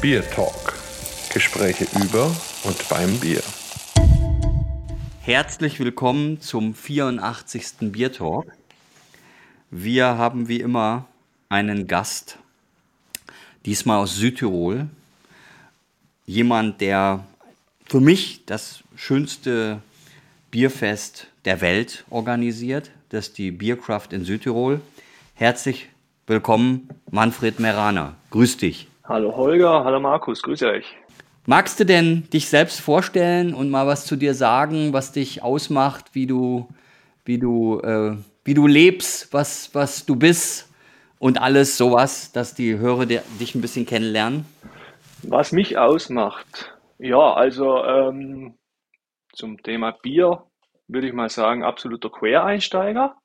Bier 0.00 0.26
Talk. 0.30 0.78
Gespräche 1.30 1.86
über 2.02 2.34
und 2.64 2.88
beim 2.88 3.20
Bier. 3.20 3.42
Herzlich 5.20 5.78
willkommen 5.78 6.40
zum 6.40 6.74
84. 6.74 7.92
Bier 7.92 8.10
Talk. 8.10 8.46
Wir 9.70 10.06
haben 10.16 10.48
wie 10.48 10.60
immer 10.60 11.06
einen 11.50 11.86
Gast, 11.86 12.38
diesmal 13.66 13.98
aus 13.98 14.16
Südtirol. 14.16 14.88
Jemand, 16.24 16.80
der 16.80 17.26
für 17.84 18.00
mich 18.00 18.46
das 18.46 18.82
schönste 18.96 19.82
Bierfest 20.50 21.26
der 21.44 21.60
Welt 21.60 22.06
organisiert. 22.08 22.90
Das 23.10 23.28
ist 23.28 23.36
die 23.36 23.50
Biercraft 23.50 24.08
in 24.12 24.24
Südtirol. 24.24 24.80
Herzlich 25.34 25.90
willkommen, 26.26 26.88
Manfred 27.10 27.60
Meraner. 27.60 28.16
Grüß 28.30 28.56
dich. 28.56 28.89
Hallo 29.10 29.34
Holger, 29.34 29.82
hallo 29.82 29.98
Markus, 29.98 30.40
grüße 30.40 30.68
euch. 30.68 30.96
Magst 31.44 31.80
du 31.80 31.84
denn 31.84 32.30
dich 32.30 32.48
selbst 32.48 32.80
vorstellen 32.80 33.54
und 33.54 33.68
mal 33.68 33.88
was 33.88 34.06
zu 34.06 34.14
dir 34.14 34.34
sagen, 34.34 34.92
was 34.92 35.10
dich 35.10 35.42
ausmacht, 35.42 36.14
wie 36.14 36.28
du, 36.28 36.68
wie 37.24 37.40
du, 37.40 37.80
äh, 37.80 38.16
wie 38.44 38.54
du 38.54 38.68
lebst, 38.68 39.34
was, 39.34 39.74
was 39.74 40.06
du 40.06 40.14
bist 40.14 40.72
und 41.18 41.42
alles 41.42 41.76
sowas, 41.76 42.30
dass 42.30 42.54
die 42.54 42.78
Hörer 42.78 43.06
dich 43.06 43.56
ein 43.56 43.60
bisschen 43.60 43.84
kennenlernen? 43.84 44.46
Was 45.24 45.50
mich 45.50 45.76
ausmacht, 45.76 46.78
ja, 46.98 47.34
also 47.34 47.84
ähm, 47.84 48.54
zum 49.32 49.60
Thema 49.60 49.90
Bier 49.90 50.44
würde 50.86 51.08
ich 51.08 51.12
mal 51.12 51.30
sagen, 51.30 51.64
absoluter 51.64 52.10
Quereinsteiger. 52.10 53.16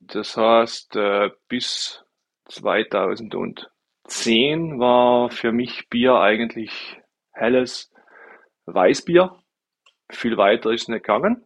Das 0.00 0.34
heißt, 0.34 0.96
äh, 0.96 1.28
bis 1.46 2.02
2010 4.10 4.80
war 4.80 5.30
für 5.30 5.52
mich 5.52 5.88
Bier 5.88 6.16
eigentlich 6.16 7.00
helles 7.32 7.92
Weißbier. 8.66 9.36
Viel 10.10 10.36
weiter 10.36 10.72
ist 10.72 10.88
nicht 10.88 11.04
gegangen. 11.04 11.44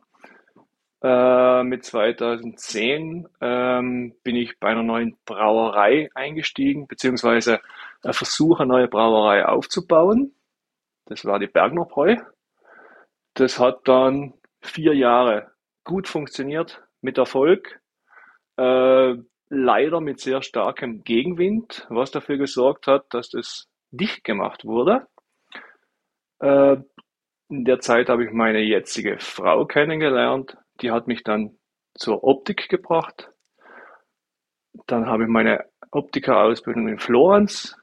Äh, 1.03 1.63
mit 1.65 1.85
2010 1.85 3.29
ähm, 3.43 4.15
bin 4.23 4.37
ich 4.37 4.59
bei 4.59 4.69
einer 4.69 4.83
neuen 4.83 5.19
Brauerei 5.27 6.09
eingestiegen, 6.15 6.87
beziehungsweise 6.87 7.61
ein 8.03 8.15
Versuch, 8.15 8.61
eine 8.61 8.69
neue 8.69 8.89
Brauerei 8.89 9.45
aufzubauen. 9.45 10.35
Das 11.05 11.27
war 11.27 11.39
die 11.39 11.47
Bergner 11.47 11.85
Bräu. 11.85 12.17
Das 13.35 13.59
hat 13.59 13.87
dann 13.87 14.33
vier 14.63 14.95
Jahre 14.95 15.53
gut 15.85 16.09
funktioniert, 16.09 16.83
mit 17.03 17.19
Erfolg. 17.19 17.81
Äh, 18.57 19.17
leider 19.49 20.01
mit 20.01 20.21
sehr 20.21 20.43
starkem 20.43 21.05
Gegenwind, 21.05 21.87
was 21.91 22.11
dafür 22.11 22.39
gesorgt 22.39 22.87
hat, 22.87 23.13
dass 23.13 23.31
das 23.31 23.69
dicht 23.91 24.25
gemacht 24.25 24.65
wurde. 24.65 25.07
Äh, 26.41 26.77
in 27.49 27.65
der 27.65 27.81
Zeit 27.81 28.09
habe 28.09 28.25
ich 28.25 28.33
meine 28.33 28.61
jetzige 28.61 29.19
Frau 29.19 29.67
kennengelernt. 29.67 30.57
Die 30.81 30.91
hat 30.91 31.07
mich 31.07 31.23
dann 31.23 31.59
zur 31.95 32.25
Optik 32.25 32.69
gebracht. 32.69 33.31
Dann 34.87 35.07
habe 35.07 35.25
ich 35.25 35.29
meine 35.29 35.65
Optikerausbildung 35.91 36.89
in 36.89 36.99
Florenz 36.99 37.77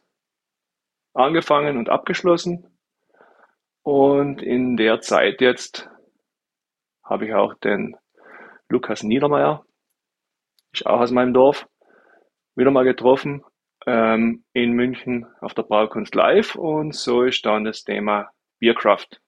angefangen 1.14 1.78
und 1.78 1.90
abgeschlossen. 1.90 2.68
Und 3.84 4.42
in 4.42 4.78
der 4.78 5.02
Zeit 5.02 5.42
jetzt 5.42 5.90
habe 7.04 7.26
ich 7.26 7.34
auch 7.34 7.54
den 7.56 7.96
Lukas 8.70 9.04
Niedermeyer, 9.04 9.66
ist 10.74 10.86
auch 10.86 11.00
aus 11.00 11.12
meinem 11.12 11.34
Dorf, 11.34 11.68
wieder 12.56 12.72
mal 12.72 12.84
getroffen 12.84 13.44
ähm, 13.86 14.44
in 14.54 14.74
München 14.74 15.26
auf 15.40 15.54
der 15.54 15.64
Braukunst 15.64 16.16
Live 16.16 16.56
und 16.56 16.96
so 16.96 17.24
ist 17.24 17.46
dann 17.46 17.64
das 17.64 17.84
Thema 17.84 18.30
Bierkraft 18.60 19.22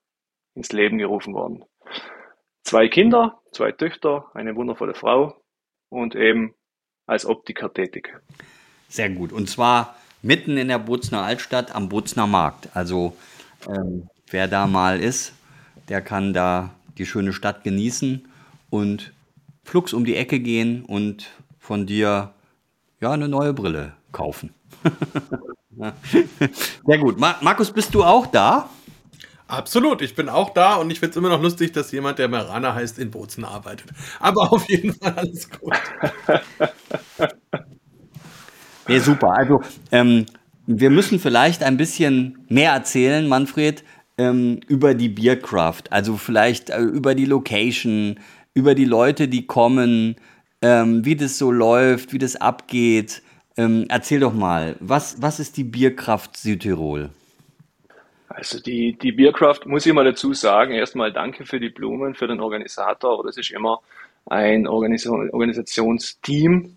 ins 0.56 0.72
Leben 0.72 0.98
gerufen 0.98 1.34
worden. 1.34 1.64
Zwei 2.64 2.88
Kinder, 2.88 3.42
zwei 3.52 3.72
Töchter, 3.72 4.30
eine 4.34 4.56
wundervolle 4.56 4.94
Frau 4.94 5.42
und 5.90 6.16
eben 6.16 6.54
als 7.06 7.26
Optiker 7.26 7.74
tätig. 7.74 8.14
Sehr 8.88 9.10
gut. 9.10 9.34
Und 9.34 9.50
zwar 9.50 9.96
mitten 10.22 10.58
in 10.58 10.70
der 10.70 10.80
Bozner 10.80 11.24
Altstadt 11.24 11.76
am 11.76 11.90
Bozner 11.90 12.28
Markt. 12.28 12.70
Also 12.76 13.16
ähm, 13.68 14.10
wer 14.30 14.48
da 14.48 14.68
mal 14.68 15.02
ist, 15.02 15.34
der 15.90 16.02
kann 16.02 16.34
da 16.34 16.74
die 16.98 17.06
schöne 17.06 17.34
Stadt 17.34 17.64
genießen 17.64 18.28
und 18.70 19.14
flugs 19.64 19.94
um 19.94 20.06
die 20.06 20.16
Ecke 20.16 20.40
gehen 20.40 20.84
und 20.86 21.28
von 21.60 21.86
dir 21.86 22.34
ja 23.02 23.12
eine 23.12 23.28
neue 23.28 23.54
Brille 23.54 23.94
kaufen. 24.12 24.54
Sehr 26.86 26.98
gut. 26.98 27.20
Mar 27.20 27.38
Markus, 27.42 27.72
bist 27.72 27.94
du 27.94 28.04
auch 28.04 28.28
da? 28.28 28.70
Absolut, 29.48 30.02
ich 30.02 30.16
bin 30.16 30.30
auch 30.30 30.52
da 30.52 30.76
und 30.76 30.90
ich 30.90 31.00
finde 31.00 31.12
es 31.12 31.18
immer 31.18 31.30
noch 31.30 31.42
lustig, 31.42 31.74
dass 31.74 31.92
jemand, 31.92 32.18
der 32.18 32.28
Merana 32.28 32.74
heißt, 32.74 32.98
in 32.98 33.12
Bozen 33.12 33.46
arbeitet. 33.46 33.92
Aber 34.20 34.52
auf 34.52 34.68
jeden 34.70 34.94
Fall 34.94 35.14
alles 35.14 35.50
gut. 35.50 35.74
Nee, 38.88 39.00
super. 39.00 39.34
Also, 39.38 39.62
ähm, 39.92 40.26
wir 40.66 40.90
müssen 40.90 41.20
vielleicht 41.20 41.64
ein 41.64 41.78
bisschen 41.78 42.46
mehr 42.50 42.74
erzählen, 42.74 43.28
Manfred, 43.28 43.84
ähm, 44.18 44.60
über 44.68 44.94
die 44.94 45.10
Biercraft. 45.10 45.84
Also 45.90 46.18
vielleicht 46.18 46.70
äh, 46.70 46.80
über 46.82 47.16
die 47.16 47.26
Location, 47.26 48.20
über 48.54 48.76
die 48.76 48.86
Leute, 48.86 49.28
die 49.28 49.48
kommen, 49.48 50.16
ähm, 50.62 51.06
wie 51.06 51.16
das 51.16 51.38
so 51.38 51.52
läuft, 51.52 52.14
wie 52.14 52.20
das 52.20 52.36
abgeht. 52.36 53.22
Ähm, 53.58 53.86
erzähl 53.90 54.20
doch 54.20 54.34
mal, 54.34 54.76
was, 54.80 55.22
was 55.22 55.40
ist 55.40 55.58
die 55.58 55.64
Bierkraft 55.64 56.38
Südtirol? 56.38 57.10
Also 58.30 58.60
die, 58.60 58.98
die 59.00 59.12
Bierkraft, 59.12 59.68
muss 59.68 59.86
ich 59.86 59.94
mal 59.94 60.06
dazu 60.06 60.34
sagen, 60.34 60.74
erstmal 60.74 61.14
danke 61.14 61.46
für 61.46 61.60
die 61.60 61.70
Blumen, 61.70 62.16
für 62.16 62.28
den 62.28 62.40
Organisator, 62.40 63.14
aber 63.14 63.28
das 63.28 63.38
ist 63.38 63.52
immer 63.52 63.80
ein 64.26 64.68
Organisationsteam. 64.68 66.76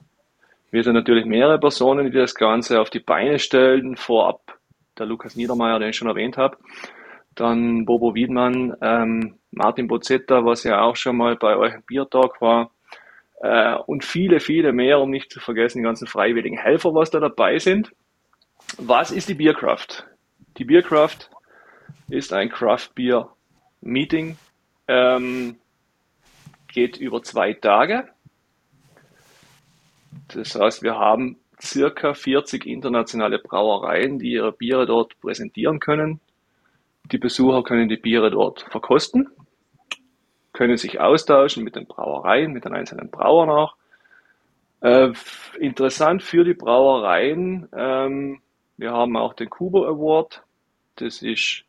Wir 0.71 0.83
sind 0.83 0.95
natürlich 0.95 1.25
mehrere 1.25 1.59
Personen, 1.59 2.11
die 2.11 2.19
das 2.19 2.35
Ganze 2.35 2.79
auf 2.81 2.91
die 2.91 3.01
Beine 3.01 3.39
stellen. 3.39 3.97
Vorab 3.97 4.59
der 4.99 5.07
Lukas 5.07 5.37
Niedermeyer, 5.37 5.79
den 5.79 5.91
ich 5.91 5.97
schon 5.97 6.09
erwähnt 6.09 6.37
habe. 6.37 6.59
Dann 7.35 7.87
Bobo 7.87 8.15
Wiedmann, 8.15 8.77
ähm, 8.83 9.37
Martin 9.57 9.89
Bozzetta, 9.89 10.45
was 10.45 10.65
ja 10.65 10.83
auch 10.83 10.97
schon 10.97 11.17
mal 11.17 11.35
bei 11.35 11.57
euch 11.57 11.75
im 11.75 11.83
Biertalk 11.83 12.43
war. 12.43 12.71
Äh, 13.41 13.75
und 13.87 14.05
viele, 14.05 14.39
viele 14.39 14.73
mehr, 14.73 15.01
um 15.01 15.11
nicht 15.11 15.33
zu 15.33 15.41
vergessen, 15.41 15.79
die 15.79 15.85
ganzen 15.85 16.07
freiwilligen 16.07 16.59
Helfer, 16.59 16.95
was 16.95 17.11
da 17.11 17.21
dabei 17.21 17.59
sind. 17.59 17.91
Was 18.77 19.11
ist 19.11 19.31
die 19.31 19.35
Bierkraft? 19.35 20.07
Die 20.59 20.65
Bierkraft 20.65 21.31
ist 22.11 22.35
ein 22.35 22.51
Craft 22.51 22.91
Beer 22.95 23.31
Meeting, 23.81 24.37
ähm, 24.89 25.57
geht 26.69 26.99
über 26.99 27.23
zwei 27.23 27.55
Tage. 27.55 28.09
Das 30.29 30.55
heißt, 30.55 30.83
wir 30.83 30.97
haben 30.97 31.39
circa 31.63 32.13
40 32.13 32.67
internationale 32.67 33.39
Brauereien, 33.39 34.19
die 34.19 34.33
ihre 34.33 34.53
Biere 34.53 34.85
dort 34.85 35.19
präsentieren 35.21 35.81
können. 35.81 36.21
Die 37.11 37.19
Besucher 37.19 37.63
können 37.63 37.89
die 37.89 37.97
Biere 37.97 38.31
dort 38.31 38.63
verkosten, 38.71 39.29
können 40.57 40.79
sich 40.79 41.01
austauschen 41.01 41.65
mit 41.65 41.77
den 41.77 41.87
Brauereien, 41.87 42.53
mit 42.53 42.65
den 42.65 42.73
einzelnen 42.73 43.11
Brauern 43.11 43.51
auch. 43.51 43.77
Äh, 44.81 45.13
interessant 45.61 46.23
für 46.23 46.45
die 46.45 46.55
Brauereien, 46.55 47.69
ähm, 47.77 48.41
wir 48.79 48.93
haben 48.93 49.17
auch 49.17 49.35
den 49.35 49.51
Kubo 49.51 49.87
Award. 49.87 50.43
Das 50.97 51.21
ist 51.21 51.65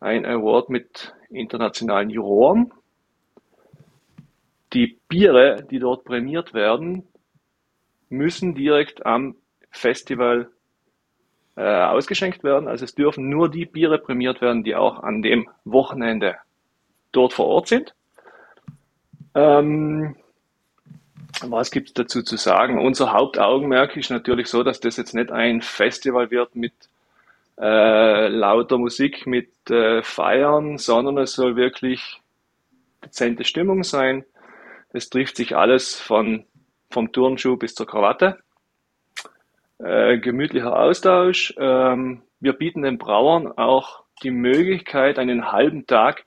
ein 0.00 0.26
Award 0.26 0.70
mit 0.70 1.14
internationalen 1.30 2.10
Juroren. 2.10 2.72
Die 4.72 4.98
Biere, 5.08 5.64
die 5.70 5.78
dort 5.78 6.04
prämiert 6.04 6.52
werden, 6.52 7.06
müssen 8.08 8.54
direkt 8.54 9.06
am 9.06 9.36
Festival 9.70 10.50
äh, 11.54 11.62
ausgeschenkt 11.62 12.42
werden. 12.42 12.66
Also 12.66 12.84
es 12.84 12.94
dürfen 12.94 13.28
nur 13.28 13.48
die 13.48 13.66
Biere 13.66 13.98
prämiert 13.98 14.40
werden, 14.40 14.64
die 14.64 14.74
auch 14.74 15.00
an 15.00 15.22
dem 15.22 15.48
Wochenende 15.64 16.36
dort 17.12 17.32
vor 17.32 17.46
Ort 17.46 17.68
sind. 17.68 17.94
Ähm, 19.36 20.16
was 21.42 21.70
gibt 21.70 21.88
es 21.88 21.94
dazu 21.94 22.22
zu 22.22 22.36
sagen? 22.36 22.78
Unser 22.78 23.12
Hauptaugenmerk 23.12 23.96
ist 23.96 24.10
natürlich 24.10 24.48
so, 24.48 24.62
dass 24.62 24.80
das 24.80 24.96
jetzt 24.96 25.14
nicht 25.14 25.30
ein 25.30 25.60
Festival 25.60 26.30
wird 26.30 26.56
mit 26.56 26.72
äh, 27.60 28.28
lauter 28.28 28.78
Musik, 28.78 29.26
mit 29.26 29.50
äh, 29.70 30.02
Feiern, 30.02 30.78
sondern 30.78 31.18
es 31.18 31.34
soll 31.34 31.56
wirklich 31.56 32.22
dezente 33.04 33.44
Stimmung 33.44 33.84
sein. 33.84 34.24
Es 34.92 35.10
trifft 35.10 35.36
sich 35.36 35.54
alles 35.54 36.00
von, 36.00 36.44
vom 36.90 37.12
Turnschuh 37.12 37.56
bis 37.56 37.74
zur 37.74 37.86
Krawatte. 37.86 38.38
Äh, 39.78 40.18
gemütlicher 40.18 40.74
Austausch. 40.74 41.54
Ähm, 41.58 42.22
wir 42.40 42.54
bieten 42.54 42.80
den 42.80 42.96
Brauern 42.96 43.46
auch 43.46 44.04
die 44.22 44.30
Möglichkeit, 44.30 45.18
einen 45.18 45.52
halben 45.52 45.86
Tag 45.86 46.24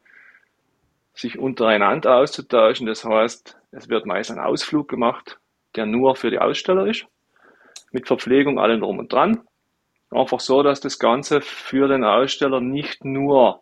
sich 1.19 1.37
untereinander 1.37 2.15
auszutauschen. 2.17 2.87
Das 2.87 3.03
heißt, 3.03 3.57
es 3.71 3.89
wird 3.89 4.05
meist 4.05 4.31
ein 4.31 4.39
Ausflug 4.39 4.87
gemacht, 4.87 5.37
der 5.75 5.85
nur 5.85 6.15
für 6.15 6.31
die 6.31 6.39
Aussteller 6.39 6.87
ist, 6.87 7.05
mit 7.91 8.07
Verpflegung, 8.07 8.59
allem 8.59 8.81
drum 8.81 8.99
und 8.99 9.11
dran. 9.11 9.41
einfach 10.11 10.39
so, 10.39 10.63
dass 10.63 10.79
das 10.79 10.97
Ganze 10.97 11.41
für 11.41 11.87
den 11.87 12.03
Aussteller 12.03 12.61
nicht 12.61 13.03
nur 13.03 13.61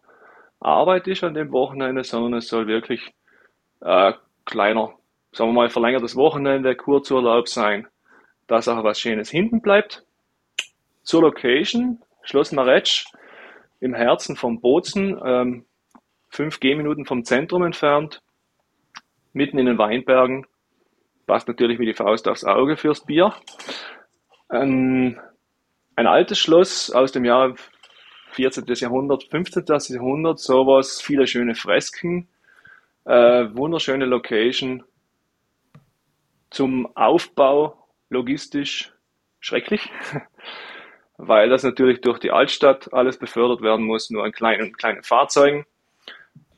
Arbeit 0.59 1.07
ist 1.07 1.23
an 1.23 1.33
dem 1.33 1.51
Wochenende, 1.51 2.03
sondern 2.03 2.35
es 2.35 2.47
soll 2.47 2.67
wirklich 2.67 3.13
äh, 3.81 4.13
kleiner, 4.45 4.93
sagen 5.31 5.49
wir 5.49 5.53
mal, 5.53 5.69
verlängertes 5.69 6.15
Wochenende, 6.15 6.75
Kurzurlaub 6.75 7.47
sein, 7.47 7.87
dass 8.47 8.67
auch 8.67 8.83
was 8.83 8.99
Schönes 8.99 9.29
hinten 9.29 9.61
bleibt. 9.61 10.05
Zur 11.03 11.23
Location, 11.23 12.01
Schloss 12.23 12.51
Maretsch 12.51 13.05
im 13.79 13.93
Herzen 13.93 14.35
von 14.35 14.59
Bozen, 14.61 15.19
ähm, 15.23 15.65
fünf 16.29 16.59
Gehminuten 16.59 17.05
vom 17.05 17.23
Zentrum 17.23 17.63
entfernt, 17.63 18.21
mitten 19.33 19.57
in 19.57 19.65
den 19.65 19.77
Weinbergen. 19.77 20.45
Passt 21.25 21.47
natürlich 21.47 21.79
wie 21.79 21.85
die 21.85 21.93
Faust 21.93 22.27
aufs 22.27 22.43
Auge 22.43 22.77
fürs 22.77 23.05
Bier. 23.05 23.33
Ein, 24.49 25.19
ein 25.95 26.07
altes 26.07 26.39
Schloss 26.39 26.91
aus 26.91 27.11
dem 27.11 27.25
Jahr 27.25 27.55
14. 28.31 28.65
Jahrhundert, 28.67 29.23
15. 29.25 29.65
Jahrhundert, 29.67 30.39
sowas, 30.39 31.01
viele 31.01 31.27
schöne 31.27 31.55
Fresken, 31.55 32.27
äh, 33.05 33.47
wunderschöne 33.53 34.05
Location. 34.05 34.83
Zum 36.49 36.95
Aufbau 36.95 37.87
logistisch 38.09 38.93
schrecklich, 39.39 39.89
weil 41.17 41.49
das 41.49 41.63
natürlich 41.63 42.01
durch 42.01 42.19
die 42.19 42.31
Altstadt 42.31 42.93
alles 42.93 43.17
befördert 43.17 43.61
werden 43.61 43.85
muss, 43.85 44.09
nur 44.09 44.25
in 44.25 44.31
kleinen, 44.31 44.73
kleinen 44.77 45.03
Fahrzeugen. 45.03 45.65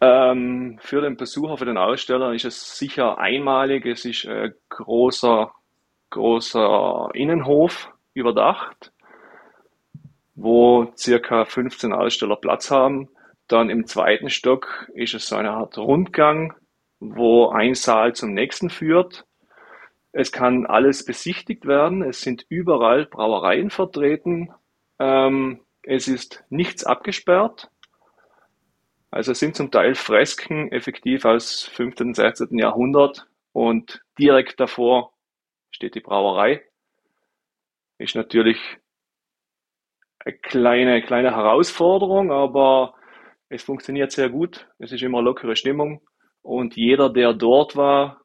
Ähm, 0.02 0.80
für 0.82 1.02
den 1.02 1.18
Besucher, 1.18 1.58
für 1.58 1.66
den 1.66 1.78
Aussteller 1.78 2.34
ist 2.34 2.46
es 2.46 2.78
sicher 2.78 3.18
einmalig. 3.18 3.86
Es 3.86 4.06
ist 4.06 4.26
ein 4.26 4.54
großer, 4.70 5.52
großer 6.10 7.10
Innenhof 7.14 7.92
überdacht, 8.14 8.92
wo 10.36 10.92
circa 10.98 11.46
15 11.46 11.92
Aussteller 11.92 12.38
Platz 12.38 12.72
haben. 12.72 13.10
Dann 13.48 13.70
im 13.70 13.88
zweiten 13.88 14.30
Stock 14.30 14.90
ist 14.94 15.16
es 15.16 15.28
so 15.28 15.36
eine 15.36 15.52
Art 15.52 15.78
Rundgang, 15.78 16.54
wo 17.00 17.50
ein 17.50 17.74
Saal 17.74 18.14
zum 18.14 18.34
nächsten 18.34 18.70
führt. 18.70 19.26
Es 20.12 20.32
kann 20.32 20.66
alles 20.66 21.04
besichtigt 21.04 21.66
werden. 21.66 22.04
Es 22.04 22.22
sind 22.22 22.46
überall 22.48 23.06
Brauereien 23.06 23.70
vertreten. 23.70 24.50
Ähm, 24.98 25.60
es 25.84 26.08
ist 26.08 26.44
nichts 26.50 26.84
abgesperrt. 26.84 27.70
Also 29.12 29.34
sind 29.34 29.56
zum 29.56 29.72
Teil 29.72 29.96
Fresken 29.96 30.72
effektiv 30.72 31.26
aus 31.26 31.64
15. 31.64 32.08
und 32.08 32.16
16. 32.16 32.58
Jahrhundert 32.58 33.28
und 33.54 34.02
direkt 34.20 34.60
davor 34.60 35.14
steht 35.72 35.96
die 35.96 36.02
Brauerei. 36.02 36.64
Ist 37.98 38.16
natürlich 38.16 38.60
eine 40.20 40.38
kleine, 40.38 41.02
kleine 41.02 41.36
Herausforderung, 41.36 42.32
aber 42.32 42.94
es 43.50 43.64
funktioniert 43.64 44.12
sehr 44.12 44.30
gut. 44.30 44.68
Es 44.78 44.92
ist 44.92 45.02
immer 45.02 45.22
lockere 45.22 45.56
Stimmung 45.56 46.02
und 46.42 46.76
jeder, 46.76 47.10
der 47.10 47.34
dort 47.34 47.76
war, 47.76 48.22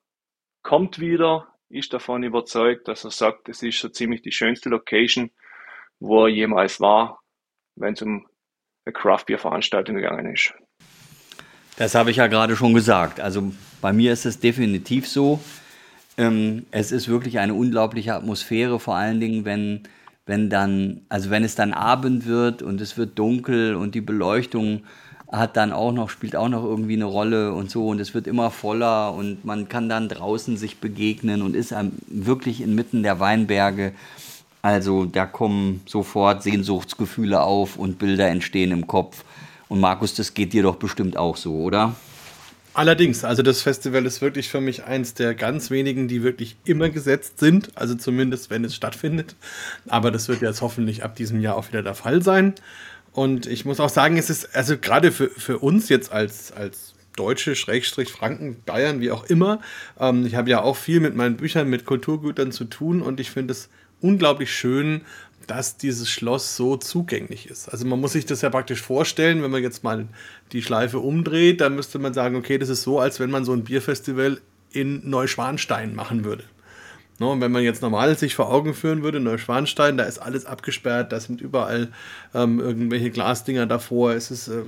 kommt 0.63 1.01
wieder, 1.01 1.49
ist 1.71 1.93
davon 1.93 2.23
überzeugt, 2.23 2.89
dass 2.89 3.05
er 3.05 3.11
sagt, 3.11 3.49
es 3.49 3.63
ist 3.63 3.81
so 3.81 3.89
ziemlich 3.89 4.23
die 4.23 4.33
schönste 4.33 4.69
Location, 4.69 5.31
wo 5.99 6.25
er 6.25 6.29
jemals 6.29 6.81
war, 6.81 7.23
wenn 7.75 7.95
es 7.95 8.03
um 8.03 8.27
eine 8.85 8.93
Craft 8.93 9.25
Beer 9.27 9.39
Veranstaltung 9.39 9.97
gegangen 9.97 10.33
ist. 10.33 10.55
Das 11.77 11.95
habe 11.95 12.11
ich 12.11 12.19
ja 12.19 12.29
gerade 12.29 12.57
schon 12.57 12.73
gesagt. 12.75 13.21
Also 13.21 13.53
bei 13.81 13.93
mir 13.93 14.13
ist 14.13 14.27
es 14.27 14.39
definitiv 14.39 15.09
so. 15.09 15.41
Ähm, 16.17 16.67
es 16.71 16.93
ist 16.93 17.09
wirklich 17.09 17.39
eine 17.41 17.55
unglaubliche 17.55 18.15
Atmosphäre, 18.15 18.79
vor 18.79 18.95
allen 18.95 19.19
Dingen, 19.19 19.45
wenn, 19.45 19.81
wenn 20.27 20.49
dann, 20.49 21.01
also 21.09 21.31
wenn 21.31 21.43
es 21.43 21.57
dann 21.57 21.73
Abend 21.73 22.27
wird 22.27 22.63
und 22.63 22.81
es 22.81 22.97
wird 22.97 23.19
dunkel 23.19 23.75
und 23.75 23.97
die 23.97 24.01
Beleuchtung 24.01 24.83
hat 25.33 25.57
dann 25.57 25.73
auch 25.73 25.91
noch, 25.91 26.11
spielt 26.11 26.37
auch 26.37 26.49
noch 26.49 26.63
irgendwie 26.63 26.95
eine 26.95 27.07
Rolle 27.07 27.53
und 27.53 27.69
so 27.69 27.89
und 27.89 28.01
es 28.01 28.15
wird 28.15 28.29
immer 28.29 28.53
voller 28.53 29.13
und 29.13 29.45
man 29.45 29.69
kann 29.69 29.89
dann 29.89 30.09
draußen 30.09 30.57
sich 30.57 30.79
begegnen 30.79 31.43
und 31.43 31.57
ist 31.57 31.75
wirklich 32.07 32.61
inmitten 32.61 33.03
der 33.03 33.19
Weinberge. 33.19 33.93
Also 34.63 35.07
da 35.07 35.27
kommen 35.27 35.83
sofort 35.87 36.45
Sehnsuchtsgefühle 36.45 37.43
auf 37.43 37.77
und 37.77 37.99
Bilder 37.99 38.29
entstehen 38.29 38.71
im 38.71 38.87
Kopf. 38.87 39.25
Und 39.69 39.81
Markus, 39.81 40.15
das 40.15 40.35
geht 40.35 40.53
dir 40.53 40.63
doch 40.63 40.77
bestimmt 40.77 41.17
auch 41.17 41.37
so, 41.37 41.57
oder? 41.57 41.95
Allerdings, 42.75 43.23
also 43.23 43.43
das 43.43 43.63
Festival 43.63 44.05
ist 44.05 44.21
wirklich 44.21 44.49
für 44.49 44.61
mich 44.61 44.83
eins 44.83 45.15
der 45.15 45.35
ganz 45.37 45.71
wenigen, 45.71 46.09
die 46.09 46.25
wirklich 46.25 46.57
immer 46.65 46.89
gesetzt 46.89 47.39
sind, 47.39 47.71
also 47.77 47.95
zumindest 47.95 48.51
wenn 48.51 48.65
es 48.65 48.75
stattfindet. 48.75 49.37
Aber 49.89 50.11
das 50.11 50.29
wird 50.29 50.43
jetzt 50.43 50.61
hoffentlich 50.61 51.05
ab 51.05 51.15
diesem 51.15 51.41
Jahr 51.41 51.57
auch 51.57 51.69
wieder 51.69 51.85
der 51.85 51.95
Fall 51.95 52.21
sein. 52.23 52.55
Und 53.13 53.47
ich 53.47 53.65
muss 53.65 53.79
auch 53.79 53.89
sagen, 53.89 54.17
es 54.17 54.29
ist 54.29 54.57
also 54.57 54.77
gerade 54.77 55.13
für, 55.13 55.31
für 55.31 55.59
uns 55.59 55.89
jetzt 55.89 56.11
als, 56.11 56.51
als 56.51 56.95
Deutsche, 57.15 57.55
Schrägstrich, 57.55 58.11
Franken, 58.11 58.57
Bayern, 58.67 59.01
wie 59.01 59.13
auch 59.13 59.23
immer. 59.25 59.61
Ähm, 60.01 60.27
ich 60.27 60.35
habe 60.35 60.51
ja 60.51 60.63
auch 60.63 60.77
viel 60.77 60.99
mit 60.99 61.15
meinen 61.15 61.37
Büchern, 61.37 61.71
mit 61.71 61.85
Kulturgütern 61.85 62.51
zu 62.51 62.65
tun 62.65 63.03
und 63.03 63.21
ich 63.21 63.31
finde 63.31 63.53
es 63.53 63.69
unglaublich 64.01 64.53
schön, 64.53 65.03
dass 65.47 65.77
dieses 65.77 66.09
Schloss 66.11 66.57
so 66.57 66.77
zugänglich 66.77 67.49
ist. 67.49 67.69
Also 67.69 67.87
man 67.87 68.01
muss 68.01 68.13
sich 68.13 68.27
das 68.27 68.43
ja 68.43 68.51
praktisch 68.51 68.83
vorstellen, 68.83 69.43
wenn 69.43 69.51
man 69.51 69.63
jetzt 69.63 69.85
mal 69.85 70.07
die 70.53 70.63
Schleife 70.63 70.99
umdreht, 70.99 71.61
dann 71.61 71.75
müsste 71.75 71.99
man 71.99 72.15
sagen, 72.15 72.37
okay, 72.37 72.59
das 72.59 72.69
ist 72.69 72.83
so, 72.83 72.99
als 73.01 73.21
wenn 73.21 73.31
man 73.31 73.45
so 73.45 73.53
ein 73.53 73.65
Bierfestival 73.65 74.41
in 74.71 75.09
Neuschwanstein 75.09 75.95
machen 75.95 76.25
würde. 76.25 76.45
No, 77.21 77.31
und 77.31 77.41
wenn 77.41 77.53
man 77.53 77.63
jetzt 77.63 77.81
normal 77.81 78.19
sich 78.19 78.35
vor 78.35 78.51
Augen 78.51 78.75
führen 78.75 79.05
würde, 79.05 79.21
Neuschwanstein, 79.21 79.97
da 79.97 80.03
ist 80.03 80.19
alles 80.19 80.47
abgesperrt, 80.47 81.13
da 81.13 81.21
sind 81.21 81.41
überall 81.41 81.93
ähm, 82.35 82.59
irgendwelche 82.59 83.11
Glasdinger 83.11 83.67
davor, 83.67 84.15
es 84.15 84.33
ist 84.33 84.49
äh, 84.49 84.65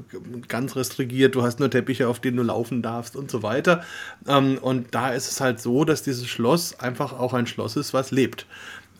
ganz 0.47 0.77
restrigiert, 0.77 1.35
du 1.35 1.43
hast 1.43 1.59
nur 1.59 1.71
Teppiche, 1.71 2.07
auf 2.07 2.21
denen 2.21 2.37
du 2.37 2.45
laufen 2.45 2.83
darfst 2.83 3.17
und 3.17 3.33
so 3.33 3.43
weiter. 3.43 3.83
Ähm, 4.29 4.59
und 4.59 4.95
da 4.95 5.11
ist 5.11 5.29
es 5.29 5.41
halt 5.41 5.61
so, 5.61 5.85
dass 5.85 6.05
dieses 6.05 6.29
Schloss 6.29 6.79
einfach 6.79 7.19
auch 7.19 7.35
ein 7.35 7.49
Schloss 7.49 7.75
ist, 7.75 7.93
was 7.93 8.13
lebt. 8.13 8.47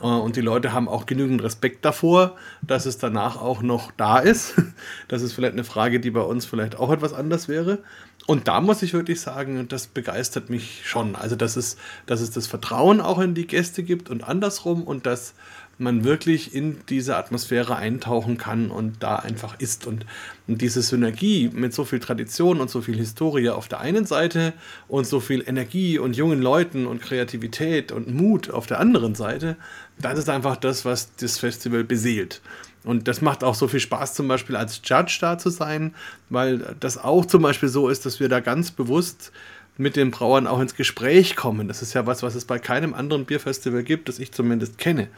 Äh, 0.01 0.07
und 0.07 0.37
die 0.37 0.41
Leute 0.41 0.73
haben 0.73 0.89
auch 0.89 1.07
genügend 1.07 1.43
Respekt 1.43 1.85
davor, 1.85 2.37
dass 2.63 2.87
es 2.87 2.99
danach 2.99 3.41
auch 3.41 3.63
noch 3.63 3.93
da 3.93 4.19
ist. 4.19 4.55
Das 5.09 5.23
ist 5.23 5.33
vielleicht 5.33 5.53
eine 5.53 5.65
Frage, 5.65 6.01
die 6.01 6.11
bei 6.11 6.21
uns 6.21 6.47
vielleicht 6.47 6.77
auch 6.77 6.91
etwas 6.91 7.13
anders 7.13 7.49
wäre. 7.49 7.79
Und 8.27 8.49
da 8.49 8.61
muss 8.61 8.83
ich 8.83 8.93
wirklich 8.93 9.21
sagen, 9.21 9.69
das 9.69 9.87
begeistert 9.87 10.51
mich 10.51 10.83
schon. 10.85 11.15
Also, 11.15 11.37
dass 11.37 11.57
es, 11.57 11.77
dass 12.07 12.21
es 12.21 12.31
das 12.31 12.49
Vertrauen 12.49 13.01
auch 13.01 13.21
in 13.21 13.35
die 13.35 13.47
Gäste 13.47 13.85
gibt 13.85 14.11
und 14.11 14.25
andersrum 14.25 14.83
und 14.83 15.07
dass 15.07 15.35
man 15.79 16.05
wirklich 16.05 16.55
in 16.55 16.79
diese 16.89 17.17
Atmosphäre 17.17 17.77
eintauchen 17.77 18.39
kann 18.39 18.71
und 18.71 19.03
da 19.03 19.17
einfach 19.17 19.59
ist. 19.61 19.87
Und, 19.87 20.07
und 20.47 20.63
diese 20.63 20.81
Synergie 20.81 21.51
mit 21.53 21.75
so 21.75 21.85
viel 21.85 22.01
Tradition 22.01 22.61
und 22.61 22.71
so 22.71 22.81
viel 22.81 22.97
Historie 22.97 23.51
auf 23.51 23.69
der 23.69 23.81
einen 23.81 24.07
Seite 24.07 24.55
und 24.89 25.07
so 25.07 25.21
viel 25.21 25.45
Energie 25.47 25.99
und 25.99 26.17
jungen 26.17 26.41
Leuten 26.41 26.87
und 26.87 27.03
Kreativität 27.03 27.93
und 27.93 28.13
Mut 28.13 28.51
auf 28.51 28.67
der 28.67 28.81
anderen 28.81 29.15
Seite, 29.15 29.57
das 29.99 30.19
ist 30.19 30.29
einfach 30.31 30.57
das, 30.57 30.85
was 30.85 31.15
das 31.17 31.39
Festival 31.39 31.85
beseelt. 31.85 32.41
Und 32.85 33.09
das 33.09 33.21
macht 33.21 33.43
auch 33.43 33.57
so 33.57 33.67
viel 33.67 33.81
Spaß, 33.81 34.15
zum 34.15 34.29
Beispiel 34.29 34.55
als 34.55 34.81
Judge 34.85 35.19
da 35.21 35.39
zu 35.39 35.51
sein, 35.51 35.93
weil 36.31 36.77
das 36.79 36.99
auch 36.99 37.27
zum 37.27 37.43
Beispiel 37.43 37.69
so 37.69 37.89
ist, 37.89 38.07
dass 38.07 38.21
wir 38.21 38.29
da 38.29 38.39
ganz 38.39 38.71
bewusst 38.71 39.33
mit 39.79 39.97
den 39.97 40.11
Brauern 40.11 40.47
auch 40.47 40.61
ins 40.61 40.75
Gespräch 40.75 41.37
kommen. 41.37 41.69
Das 41.69 41.83
ist 41.83 41.93
ja 41.93 42.07
was, 42.07 42.23
was 42.23 42.35
es 42.35 42.47
bei 42.47 42.59
keinem 42.59 42.95
anderen 42.95 43.27
Bierfestival 43.27 43.83
gibt, 43.83 44.09
das 44.09 44.19
ich 44.19 44.33
zumindest 44.33 44.79
kenne. 44.79 45.09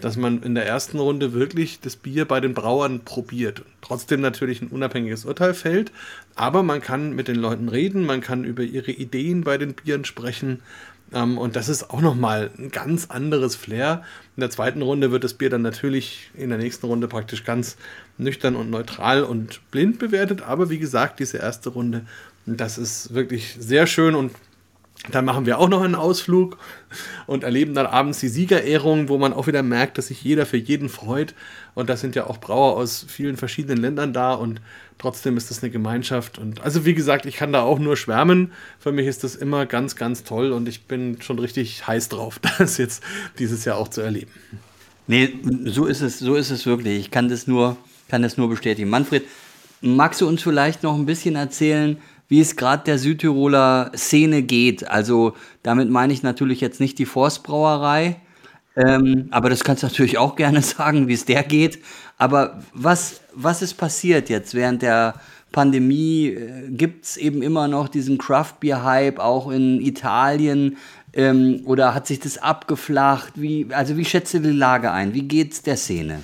Dass 0.00 0.16
man 0.16 0.42
in 0.42 0.54
der 0.54 0.66
ersten 0.66 0.98
Runde 0.98 1.32
wirklich 1.32 1.80
das 1.80 1.96
Bier 1.96 2.24
bei 2.24 2.40
den 2.40 2.54
Brauern 2.54 3.00
probiert. 3.00 3.62
Trotzdem 3.82 4.20
natürlich 4.20 4.62
ein 4.62 4.68
unabhängiges 4.68 5.24
Urteil 5.26 5.54
fällt, 5.54 5.92
aber 6.34 6.62
man 6.62 6.80
kann 6.80 7.14
mit 7.14 7.28
den 7.28 7.36
Leuten 7.36 7.68
reden, 7.68 8.06
man 8.06 8.20
kann 8.20 8.44
über 8.44 8.62
ihre 8.62 8.92
Ideen 8.92 9.44
bei 9.44 9.58
den 9.58 9.74
Bieren 9.74 10.04
sprechen. 10.04 10.60
Ähm, 11.12 11.38
und 11.38 11.54
das 11.56 11.68
ist 11.68 11.90
auch 11.90 12.00
nochmal 12.00 12.50
ein 12.58 12.70
ganz 12.70 13.10
anderes 13.10 13.54
Flair. 13.54 14.02
In 14.36 14.40
der 14.40 14.50
zweiten 14.50 14.82
Runde 14.82 15.12
wird 15.12 15.24
das 15.24 15.34
Bier 15.34 15.50
dann 15.50 15.62
natürlich 15.62 16.30
in 16.34 16.48
der 16.48 16.58
nächsten 16.58 16.86
Runde 16.86 17.06
praktisch 17.06 17.44
ganz 17.44 17.76
nüchtern 18.18 18.56
und 18.56 18.70
neutral 18.70 19.22
und 19.22 19.60
blind 19.70 19.98
bewertet. 19.98 20.42
Aber 20.42 20.70
wie 20.70 20.78
gesagt, 20.78 21.20
diese 21.20 21.38
erste 21.38 21.70
Runde 21.70 22.06
das 22.46 22.78
ist 22.78 23.12
wirklich 23.14 23.56
sehr 23.58 23.86
schön 23.86 24.14
und 24.14 24.32
dann 25.10 25.24
machen 25.24 25.46
wir 25.46 25.58
auch 25.58 25.68
noch 25.68 25.82
einen 25.82 25.94
Ausflug 25.94 26.58
und 27.26 27.44
erleben 27.44 27.74
dann 27.74 27.86
abends 27.86 28.18
die 28.20 28.28
Siegerehrung, 28.28 29.08
wo 29.08 29.18
man 29.18 29.32
auch 29.32 29.46
wieder 29.46 29.62
merkt, 29.62 29.98
dass 29.98 30.08
sich 30.08 30.22
jeder 30.24 30.46
für 30.46 30.56
jeden 30.56 30.88
freut. 30.88 31.34
Und 31.74 31.90
da 31.90 31.96
sind 31.96 32.16
ja 32.16 32.26
auch 32.26 32.38
Brauer 32.38 32.76
aus 32.76 33.04
vielen 33.06 33.36
verschiedenen 33.36 33.78
Ländern 33.78 34.12
da 34.12 34.34
und 34.34 34.60
trotzdem 34.98 35.36
ist 35.36 35.50
das 35.50 35.62
eine 35.62 35.70
Gemeinschaft. 35.70 36.38
Und 36.38 36.62
also 36.62 36.84
wie 36.84 36.94
gesagt, 36.94 37.26
ich 37.26 37.36
kann 37.36 37.52
da 37.52 37.62
auch 37.62 37.78
nur 37.78 37.96
schwärmen. 37.96 38.52
Für 38.78 38.92
mich 38.92 39.06
ist 39.06 39.22
das 39.22 39.36
immer 39.36 39.66
ganz, 39.66 39.96
ganz 39.96 40.24
toll 40.24 40.52
und 40.52 40.68
ich 40.68 40.84
bin 40.86 41.20
schon 41.20 41.38
richtig 41.38 41.86
heiß 41.86 42.08
drauf, 42.08 42.40
das 42.58 42.78
jetzt 42.78 43.02
dieses 43.38 43.64
Jahr 43.64 43.76
auch 43.76 43.88
zu 43.88 44.00
erleben. 44.00 44.30
Nee, 45.06 45.34
so 45.64 45.86
ist 45.86 46.00
es, 46.00 46.18
so 46.18 46.34
ist 46.34 46.50
es 46.50 46.66
wirklich. 46.66 46.98
Ich 46.98 47.10
kann 47.10 47.28
das 47.28 47.46
nur, 47.46 47.76
kann 48.08 48.22
das 48.22 48.36
nur 48.36 48.48
bestätigen. 48.48 48.90
Manfred, 48.90 49.24
magst 49.80 50.20
du 50.20 50.26
uns 50.26 50.42
vielleicht 50.42 50.82
noch 50.82 50.96
ein 50.96 51.06
bisschen 51.06 51.36
erzählen, 51.36 51.98
wie 52.28 52.40
es 52.40 52.56
gerade 52.56 52.84
der 52.84 52.98
Südtiroler 52.98 53.92
Szene 53.96 54.42
geht. 54.42 54.88
Also 54.88 55.34
damit 55.62 55.90
meine 55.90 56.12
ich 56.12 56.22
natürlich 56.22 56.60
jetzt 56.60 56.80
nicht 56.80 56.98
die 56.98 57.06
Forstbrauerei, 57.06 58.20
Ähm, 58.76 59.28
aber 59.30 59.48
das 59.48 59.64
kannst 59.64 59.82
du 59.82 59.86
natürlich 59.86 60.18
auch 60.18 60.36
gerne 60.36 60.60
sagen, 60.76 61.08
wie 61.08 61.14
es 61.14 61.24
der 61.24 61.42
geht. 61.42 61.78
Aber 62.18 62.62
was, 62.74 63.22
was 63.34 63.62
ist 63.62 63.74
passiert 63.74 64.28
jetzt 64.28 64.54
während 64.54 64.82
der 64.82 65.14
Pandemie? 65.52 66.28
Äh, 66.28 66.70
Gibt 66.70 67.06
es 67.06 67.16
eben 67.16 67.42
immer 67.42 67.68
noch 67.68 67.88
diesen 67.88 68.18
Craft 68.18 68.54
Beer 68.60 68.84
Hype 68.84 69.18
auch 69.18 69.50
in 69.50 69.80
Italien? 69.80 70.76
Ähm, 71.14 71.62
oder 71.64 71.94
hat 71.94 72.06
sich 72.06 72.20
das 72.20 72.36
abgeflacht? 72.38 73.40
Wie, 73.40 73.68
also 73.70 73.96
wie 73.96 74.04
schätzt 74.04 74.34
du 74.34 74.40
die 74.40 74.50
Lage 74.50 74.92
ein? 74.92 75.14
Wie 75.14 75.22
geht 75.22 75.54
es 75.54 75.62
der 75.62 75.76
Szene? 75.78 76.22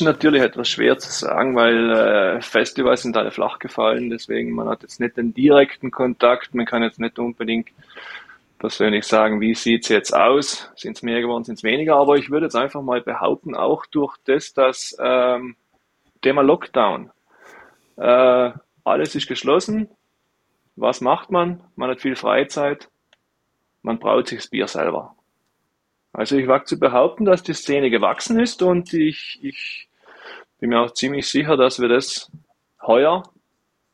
Natürlich 0.00 0.42
etwas 0.42 0.68
schwer 0.68 0.98
zu 0.98 1.10
sagen, 1.12 1.54
weil 1.54 1.90
äh, 1.90 2.40
Festivals 2.40 3.02
sind 3.02 3.16
alle 3.16 3.30
flach 3.30 3.58
gefallen, 3.58 4.10
deswegen 4.10 4.52
man 4.52 4.68
hat 4.68 4.82
jetzt 4.82 5.00
nicht 5.00 5.16
den 5.16 5.32
direkten 5.32 5.90
Kontakt, 5.90 6.54
man 6.54 6.66
kann 6.66 6.82
jetzt 6.82 6.98
nicht 6.98 7.18
unbedingt 7.18 7.68
persönlich 8.58 9.04
sagen, 9.06 9.40
wie 9.40 9.54
sieht 9.54 9.82
es 9.82 9.88
jetzt 9.88 10.14
aus? 10.14 10.70
Sind 10.76 10.96
es 10.96 11.02
mehr 11.02 11.20
geworden, 11.20 11.44
sind 11.44 11.56
es 11.56 11.64
weniger? 11.64 11.96
Aber 11.96 12.16
ich 12.16 12.30
würde 12.30 12.46
jetzt 12.46 12.54
einfach 12.54 12.80
mal 12.80 13.00
behaupten, 13.00 13.54
auch 13.56 13.86
durch 13.86 14.16
das, 14.24 14.54
dass 14.54 14.96
ähm, 15.00 15.56
Thema 16.22 16.42
Lockdown, 16.42 17.10
äh, 17.96 18.52
alles 18.84 19.14
ist 19.14 19.26
geschlossen. 19.26 19.88
Was 20.76 21.00
macht 21.00 21.30
man? 21.30 21.62
Man 21.76 21.90
hat 21.90 22.00
viel 22.00 22.16
Freizeit. 22.16 22.88
Man 23.82 23.98
braut 23.98 24.28
sich 24.28 24.38
das 24.38 24.48
Bier 24.48 24.68
selber. 24.68 25.16
Also 26.12 26.36
ich 26.36 26.46
wage 26.46 26.64
zu 26.64 26.78
behaupten, 26.78 27.24
dass 27.24 27.42
die 27.42 27.54
Szene 27.54 27.90
gewachsen 27.90 28.38
ist 28.38 28.62
und 28.62 28.92
ich, 28.92 29.38
ich 29.42 29.88
bin 30.60 30.70
mir 30.70 30.80
auch 30.80 30.92
ziemlich 30.92 31.28
sicher, 31.28 31.56
dass 31.56 31.80
wir 31.80 31.88
das 31.88 32.30
heuer, 32.82 33.22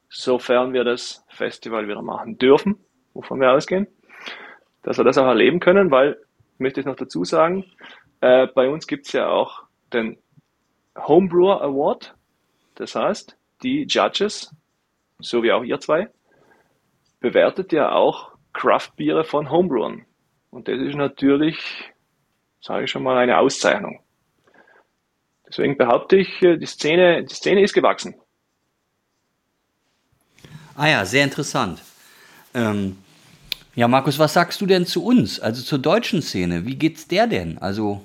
sofern 0.09 0.73
wir 0.73 0.85
das 0.85 1.25
Festival 1.29 1.87
wieder 1.87 2.03
machen 2.03 2.39
dürfen, 2.39 2.77
wovon 3.15 3.41
wir 3.41 3.53
ausgehen, 3.53 3.87
dass 4.83 4.99
wir 4.99 5.05
das 5.05 5.19
auch 5.19 5.27
erleben 5.27 5.61
können, 5.61 5.91
weil, 5.91 6.19
möchte 6.59 6.81
ich 6.81 6.87
noch 6.87 6.97
dazu 6.97 7.25
sagen, 7.25 7.65
äh, 8.21 8.47
bei 8.49 8.69
uns 8.69 8.87
gibt 8.87 9.07
es 9.07 9.13
ja 9.13 9.29
auch 9.29 9.63
den 9.93 10.19
Homebrewer 10.97 11.63
Award. 11.63 12.15
Das 12.75 12.95
heißt, 12.95 13.37
die 13.63 13.87
Judges, 13.89 14.55
so 15.21 15.43
wie 15.43 15.53
auch 15.53 15.63
ihr 15.63 15.81
zwei, 15.81 16.09
bewertet 17.21 17.73
ja 17.73 17.93
auch 17.93 18.33
Craft-Biere 18.53 19.25
von 19.25 19.51
Homebrewern. 19.51 20.05
Und 20.51 20.69
das 20.69 20.81
ist 20.81 20.95
natürlich, 20.95 21.93
sage 22.61 22.85
ich 22.85 22.91
schon 22.91 23.03
mal, 23.03 23.17
eine 23.17 23.39
Auszeichnung. 23.39 24.01
Deswegen 25.49 25.77
behaupte 25.79 26.17
ich, 26.17 26.43
äh, 26.43 26.57
die 26.57 26.67
Szene, 26.67 27.25
die 27.25 27.35
Szene 27.35 27.63
ist 27.63 27.73
gewachsen. 27.73 28.15
Ah 30.77 30.89
ja, 30.89 31.05
sehr 31.05 31.25
interessant. 31.25 31.83
Ähm, 32.55 32.99
ja, 33.75 33.89
Markus, 33.89 34.19
was 34.19 34.35
sagst 34.35 34.61
du 34.61 34.67
denn 34.67 34.87
zu 34.87 35.05
uns, 35.05 35.41
also 35.41 35.63
zur 35.63 35.79
deutschen 35.79 36.23
Szene? 36.23 36.67
Wie 36.67 36.77
geht's 36.77 37.09
der 37.09 37.27
denn? 37.27 37.59
Also. 37.59 38.05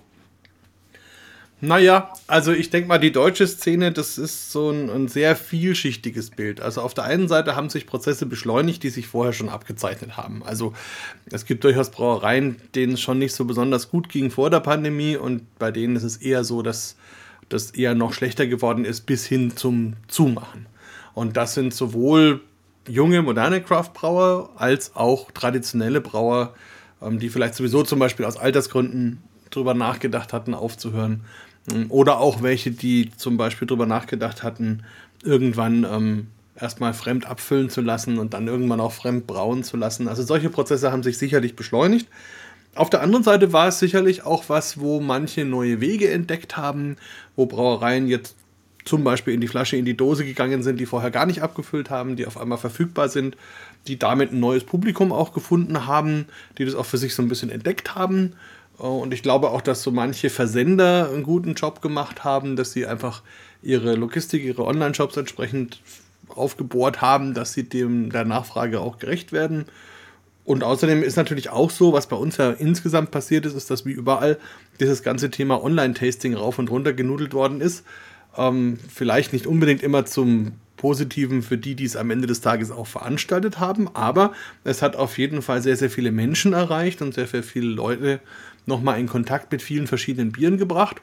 Naja, 1.65 2.11
also 2.27 2.51
ich 2.51 2.71
denke 2.71 2.89
mal, 2.89 2.97
die 2.97 3.13
deutsche 3.13 3.47
Szene, 3.47 3.93
das 3.93 4.17
ist 4.17 4.51
so 4.51 4.69
ein, 4.69 4.89
ein, 4.89 5.07
sehr 5.07 5.33
vielschichtiges 5.33 6.31
Bild. 6.31 6.59
Also 6.59 6.81
auf 6.81 6.93
der 6.93 7.05
einen 7.05 7.29
Seite 7.29 7.55
haben 7.55 7.69
sich 7.69 7.87
Prozesse 7.87 8.25
beschleunigt, 8.25 8.83
die 8.83 8.89
sich 8.89 9.07
vorher 9.07 9.31
schon 9.31 9.47
abgezeichnet 9.47 10.17
haben. 10.17 10.43
Also 10.43 10.73
es 11.31 11.45
gibt 11.45 11.63
durchaus 11.63 11.89
Brauereien, 11.89 12.57
denen 12.75 12.95
es 12.95 13.01
schon 13.01 13.17
nicht 13.17 13.33
so 13.33 13.45
besonders 13.45 13.89
gut 13.89 14.09
ging 14.09 14.29
vor 14.29 14.49
der 14.49 14.59
Pandemie 14.59 15.15
und 15.15 15.57
bei 15.57 15.71
denen 15.71 15.95
ist 15.95 16.03
es 16.03 16.17
eher 16.17 16.43
so, 16.43 16.63
dass 16.63 16.97
das 17.47 17.71
eher 17.71 17.95
noch 17.95 18.11
schlechter 18.11 18.45
geworden 18.45 18.83
ist 18.83 19.05
bis 19.05 19.25
hin 19.25 19.55
zum 19.55 19.93
Zumachen. 20.09 20.65
Und 21.13 21.37
das 21.37 21.53
sind 21.53 21.73
sowohl 21.73 22.41
junge, 22.89 23.21
moderne 23.21 23.61
Craft-Brauer 23.61 24.49
als 24.57 24.97
auch 24.97 25.31
traditionelle 25.31 26.01
Brauer, 26.01 26.55
ähm, 27.01 27.19
die 27.19 27.29
vielleicht 27.29 27.55
sowieso 27.55 27.83
zum 27.83 27.99
Beispiel 27.99 28.25
aus 28.25 28.35
Altersgründen 28.35 29.23
drüber 29.49 29.73
nachgedacht 29.73 30.33
hatten, 30.33 30.53
aufzuhören. 30.53 31.23
Ähm, 31.71 31.85
oder 31.89 32.19
auch 32.19 32.41
welche, 32.41 32.71
die 32.71 33.11
zum 33.15 33.37
Beispiel 33.37 33.67
drüber 33.67 33.85
nachgedacht 33.85 34.43
hatten, 34.43 34.83
irgendwann 35.23 35.85
ähm, 35.89 36.27
erstmal 36.55 36.93
fremd 36.93 37.25
abfüllen 37.25 37.69
zu 37.69 37.81
lassen 37.81 38.19
und 38.19 38.33
dann 38.33 38.47
irgendwann 38.47 38.79
auch 38.79 38.91
fremd 38.91 39.27
brauen 39.27 39.63
zu 39.63 39.77
lassen. 39.77 40.07
Also 40.07 40.23
solche 40.23 40.49
Prozesse 40.49 40.91
haben 40.91 41.03
sich 41.03 41.17
sicherlich 41.17 41.55
beschleunigt. 41.55 42.07
Auf 42.75 42.89
der 42.89 43.01
anderen 43.01 43.23
Seite 43.23 43.53
war 43.53 43.67
es 43.67 43.79
sicherlich 43.79 44.25
auch 44.25 44.45
was, 44.49 44.79
wo 44.79 44.99
manche 44.99 45.45
neue 45.45 45.79
Wege 45.79 46.09
entdeckt 46.09 46.57
haben, 46.57 46.97
wo 47.35 47.45
Brauereien 47.45 48.07
jetzt 48.07 48.35
zum 48.85 49.03
Beispiel 49.03 49.33
in 49.33 49.41
die 49.41 49.47
Flasche, 49.47 49.77
in 49.77 49.85
die 49.85 49.95
Dose 49.95 50.25
gegangen 50.25 50.63
sind, 50.63 50.79
die 50.79 50.85
vorher 50.85 51.11
gar 51.11 51.25
nicht 51.25 51.41
abgefüllt 51.41 51.89
haben, 51.89 52.15
die 52.15 52.25
auf 52.25 52.39
einmal 52.39 52.57
verfügbar 52.57 53.09
sind, 53.09 53.37
die 53.87 53.97
damit 53.97 54.31
ein 54.31 54.39
neues 54.39 54.63
Publikum 54.63 55.11
auch 55.11 55.33
gefunden 55.33 55.85
haben, 55.85 56.25
die 56.57 56.65
das 56.65 56.75
auch 56.75 56.85
für 56.85 56.97
sich 56.97 57.15
so 57.15 57.21
ein 57.21 57.29
bisschen 57.29 57.49
entdeckt 57.49 57.95
haben. 57.95 58.33
Äh, 58.79 58.83
und 58.83 59.13
ich 59.13 59.23
glaube 59.23 59.49
auch, 59.49 59.61
dass 59.61 59.83
so 59.83 59.91
manche 59.91 60.29
Versender 60.29 61.09
einen 61.11 61.23
guten 61.23 61.53
Job 61.53 61.81
gemacht 61.81 62.23
haben, 62.23 62.55
dass 62.55 62.71
sie 62.71 62.85
einfach 62.85 63.21
ihre 63.61 63.95
Logistik, 63.95 64.43
ihre 64.43 64.65
Online-Shops 64.65 65.17
entsprechend 65.17 65.81
aufgebohrt 66.29 67.01
haben, 67.01 67.33
dass 67.33 67.53
sie 67.53 67.63
dem 67.63 68.11
der 68.11 68.25
Nachfrage 68.25 68.79
auch 68.79 68.97
gerecht 68.97 69.31
werden. 69.31 69.65
Und 70.45 70.63
außerdem 70.63 71.03
ist 71.03 71.15
natürlich 71.15 71.49
auch 71.49 71.69
so, 71.69 71.93
was 71.93 72.07
bei 72.07 72.17
uns 72.17 72.37
ja 72.37 72.51
insgesamt 72.51 73.11
passiert 73.11 73.45
ist, 73.45 73.55
ist, 73.55 73.69
dass 73.71 73.85
wie 73.85 73.91
überall 73.91 74.37
dieses 74.79 75.03
ganze 75.03 75.29
Thema 75.29 75.63
Online-Tasting 75.63 76.33
rauf 76.33 76.59
und 76.59 76.69
runter 76.69 76.91
genudelt 76.91 77.33
worden 77.33 77.61
ist. 77.61 77.85
Ähm, 78.37 78.77
vielleicht 78.93 79.31
nicht 79.31 79.47
unbedingt 79.47 79.83
immer 79.83 80.05
zum 80.05 80.53
Positiven 80.75 81.43
für 81.43 81.57
die, 81.57 81.75
die 81.75 81.85
es 81.85 81.95
am 81.95 82.11
Ende 82.11 82.27
des 82.27 82.41
Tages 82.41 82.71
auch 82.71 82.87
veranstaltet 82.87 83.59
haben, 83.59 83.87
aber 83.95 84.33
es 84.65 84.81
hat 84.81 84.97
auf 84.97 85.17
jeden 85.17 85.41
Fall 85.41 85.61
sehr, 85.61 85.77
sehr 85.77 85.89
viele 85.89 86.11
Menschen 86.11 86.51
erreicht 86.51 87.01
und 87.01 87.13
sehr, 87.13 87.27
sehr 87.27 87.43
viele 87.43 87.67
Leute 87.67 88.19
nochmal 88.65 88.99
in 88.99 89.07
Kontakt 89.07 89.51
mit 89.51 89.61
vielen 89.61 89.87
verschiedenen 89.87 90.31
Bieren 90.31 90.57
gebracht. 90.57 91.01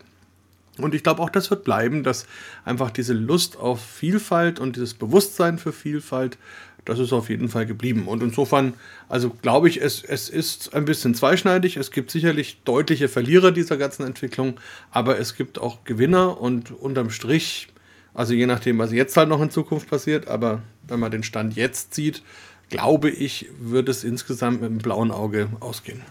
Und 0.79 0.95
ich 0.95 1.02
glaube 1.02 1.21
auch, 1.21 1.31
das 1.31 1.50
wird 1.50 1.64
bleiben, 1.64 2.02
dass 2.02 2.26
einfach 2.64 2.90
diese 2.90 3.12
Lust 3.12 3.57
auf 3.57 3.85
Vielfalt 3.85 4.59
und 4.61 4.76
dieses 4.76 4.95
Bewusstsein 4.95 5.59
für 5.59 5.73
Vielfalt 5.73 6.38
das 6.85 6.99
ist 6.99 7.12
auf 7.12 7.29
jeden 7.29 7.49
Fall 7.49 7.67
geblieben. 7.67 8.09
Und 8.09 8.23
insofern, 8.23 8.75
also 9.09 9.31
glaube 9.31 9.69
ich, 9.69 9.81
es, 9.83 10.02
es 10.02 10.29
ist 10.29 10.75
ein 10.75 10.85
bisschen 10.85 11.14
zweischneidig. 11.14 11.76
Es 11.76 11.90
gibt 11.90 12.11
sicherlich 12.11 12.62
deutliche 12.64 13.09
Verlierer 13.09 13.52
dieser 13.52 13.76
ganzen 13.76 14.05
Entwicklung, 14.05 14.59
aber 14.90 15.19
es 15.19 15.37
gibt 15.37 15.59
auch 15.59 15.85
Gewinner 15.85 16.40
und 16.40 16.71
unterm 16.71 17.11
Strich, 17.11 17.69
also 18.14 18.35
je 18.35 18.47
nachdem, 18.47 18.79
was 18.79 18.93
jetzt 18.93 19.17
halt 19.17 19.29
noch 19.29 19.40
in 19.40 19.50
Zukunft 19.50 19.88
passiert, 19.88 20.26
aber 20.26 20.62
wenn 20.88 21.00
man 21.00 21.11
den 21.11 21.23
Stand 21.23 21.55
jetzt 21.55 21.95
sieht, 21.95 22.23
glaube 22.69 23.11
ich, 23.11 23.47
wird 23.61 23.88
es 23.88 24.05
insgesamt 24.05 24.61
mit 24.61 24.71
einem 24.71 24.79
blauen 24.79 25.11
Auge 25.11 25.49
ausgehen. 25.61 26.02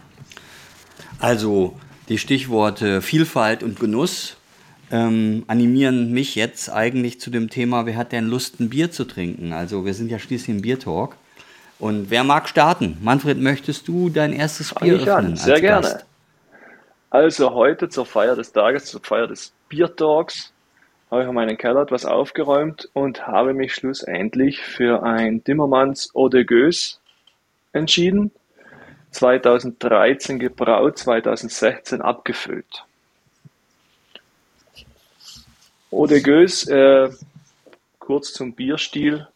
Also 1.20 1.76
die 2.08 2.18
Stichworte 2.18 3.02
Vielfalt 3.02 3.62
und 3.62 3.78
Genuss 3.78 4.36
ähm, 4.90 5.44
animieren 5.46 6.12
mich 6.12 6.34
jetzt 6.34 6.70
eigentlich 6.70 7.20
zu 7.20 7.30
dem 7.30 7.50
Thema, 7.50 7.86
wer 7.86 7.96
hat 7.96 8.12
denn 8.12 8.26
Lust, 8.26 8.58
ein 8.58 8.70
Bier 8.70 8.90
zu 8.90 9.04
trinken? 9.04 9.52
Also 9.52 9.84
wir 9.84 9.94
sind 9.94 10.10
ja 10.10 10.18
schließlich 10.18 10.56
im 10.56 10.62
Biertalk. 10.62 11.16
Und 11.78 12.10
wer 12.10 12.24
mag 12.24 12.48
starten? 12.48 12.98
Manfred, 13.00 13.38
möchtest 13.38 13.88
du 13.88 14.10
dein 14.10 14.32
erstes 14.32 14.74
Bier 14.74 14.96
ich 14.96 15.02
öffnen? 15.02 15.32
An. 15.32 15.36
Sehr 15.36 15.60
gerne. 15.60 15.82
Gast? 15.82 16.06
Also 17.10 17.52
heute 17.54 17.88
zur 17.88 18.06
Feier 18.06 18.36
des 18.36 18.52
Tages, 18.52 18.86
zur 18.86 19.00
Feier 19.02 19.26
des 19.26 19.52
Biertalks, 19.68 20.52
habe 21.10 21.22
ich 21.22 21.28
in 21.28 21.34
meinen 21.34 21.56
Keller 21.56 21.82
etwas 21.82 22.04
aufgeräumt 22.04 22.88
und 22.92 23.26
habe 23.26 23.52
mich 23.52 23.74
schlussendlich 23.74 24.60
für 24.60 25.02
ein 25.02 25.42
Timmermans 25.42 26.10
Eau 26.14 26.28
de 26.28 26.44
Gueuse 26.44 26.98
entschieden. 27.72 28.30
2013 29.10 30.38
gebraut, 30.38 30.98
2016 30.98 32.00
abgefüllt. 32.00 32.84
Eau 35.92 36.06
de 36.06 36.20
äh, 36.20 37.10
kurz 37.98 38.32
zum 38.32 38.54
Bierstil. 38.54 39.26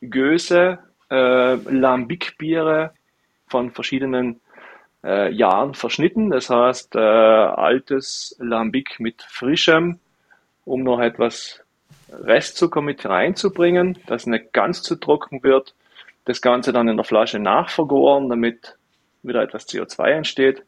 Göse, 0.00 0.78
äh, 1.10 1.54
Lambic-Biere 1.54 2.92
von 3.46 3.70
verschiedenen 3.70 4.40
äh, 5.04 5.32
Jahren 5.32 5.74
verschnitten. 5.74 6.30
Das 6.30 6.50
heißt, 6.50 6.96
äh, 6.96 6.98
altes 6.98 8.36
Lambic 8.38 8.98
mit 8.98 9.22
frischem, 9.22 10.00
um 10.64 10.82
noch 10.82 11.00
etwas 11.00 11.62
Restzucker 12.10 12.82
mit 12.82 13.04
reinzubringen, 13.06 13.98
dass 14.06 14.26
nicht 14.26 14.52
ganz 14.52 14.82
zu 14.82 14.96
trocken 14.96 15.42
wird. 15.42 15.74
Das 16.24 16.40
Ganze 16.40 16.72
dann 16.72 16.88
in 16.88 16.96
der 16.96 17.04
Flasche 17.04 17.38
nachvergoren, 17.38 18.28
damit 18.28 18.76
wieder 19.24 19.42
etwas 19.42 19.66
CO2 19.68 20.10
entsteht. 20.10 20.62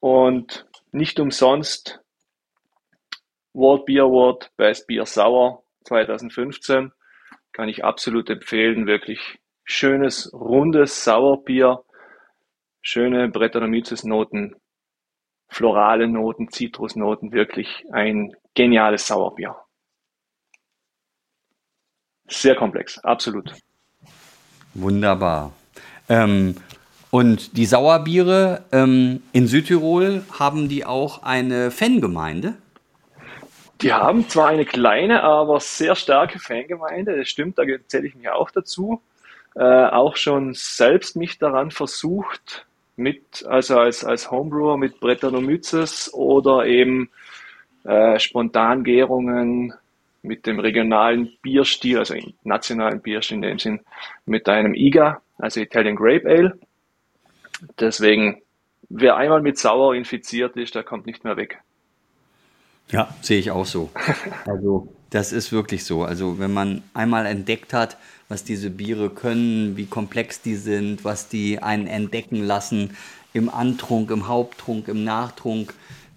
Und 0.00 0.66
nicht 0.90 1.20
umsonst 1.20 2.00
World 3.52 3.86
Beer 3.86 4.04
Award 4.04 4.50
Best 4.56 4.86
Beer 4.86 5.06
Sour 5.06 5.64
2015 5.84 6.92
kann 7.52 7.68
ich 7.68 7.84
absolut 7.84 8.30
empfehlen. 8.30 8.86
Wirklich 8.86 9.38
schönes, 9.64 10.32
rundes 10.32 11.04
Sauerbier, 11.04 11.84
schöne 12.80 13.28
Brettanomyces-Noten, 13.28 14.56
florale 15.48 16.08
Noten, 16.08 16.50
Zitrusnoten, 16.50 17.32
wirklich 17.32 17.84
ein 17.92 18.32
geniales 18.54 19.06
Sauerbier. 19.06 19.56
Sehr 22.28 22.56
komplex, 22.56 22.98
absolut. 23.00 23.52
Wunderbar. 24.74 25.52
Ähm, 26.08 26.56
Und 27.14 27.58
die 27.58 27.66
Sauerbiere 27.66 28.64
ähm, 28.72 29.22
in 29.34 29.46
Südtirol 29.46 30.24
haben 30.38 30.70
die 30.70 30.86
auch 30.86 31.22
eine 31.22 31.70
Fangemeinde? 31.70 32.54
Die 33.82 33.92
haben 33.92 34.26
zwar 34.30 34.48
eine 34.48 34.64
kleine, 34.64 35.22
aber 35.22 35.60
sehr 35.60 35.94
starke 35.94 36.38
Fangemeinde, 36.38 37.18
das 37.18 37.28
stimmt, 37.28 37.58
da 37.58 37.64
zähle 37.86 38.06
ich 38.06 38.14
mich 38.14 38.30
auch 38.30 38.50
dazu. 38.50 39.02
Äh, 39.54 39.62
auch 39.62 40.16
schon 40.16 40.54
selbst 40.54 41.14
mich 41.14 41.38
daran 41.38 41.70
versucht, 41.70 42.64
mit, 42.96 43.44
also 43.46 43.78
als, 43.78 44.06
als 44.06 44.30
Homebrewer 44.30 44.78
mit 44.78 44.98
Brettanomyces 44.98 46.14
oder 46.14 46.64
eben 46.64 47.10
äh, 47.84 48.18
Spontangärungen 48.18 49.74
mit 50.22 50.46
dem 50.46 50.60
regionalen 50.60 51.30
Bierstil, 51.42 51.98
also 51.98 52.14
nationalen 52.42 53.02
Bierstil 53.02 53.34
in 53.34 53.42
dem 53.42 53.58
Sinn, 53.58 53.80
mit 54.24 54.48
einem 54.48 54.72
IGA, 54.72 55.20
also 55.36 55.60
Italian 55.60 55.96
Grape 55.96 56.26
Ale. 56.26 56.58
Deswegen, 57.78 58.42
wer 58.88 59.16
einmal 59.16 59.42
mit 59.42 59.58
Sauer 59.58 59.94
infiziert 59.94 60.56
ist, 60.56 60.74
der 60.74 60.82
kommt 60.82 61.06
nicht 61.06 61.24
mehr 61.24 61.36
weg. 61.36 61.60
Ja, 62.90 63.14
sehe 63.20 63.38
ich 63.38 63.50
auch 63.50 63.66
so. 63.66 63.90
Also, 64.46 64.92
das 65.10 65.32
ist 65.32 65.52
wirklich 65.52 65.84
so. 65.84 66.04
Also, 66.04 66.38
wenn 66.38 66.52
man 66.52 66.82
einmal 66.94 67.26
entdeckt 67.26 67.72
hat, 67.72 67.96
was 68.28 68.44
diese 68.44 68.70
Biere 68.70 69.10
können, 69.10 69.76
wie 69.76 69.86
komplex 69.86 70.40
die 70.40 70.56
sind, 70.56 71.04
was 71.04 71.28
die 71.28 71.62
einen 71.62 71.86
entdecken 71.86 72.42
lassen 72.42 72.96
im 73.32 73.48
Antrunk, 73.48 74.10
im 74.10 74.28
Haupttrunk, 74.28 74.88
im 74.88 75.04
Nachtrunk, 75.04 75.74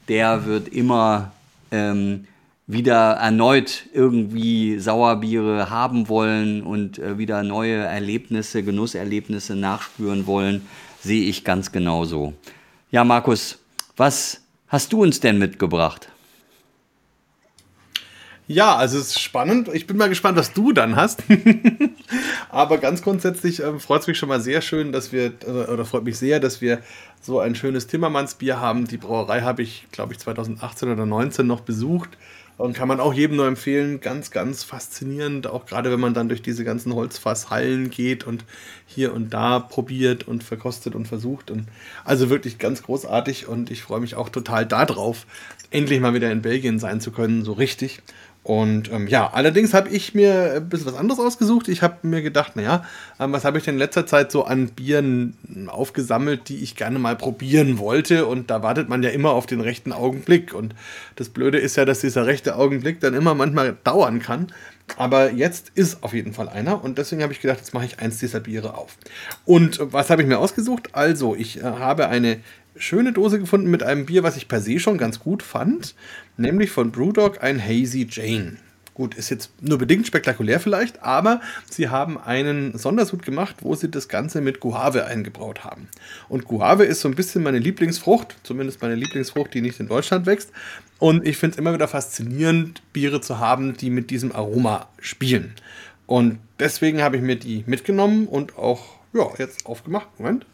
der 0.07 0.45
wird 0.45 0.67
immer 0.69 1.31
ähm, 1.71 2.27
wieder 2.67 3.13
erneut 3.13 3.85
irgendwie 3.93 4.79
Sauerbiere 4.79 5.69
haben 5.69 6.09
wollen 6.09 6.63
und 6.63 6.99
äh, 6.99 7.17
wieder 7.17 7.43
neue 7.43 7.75
Erlebnisse, 7.75 8.63
Genusserlebnisse 8.63 9.55
nachspüren 9.55 10.25
wollen, 10.25 10.67
sehe 11.05 11.29
ich 11.29 11.43
ganz 11.43 11.71
genauso. 11.71 12.33
Ja, 12.91 13.03
Markus, 13.03 13.59
was 13.95 14.41
hast 14.67 14.91
du 14.91 15.03
uns 15.03 15.19
denn 15.19 15.37
mitgebracht? 15.37 16.09
Ja, 18.47 18.75
also 18.75 18.99
es 18.99 19.07
ist 19.07 19.19
spannend. 19.19 19.69
Ich 19.73 19.87
bin 19.87 19.97
mal 19.97 20.09
gespannt, 20.09 20.37
was 20.37 20.53
du 20.53 20.71
dann 20.71 20.95
hast. 20.95 21.23
Aber 22.49 22.77
ganz 22.77 23.01
grundsätzlich 23.01 23.59
ähm, 23.61 23.79
freut 23.79 24.01
es 24.01 24.07
mich 24.07 24.19
schon 24.19 24.29
mal 24.29 24.39
sehr 24.39 24.61
schön, 24.61 24.91
dass 24.91 25.11
wir, 25.11 25.33
äh, 25.47 25.71
oder 25.71 25.83
freut 25.83 26.03
mich 26.03 26.17
sehr, 26.17 26.39
dass 26.39 26.61
wir 26.61 26.79
so 27.21 27.39
ein 27.39 27.55
schönes 27.55 27.87
Timmermannsbier 27.87 28.59
haben. 28.59 28.85
Die 28.85 28.97
Brauerei 28.97 29.41
habe 29.41 29.63
ich, 29.63 29.87
glaube 29.91 30.13
ich, 30.13 30.19
2018 30.19 30.89
oder 30.89 30.97
2019 30.97 31.47
noch 31.47 31.61
besucht. 31.61 32.17
Und 32.57 32.73
kann 32.73 32.87
man 32.87 33.01
auch 33.01 33.13
jedem 33.13 33.35
nur 33.35 33.47
empfehlen, 33.47 33.99
ganz, 33.99 34.31
ganz 34.31 34.63
faszinierend, 34.63 35.47
auch 35.47 35.65
gerade 35.65 35.91
wenn 35.91 35.99
man 35.99 36.13
dann 36.13 36.29
durch 36.29 36.41
diese 36.41 36.63
ganzen 36.63 36.93
Holzfasshallen 36.93 37.89
geht 37.89 38.25
und 38.25 38.45
hier 38.85 39.13
und 39.13 39.33
da 39.33 39.59
probiert 39.59 40.25
und 40.25 40.43
verkostet 40.43 40.95
und 40.95 41.05
versucht. 41.07 41.51
Und 41.51 41.67
also 42.05 42.29
wirklich 42.29 42.57
ganz 42.57 42.83
großartig 42.83 43.47
und 43.47 43.71
ich 43.71 43.83
freue 43.83 43.99
mich 43.99 44.15
auch 44.15 44.29
total 44.29 44.65
darauf, 44.65 45.25
endlich 45.69 45.99
mal 45.99 46.13
wieder 46.13 46.31
in 46.31 46.41
Belgien 46.41 46.79
sein 46.79 47.01
zu 47.01 47.11
können, 47.11 47.43
so 47.43 47.51
richtig. 47.51 48.01
Und 48.45 48.91
ähm, 48.91 49.07
ja, 49.07 49.31
allerdings 49.33 49.73
habe 49.73 49.89
ich 49.89 50.13
mir 50.13 50.53
ein 50.57 50.69
bisschen 50.69 50.85
was 50.85 50.93
anderes 50.93 51.19
ausgesucht. 51.19 51.67
Ich 51.67 51.81
habe 51.81 52.07
mir 52.07 52.21
gedacht, 52.21 52.55
naja, 52.55 52.85
ähm, 53.19 53.33
was 53.33 53.43
habe 53.43 53.57
ich 53.57 53.63
denn 53.63 53.73
in 53.73 53.79
letzter 53.79 54.05
Zeit 54.05 54.31
so 54.31 54.43
an 54.43 54.67
Bieren 54.67 55.35
aufgesammelt, 55.67 56.47
die 56.47 56.57
ich 56.57 56.75
gerne 56.75 56.99
mal 56.99 57.15
probieren 57.15 57.79
wollte? 57.79 58.27
Und 58.27 58.51
da 58.51 58.61
wartet 58.61 58.87
man 58.87 59.01
ja 59.01 59.09
immer 59.09 59.31
auf 59.31 59.47
den 59.47 59.61
rechten 59.61 59.91
Augenblick. 59.91 60.53
Und 60.53 60.75
das 61.15 61.29
Blöde 61.29 61.57
ist 61.57 61.75
ja, 61.75 61.85
dass 61.85 62.01
dieser 62.01 62.27
rechte 62.27 62.55
Augenblick 62.55 62.99
dann 62.99 63.15
immer 63.15 63.33
manchmal 63.33 63.77
dauern 63.83 64.19
kann. 64.19 64.53
Aber 64.95 65.31
jetzt 65.31 65.71
ist 65.73 66.03
auf 66.03 66.13
jeden 66.13 66.33
Fall 66.33 66.47
einer 66.47 66.83
und 66.83 66.99
deswegen 66.99 67.23
habe 67.23 67.33
ich 67.33 67.41
gedacht, 67.41 67.57
jetzt 67.57 67.73
mache 67.73 67.85
ich 67.85 67.97
eins 67.97 68.19
dieser 68.19 68.41
Biere 68.41 68.77
auf. 68.77 68.95
Und 69.45 69.79
was 69.81 70.11
habe 70.11 70.21
ich 70.21 70.27
mir 70.27 70.37
ausgesucht? 70.37 70.89
Also, 70.91 71.35
ich 71.35 71.57
äh, 71.57 71.63
habe 71.63 72.09
eine 72.09 72.41
schöne 72.75 73.13
Dose 73.13 73.39
gefunden 73.39 73.69
mit 73.69 73.83
einem 73.83 74.05
Bier, 74.05 74.23
was 74.23 74.37
ich 74.37 74.47
per 74.47 74.61
se 74.61 74.79
schon 74.79 74.97
ganz 74.97 75.19
gut 75.19 75.43
fand, 75.43 75.95
nämlich 76.37 76.71
von 76.71 76.91
Brewdog 76.91 77.43
ein 77.43 77.61
Hazy 77.63 78.07
Jane. 78.09 78.57
Gut, 78.95 79.13
ist 79.15 79.29
jetzt 79.29 79.51
nur 79.61 79.77
bedingt 79.77 80.07
spektakulär 80.07 80.61
vielleicht, 80.61 81.03
aber 81.03 81.41
sie 81.69 81.89
haben 81.89 82.17
einen 82.17 82.77
Sondersud 82.77 83.23
gemacht, 83.23 83.57
wo 83.59 83.75
sie 83.75 83.91
das 83.91 84.07
Ganze 84.07 84.39
mit 84.39 84.61
Guave 84.61 85.05
eingebraut 85.05 85.65
haben. 85.65 85.89
Und 86.29 86.45
Guave 86.45 86.85
ist 86.85 87.01
so 87.01 87.09
ein 87.09 87.15
bisschen 87.15 87.43
meine 87.43 87.59
Lieblingsfrucht, 87.59 88.37
zumindest 88.43 88.81
meine 88.81 88.95
Lieblingsfrucht, 88.95 89.53
die 89.53 89.59
nicht 89.59 89.81
in 89.81 89.89
Deutschland 89.89 90.25
wächst. 90.25 90.51
Und 90.97 91.27
ich 91.27 91.35
finde 91.35 91.55
es 91.55 91.59
immer 91.59 91.73
wieder 91.73 91.89
faszinierend, 91.89 92.81
Biere 92.93 93.19
zu 93.19 93.37
haben, 93.37 93.75
die 93.75 93.89
mit 93.89 94.11
diesem 94.11 94.31
Aroma 94.31 94.87
spielen. 95.01 95.55
Und 96.07 96.39
deswegen 96.59 97.01
habe 97.01 97.17
ich 97.17 97.21
mir 97.21 97.35
die 97.35 97.65
mitgenommen 97.67 98.27
und 98.27 98.57
auch 98.57 98.95
ja, 99.11 99.27
jetzt 99.37 99.65
aufgemacht. 99.65 100.07
Moment. 100.17 100.45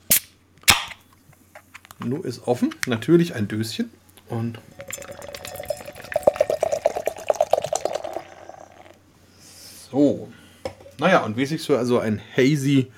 Nu 2.06 2.22
ist 2.22 2.48
offen. 2.48 2.74
Natürlich 2.88 3.36
ein 3.36 3.48
Döschen. 3.48 3.90
Und 4.28 4.60
so. 9.92 10.32
Naja, 11.00 11.24
und 11.24 11.38
wie 11.38 11.46
sich 11.46 11.64
so 11.64 11.76
also 11.76 12.00
ein 12.00 12.22
Hazy 12.36 12.92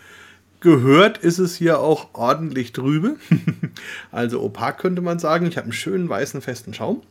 gehört, 0.59 1.17
ist 1.17 1.39
es 1.39 1.55
hier 1.55 1.79
auch 1.79 2.13
ordentlich 2.13 2.71
trübe. 2.71 3.17
also 4.11 4.41
opak 4.41 4.77
könnte 4.79 5.01
man 5.01 5.19
sagen. 5.19 5.45
Ich 5.47 5.57
habe 5.57 5.65
einen 5.65 5.73
schönen 5.73 6.07
weißen 6.07 6.41
festen 6.41 6.73
Schaum. 6.73 7.01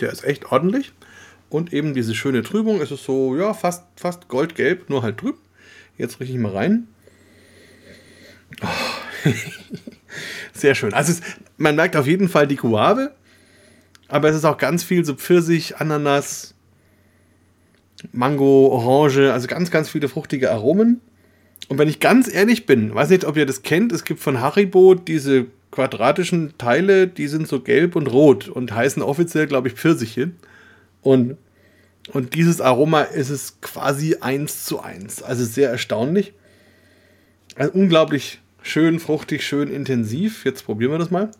Der 0.00 0.10
ist 0.10 0.24
echt 0.24 0.52
ordentlich. 0.52 0.92
Und 1.48 1.72
eben 1.72 1.94
diese 1.94 2.14
schöne 2.14 2.42
Trübung. 2.42 2.80
Es 2.80 2.90
ist 2.90 3.04
so, 3.04 3.36
ja, 3.36 3.54
fast, 3.54 3.84
fast 3.96 4.28
goldgelb, 4.28 4.88
nur 4.88 5.02
halt 5.02 5.18
trüb. 5.18 5.36
Jetzt 5.98 6.20
rieche 6.20 6.32
ich 6.32 6.38
mal 6.38 6.52
rein. 6.52 6.88
Oh. 8.62 9.30
Sehr 10.52 10.74
schön. 10.74 10.94
Also 10.94 11.12
es, 11.12 11.20
man 11.56 11.76
merkt 11.76 11.96
auf 11.96 12.06
jeden 12.06 12.28
Fall 12.28 12.46
die 12.46 12.56
Guave, 12.56 13.12
aber 14.08 14.28
es 14.28 14.36
ist 14.36 14.44
auch 14.44 14.58
ganz 14.58 14.82
viel 14.82 15.04
so 15.04 15.14
Pfirsich, 15.14 15.76
Ananas, 15.76 16.54
Mango, 18.12 18.68
Orange, 18.68 19.32
also 19.32 19.46
ganz, 19.46 19.70
ganz 19.70 19.88
viele 19.88 20.08
fruchtige 20.08 20.50
Aromen. 20.50 21.00
Und 21.68 21.78
wenn 21.78 21.88
ich 21.88 22.00
ganz 22.00 22.32
ehrlich 22.32 22.66
bin, 22.66 22.94
weiß 22.94 23.10
nicht, 23.10 23.24
ob 23.24 23.36
ihr 23.36 23.46
das 23.46 23.62
kennt, 23.62 23.92
es 23.92 24.04
gibt 24.04 24.20
von 24.20 24.40
Haribo 24.40 24.94
diese 24.94 25.46
quadratischen 25.70 26.54
Teile, 26.58 27.06
die 27.06 27.28
sind 27.28 27.46
so 27.46 27.60
gelb 27.60 27.94
und 27.94 28.08
rot 28.08 28.48
und 28.48 28.74
heißen 28.74 29.02
offiziell, 29.02 29.46
glaube 29.46 29.68
ich, 29.68 29.74
Pfirsiche. 29.74 30.32
Und, 31.02 31.36
und 32.12 32.34
dieses 32.34 32.60
Aroma 32.60 33.02
ist 33.02 33.30
es 33.30 33.60
quasi 33.60 34.16
eins 34.20 34.64
zu 34.64 34.80
eins. 34.80 35.22
Also 35.22 35.44
sehr 35.44 35.70
erstaunlich. 35.70 36.32
Also 37.54 37.72
unglaublich 37.72 38.40
Schön 38.62 39.00
fruchtig, 39.00 39.46
schön 39.46 39.68
intensiv. 39.70 40.44
Jetzt 40.44 40.64
probieren 40.64 40.92
wir 40.92 40.98
das 40.98 41.10
mal. 41.10 41.30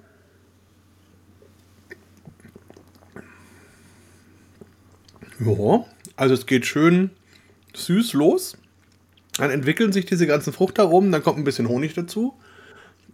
Ja, 5.39 5.85
also 6.17 6.35
es 6.35 6.47
geht 6.47 6.67
schön 6.67 7.11
süß 7.75 8.13
los. 8.15 8.57
Dann 9.37 9.51
entwickeln 9.51 9.93
sich 9.93 10.05
diese 10.05 10.27
ganzen 10.27 10.53
Fruchtaromen, 10.53 11.13
dann 11.13 11.23
kommt 11.23 11.39
ein 11.39 11.45
bisschen 11.45 11.69
Honig 11.69 11.95
dazu. 11.95 12.35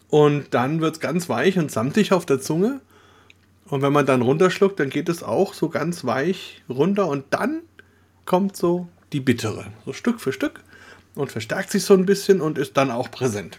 Und 0.08 0.54
dann 0.54 0.80
wird 0.80 0.94
es 0.94 1.00
ganz 1.00 1.28
weich 1.28 1.58
und 1.58 1.70
samtig 1.70 2.12
auf 2.12 2.26
der 2.26 2.40
Zunge. 2.40 2.80
Und 3.66 3.82
wenn 3.82 3.92
man 3.92 4.06
dann 4.06 4.22
runterschluckt, 4.22 4.78
dann 4.78 4.90
geht 4.90 5.08
es 5.08 5.22
auch 5.22 5.54
so 5.54 5.68
ganz 5.68 6.04
weich 6.04 6.62
runter. 6.68 7.08
Und 7.08 7.26
dann 7.30 7.62
kommt 8.24 8.56
so 8.56 8.88
die 9.12 9.20
bittere, 9.20 9.66
so 9.84 9.92
Stück 9.92 10.20
für 10.20 10.32
Stück. 10.32 10.62
Und 11.14 11.32
verstärkt 11.32 11.70
sich 11.70 11.84
so 11.84 11.94
ein 11.94 12.06
bisschen 12.06 12.40
und 12.40 12.58
ist 12.58 12.76
dann 12.76 12.90
auch 12.90 13.10
präsent. 13.10 13.58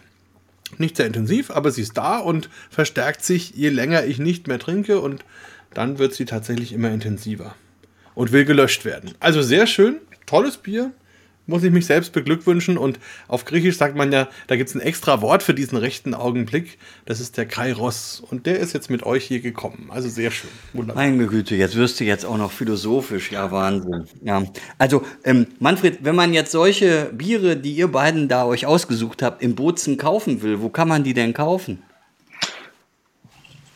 Nicht 0.76 0.96
sehr 0.96 1.06
intensiv, 1.06 1.50
aber 1.50 1.70
sie 1.70 1.82
ist 1.82 1.96
da 1.96 2.18
und 2.18 2.50
verstärkt 2.70 3.24
sich, 3.24 3.50
je 3.50 3.70
länger 3.70 4.04
ich 4.04 4.18
nicht 4.18 4.48
mehr 4.48 4.58
trinke 4.58 5.00
und 5.00 5.24
dann 5.72 5.98
wird 5.98 6.14
sie 6.14 6.24
tatsächlich 6.26 6.72
immer 6.72 6.90
intensiver 6.90 7.54
und 8.14 8.32
will 8.32 8.44
gelöscht 8.44 8.84
werden. 8.84 9.12
Also 9.20 9.42
sehr 9.42 9.66
schön, 9.66 9.96
tolles 10.26 10.58
Bier, 10.58 10.92
muss 11.48 11.64
ich 11.64 11.72
mich 11.72 11.86
selbst 11.86 12.12
beglückwünschen. 12.12 12.78
Und 12.78 13.00
auf 13.26 13.44
Griechisch 13.44 13.76
sagt 13.76 13.96
man 13.96 14.12
ja, 14.12 14.28
da 14.46 14.56
gibt 14.56 14.68
es 14.68 14.76
ein 14.76 14.80
extra 14.80 15.20
Wort 15.22 15.42
für 15.42 15.54
diesen 15.54 15.76
rechten 15.78 16.14
Augenblick. 16.14 16.78
Das 17.06 17.18
ist 17.18 17.36
der 17.36 17.46
Kairos. 17.46 18.22
Und 18.30 18.46
der 18.46 18.60
ist 18.60 18.74
jetzt 18.74 18.90
mit 18.90 19.02
euch 19.02 19.24
hier 19.24 19.40
gekommen. 19.40 19.88
Also 19.90 20.08
sehr 20.08 20.30
schön. 20.30 20.50
Wunderbar. 20.74 21.04
Meine 21.04 21.26
Güte, 21.26 21.56
jetzt 21.56 21.74
wirst 21.74 21.98
du 21.98 22.04
jetzt 22.04 22.24
auch 22.24 22.38
noch 22.38 22.52
philosophisch. 22.52 23.32
Ja, 23.32 23.50
Wahnsinn. 23.50 24.04
Ja. 24.22 24.42
Also, 24.76 25.02
ähm, 25.24 25.46
Manfred, 25.58 26.04
wenn 26.04 26.14
man 26.14 26.32
jetzt 26.34 26.52
solche 26.52 27.10
Biere, 27.12 27.56
die 27.56 27.72
ihr 27.72 27.88
beiden 27.88 28.28
da 28.28 28.44
euch 28.44 28.66
ausgesucht 28.66 29.22
habt, 29.22 29.42
im 29.42 29.54
Bozen 29.54 29.96
kaufen 29.96 30.42
will, 30.42 30.60
wo 30.60 30.68
kann 30.68 30.86
man 30.86 31.02
die 31.02 31.14
denn 31.14 31.32
kaufen? 31.32 31.82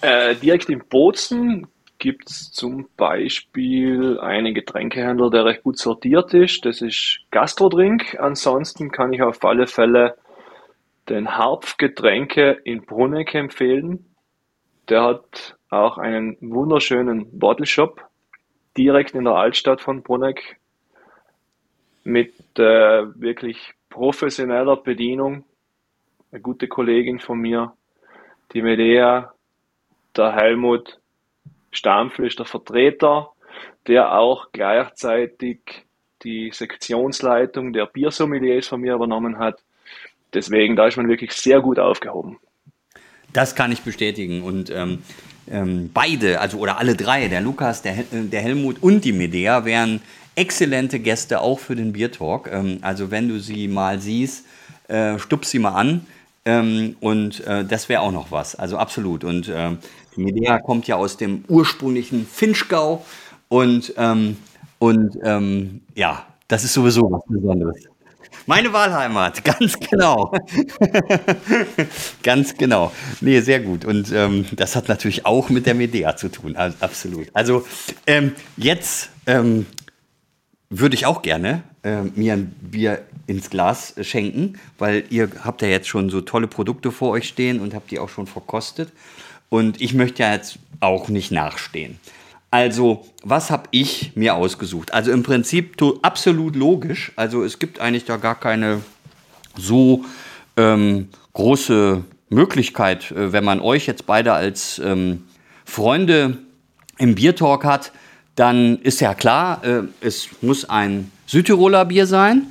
Äh, 0.03 0.35
direkt 0.35 0.69
im 0.69 0.83
Bozen 0.91 1.67
gibt 2.03 2.29
es 2.29 2.51
zum 2.51 2.89
Beispiel 2.97 4.19
einen 4.19 4.55
Getränkehändler, 4.55 5.31
der 5.31 5.45
recht 5.45 5.63
gut 5.63 5.79
sortiert 5.79 6.35
ist. 6.35 6.65
Das 6.65 6.83
ist 6.83 7.21
Gastrodrink. 7.31 8.19
Ansonsten 8.19 8.91
kann 8.91 9.13
ich 9.13 9.23
auf 9.23 9.45
alle 9.45 9.69
Fälle 9.69 10.19
den 11.09 11.39
Harpfgetränke 11.39 12.59
in 12.65 12.85
Bruneck 12.85 13.37
empfehlen. 13.37 14.05
Der 14.89 15.05
hat 15.05 15.57
auch 15.71 15.97
einen 15.97 16.37
wunderschönen 16.41 17.39
Bottle 17.39 17.67
Shop 17.67 18.05
direkt 18.77 19.15
in 19.15 19.23
der 19.23 19.35
Altstadt 19.35 19.81
von 19.81 20.03
Bruneck 20.03 20.59
mit 22.03 22.35
äh, 22.59 23.05
wirklich 23.15 23.75
professioneller 23.91 24.77
Bedienung. 24.77 25.45
eine 26.33 26.41
gute 26.41 26.67
Kollegin 26.67 27.21
von 27.21 27.39
mir, 27.39 27.75
die 28.55 28.63
Medea, 28.63 29.33
der 30.17 30.33
Helmut 30.33 30.99
Stampfl 31.73 32.27
ist 32.27 32.39
der 32.39 32.47
Vertreter, 32.47 33.31
der 33.89 34.17
auch 34.17 34.53
gleichzeitig 34.53 35.59
die 36.23 36.51
Sektionsleitung 36.53 37.73
der 37.73 37.87
Biersommeliers 37.87 38.69
von 38.69 38.81
mir 38.81 38.95
übernommen 38.95 39.39
hat. 39.39 39.61
Deswegen, 40.33 40.77
da 40.77 40.87
ist 40.87 40.97
man 40.97 41.09
wirklich 41.09 41.33
sehr 41.33 41.61
gut 41.61 41.79
aufgehoben. 41.79 42.39
Das 43.33 43.55
kann 43.55 43.73
ich 43.73 43.81
bestätigen. 43.81 44.43
Und 44.43 44.71
ähm, 44.71 45.03
ähm, 45.51 45.91
beide, 45.93 46.41
also 46.41 46.59
oder 46.59 46.79
alle 46.79 46.95
drei, 46.95 47.29
der 47.29 47.41
Lukas, 47.41 47.83
der, 47.83 48.05
der 48.13 48.41
Helmut 48.41 48.83
und 48.83 49.05
die 49.05 49.13
Medea, 49.13 49.65
wären 49.65 50.01
exzellente 50.35 51.01
Gäste 51.01 51.41
auch 51.41 51.59
für 51.59 51.75
den 51.75 51.93
Biertalk. 51.93 52.49
Ähm, 52.53 52.79
also 52.83 53.11
wenn 53.11 53.29
du 53.29 53.39
sie 53.41 53.69
mal 53.69 53.99
siehst, 53.99 54.47
äh, 54.89 55.19
stup 55.19 55.45
sie 55.45 55.59
mal 55.59 55.75
an. 55.75 56.07
Ähm, 56.45 56.97
und 57.01 57.47
äh, 57.47 57.65
das 57.65 57.89
wäre 57.89 58.03
auch 58.03 58.13
noch 58.13 58.31
was. 58.31 58.55
Also 58.55 58.77
absolut. 58.77 59.25
Und 59.25 59.49
äh, 59.49 59.71
die 60.17 60.23
Medea 60.23 60.59
kommt 60.59 60.87
ja 60.87 60.97
aus 60.97 61.17
dem 61.17 61.45
ursprünglichen 61.49 62.27
Finchgau. 62.27 63.05
Und, 63.49 63.95
ähm, 63.97 64.37
und 64.79 65.19
ähm, 65.23 65.83
ja, 65.95 66.27
das 66.49 66.65
ist 66.65 66.73
sowieso 66.75 67.11
was 67.11 67.23
Besonderes. 67.29 67.85
Meine 68.47 68.73
Wahlheimat, 68.73 69.45
ganz 69.45 69.79
genau. 69.79 70.33
ganz 72.23 72.57
genau. 72.57 72.93
Nee, 73.21 73.41
sehr 73.41 73.61
gut. 73.61 73.85
Und 73.85 74.11
ähm, 74.13 74.47
das 74.53 74.75
hat 74.75 74.89
natürlich 74.89 75.27
auch 75.27 75.49
mit 75.49 75.67
der 75.67 75.75
Medea 75.75 76.17
zu 76.17 76.29
tun, 76.29 76.57
also, 76.57 76.77
absolut. 76.81 77.29
Also 77.35 77.65
ähm, 78.07 78.33
jetzt 78.57 79.11
ähm, 79.27 79.67
würde 80.75 80.95
ich 80.95 81.05
auch 81.05 81.21
gerne 81.21 81.63
äh, 81.83 82.03
mir 82.03 82.33
ein 82.33 82.55
Bier 82.61 83.03
ins 83.27 83.51
Glas 83.51 83.95
schenken, 84.01 84.59
weil 84.79 85.05
ihr 85.11 85.31
habt 85.45 85.61
ja 85.61 85.69
jetzt 85.69 85.87
schon 85.87 86.09
so 86.09 86.23
tolle 86.23 86.47
Produkte 86.47 86.91
vor 86.91 87.11
euch 87.11 87.29
stehen 87.29 87.61
und 87.61 87.75
habt 87.75 87.91
die 87.91 87.99
auch 87.99 88.09
schon 88.09 88.27
verkostet. 88.27 88.91
Und 89.51 89.83
ich 89.83 89.93
möchte 89.93 90.23
ja 90.23 90.33
jetzt 90.33 90.59
auch 90.81 91.09
nicht 91.09 91.31
nachstehen. 91.31 91.99
Also, 92.51 93.07
was 93.23 93.51
habe 93.51 93.65
ich 93.71 94.13
mir 94.15 94.35
ausgesucht? 94.35 94.95
Also 94.95 95.11
im 95.11 95.23
Prinzip 95.23 95.77
absolut 96.03 96.57
logisch. 96.57 97.13
Also 97.17 97.45
es 97.45 97.59
gibt 97.59 97.81
eigentlich 97.81 98.07
da 98.07 98.17
gar 98.17 98.39
keine 98.39 98.81
so 99.57 100.05
ähm, 100.57 101.09
große 101.35 102.03
Möglichkeit, 102.31 103.11
äh, 103.11 103.33
wenn 103.33 103.45
man 103.45 103.61
euch 103.61 103.87
jetzt 103.87 104.07
beide 104.07 104.33
als 104.33 104.79
ähm, 104.79 105.25
Freunde 105.67 106.39
im 106.99 107.15
Biertalk 107.15 107.65
hat, 107.65 107.93
dann 108.35 108.79
ist 108.79 109.01
ja 109.01 109.15
klar, 109.15 109.65
äh, 109.65 109.83
es 110.01 110.29
muss 110.41 110.69
ein 110.69 111.11
Südtiroler 111.27 111.85
Bier 111.85 112.07
sein. 112.07 112.47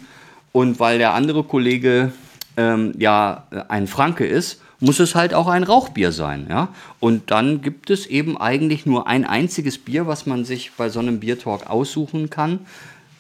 Und 0.52 0.80
weil 0.80 0.98
der 0.98 1.14
andere 1.14 1.44
Kollege 1.44 2.12
ähm, 2.58 2.94
ja 2.98 3.48
äh, 3.52 3.62
ein 3.70 3.88
Franke 3.88 4.26
ist, 4.26 4.62
muss 4.80 5.00
es 5.00 5.16
halt 5.16 5.34
auch 5.34 5.48
ein 5.48 5.64
Rauchbier 5.64 6.12
sein. 6.12 6.48
Ja? 6.50 6.70
Und 7.00 7.32
dann 7.32 7.62
gibt 7.62 7.90
es 7.90 8.08
eben 8.08 8.38
eigentlich 8.38 8.86
nur 8.86 9.08
ein 9.08 9.26
einziges 9.26 9.78
Bier, 9.78 10.08
was 10.08 10.26
man 10.26 10.44
sich 10.44 10.72
bei 10.76 10.90
so 10.90 11.00
einem 11.00 11.20
Biertalk 11.20 11.70
aussuchen 11.70 12.30
kann. 12.30 12.60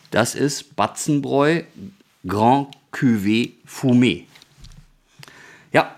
Das 0.09 0.35
ist 0.35 0.75
Batzenbräu 0.75 1.61
Grand 2.27 2.67
Cuvée 2.91 3.51
Fumé. 3.65 4.23
Ja, 5.71 5.95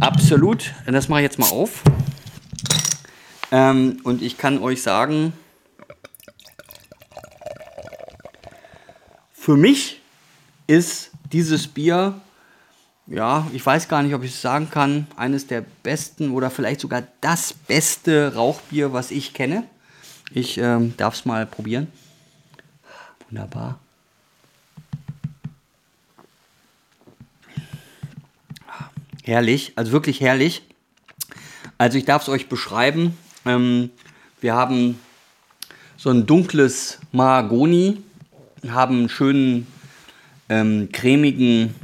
absolut. 0.00 0.72
Das 0.86 1.08
mache 1.08 1.20
ich 1.20 1.24
jetzt 1.24 1.38
mal 1.38 1.50
auf. 1.50 1.82
Ähm, 3.52 4.00
und 4.02 4.22
ich 4.22 4.38
kann 4.38 4.58
euch 4.58 4.82
sagen, 4.82 5.32
für 9.32 9.56
mich 9.56 10.00
ist 10.66 11.10
dieses 11.32 11.68
Bier 11.68 12.20
ja, 13.08 13.46
ich 13.52 13.64
weiß 13.64 13.86
gar 13.88 14.02
nicht, 14.02 14.14
ob 14.14 14.24
ich 14.24 14.32
es 14.32 14.42
sagen 14.42 14.68
kann, 14.68 15.06
eines 15.14 15.46
der 15.46 15.60
besten 15.60 16.32
oder 16.32 16.50
vielleicht 16.50 16.80
sogar 16.80 17.04
das 17.20 17.52
beste 17.52 18.34
Rauchbier, 18.34 18.92
was 18.92 19.12
ich 19.12 19.32
kenne. 19.32 19.62
Ich 20.32 20.58
ähm, 20.58 20.94
darf 20.96 21.14
es 21.14 21.24
mal 21.24 21.46
probieren. 21.46 21.86
Wunderbar. 23.28 23.78
Herrlich, 29.22 29.72
also 29.76 29.92
wirklich 29.92 30.20
herrlich. 30.20 30.62
Also 31.78 31.98
ich 31.98 32.04
darf 32.04 32.22
es 32.22 32.28
euch 32.28 32.48
beschreiben. 32.48 33.16
Ähm, 33.46 33.90
wir 34.40 34.54
haben 34.54 34.98
so 35.96 36.10
ein 36.10 36.26
dunkles 36.26 36.98
Mahagoni, 37.12 37.98
haben 38.68 38.98
einen 38.98 39.08
schönen 39.08 39.66
ähm, 40.48 40.88
cremigen 40.92 41.74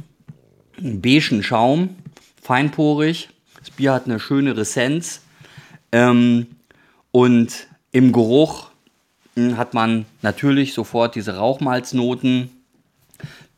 beigen 0.77 1.41
Schaum, 1.41 1.95
feinporig. 2.41 3.29
Das 3.59 3.71
Bier 3.71 3.93
hat 3.93 4.05
eine 4.05 4.19
schöne 4.19 4.57
Ressenz. 4.57 5.21
Ähm, 5.91 6.47
und 7.11 7.67
im 7.91 8.11
Geruch 8.11 8.69
hm, 9.35 9.57
hat 9.57 9.73
man 9.73 10.05
natürlich 10.21 10.73
sofort 10.73 11.15
diese 11.15 11.37
Rauchmalznoten, 11.37 12.49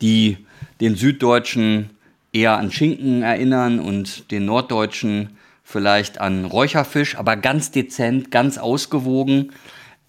die 0.01 0.37
den 0.81 0.95
Süddeutschen 0.95 1.89
eher 2.33 2.57
an 2.57 2.71
Schinken 2.71 3.23
erinnern 3.23 3.79
und 3.79 4.29
den 4.31 4.45
Norddeutschen 4.45 5.37
vielleicht 5.65 6.21
an 6.21 6.45
Räucherfisch, 6.45 7.17
aber 7.17 7.35
ganz 7.35 7.71
dezent, 7.71 8.31
ganz 8.31 8.57
ausgewogen. 8.57 9.51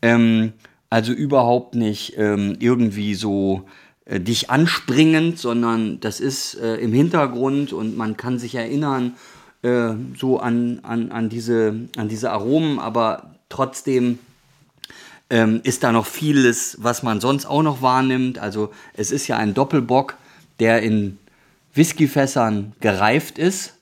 Ähm, 0.02 0.52
also 0.90 1.12
überhaupt 1.12 1.74
nicht 1.74 2.14
ähm, 2.16 2.56
irgendwie 2.60 3.14
so 3.14 3.66
äh, 4.04 4.20
dich 4.20 4.50
anspringend, 4.50 5.38
sondern 5.38 5.98
das 5.98 6.20
ist 6.20 6.54
äh, 6.60 6.76
im 6.76 6.92
Hintergrund 6.92 7.72
und 7.72 7.96
man 7.96 8.16
kann 8.16 8.38
sich 8.38 8.54
erinnern 8.54 9.16
äh, 9.62 9.94
so 10.16 10.38
an, 10.38 10.80
an, 10.82 11.10
an, 11.10 11.28
diese, 11.30 11.74
an 11.96 12.08
diese 12.08 12.30
Aromen, 12.30 12.78
aber 12.78 13.34
trotzdem 13.48 14.18
ähm, 15.30 15.60
ist 15.64 15.82
da 15.82 15.90
noch 15.90 16.06
vieles, 16.06 16.76
was 16.80 17.02
man 17.02 17.20
sonst 17.20 17.46
auch 17.46 17.62
noch 17.62 17.80
wahrnimmt. 17.80 18.38
Also 18.38 18.70
es 18.92 19.10
ist 19.10 19.26
ja 19.26 19.38
ein 19.38 19.54
Doppelbock, 19.54 20.16
der 20.60 20.82
in 20.82 21.18
Whiskyfässern 21.74 22.72
gereift 22.80 23.38
ist 23.38 23.75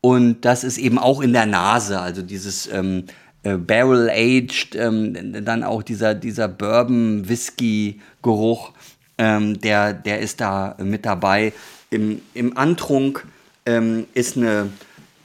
und 0.00 0.44
das 0.44 0.64
ist 0.64 0.78
eben 0.78 0.98
auch 0.98 1.20
in 1.20 1.32
der 1.32 1.46
Nase, 1.46 2.00
also 2.00 2.22
dieses 2.22 2.68
ähm, 2.72 3.04
äh, 3.42 3.56
Barrel-aged, 3.56 4.74
ähm, 4.74 5.44
dann 5.44 5.62
auch 5.64 5.82
dieser, 5.82 6.14
dieser 6.14 6.48
Bourbon-Whisky-Geruch 6.48 8.72
ähm, 9.20 9.60
der, 9.60 9.92
der 9.92 10.20
ist 10.20 10.40
da 10.40 10.76
mit 10.82 11.04
dabei. 11.04 11.52
Im, 11.90 12.22
im 12.32 12.56
Antrunk 12.56 13.26
ähm, 13.66 14.06
ist, 14.14 14.38
eine, 14.38 14.70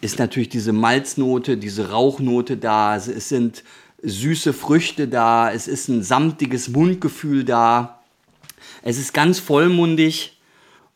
ist 0.02 0.20
natürlich 0.20 0.50
diese 0.50 0.74
Malznote, 0.74 1.56
diese 1.56 1.92
Rauchnote 1.92 2.58
da. 2.58 2.98
Es 2.98 3.30
sind 3.30 3.64
süße 4.04 4.52
Früchte 4.52 5.08
da. 5.08 5.50
Es 5.50 5.70
ist 5.70 5.88
ein 5.88 6.04
samtiges 6.04 6.68
Mundgefühl 6.68 7.46
da. 7.46 8.02
Es 8.82 8.98
ist 8.98 9.14
ganz 9.14 9.40
vollmundig 9.40 10.35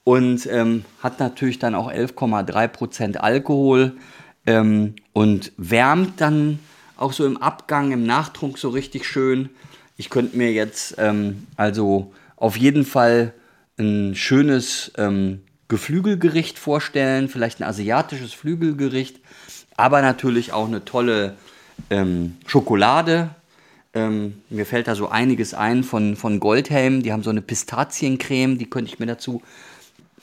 und 0.03 0.47
ähm, 0.47 0.85
hat 1.01 1.19
natürlich 1.19 1.59
dann 1.59 1.75
auch 1.75 1.91
11,3% 1.91 3.17
Alkohol 3.17 3.97
ähm, 4.45 4.95
und 5.13 5.51
wärmt 5.57 6.21
dann 6.21 6.59
auch 6.97 7.13
so 7.13 7.25
im 7.25 7.38
Abgang, 7.38 7.91
im 7.91 8.05
Nachtrunk 8.05 8.57
so 8.57 8.69
richtig 8.69 9.05
schön. 9.07 9.49
Ich 9.97 10.09
könnte 10.09 10.38
mir 10.38 10.51
jetzt 10.51 10.95
ähm, 10.97 11.47
also 11.55 12.13
auf 12.35 12.57
jeden 12.57 12.85
Fall 12.85 13.33
ein 13.77 14.15
schönes 14.15 14.91
ähm, 14.97 15.41
Geflügelgericht 15.67 16.57
vorstellen, 16.57 17.29
vielleicht 17.29 17.59
ein 17.59 17.67
asiatisches 17.67 18.33
Flügelgericht, 18.33 19.19
aber 19.77 20.01
natürlich 20.01 20.51
auch 20.51 20.67
eine 20.67 20.83
tolle 20.83 21.35
ähm, 21.89 22.38
Schokolade. 22.47 23.29
Ähm, 23.93 24.41
mir 24.49 24.65
fällt 24.65 24.88
da 24.88 24.95
so 24.95 25.09
einiges 25.09 25.53
ein 25.53 25.83
von, 25.83 26.15
von 26.15 26.39
Goldhelm. 26.39 27.01
Die 27.01 27.12
haben 27.12 27.23
so 27.23 27.29
eine 27.29 27.41
Pistaziencreme, 27.41 28.57
die 28.57 28.69
könnte 28.69 28.91
ich 28.91 28.99
mir 28.99 29.05
dazu 29.05 29.41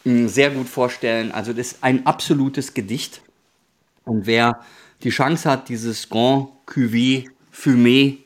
sehr 0.07 0.51
gut 0.51 0.69
vorstellen. 0.69 1.33
Also 1.33 1.53
das 1.53 1.73
ist 1.73 1.79
ein 1.83 2.07
absolutes 2.07 2.75
Gedicht. 2.75 3.21
Und 4.05 4.27
wer 4.27 4.61
die 5.03 5.11
Chance 5.11 5.51
hat, 5.51 5.69
dieses 5.69 6.09
Grand 6.09 6.49
Cuvée 6.67 7.29
Fumé 7.53 8.19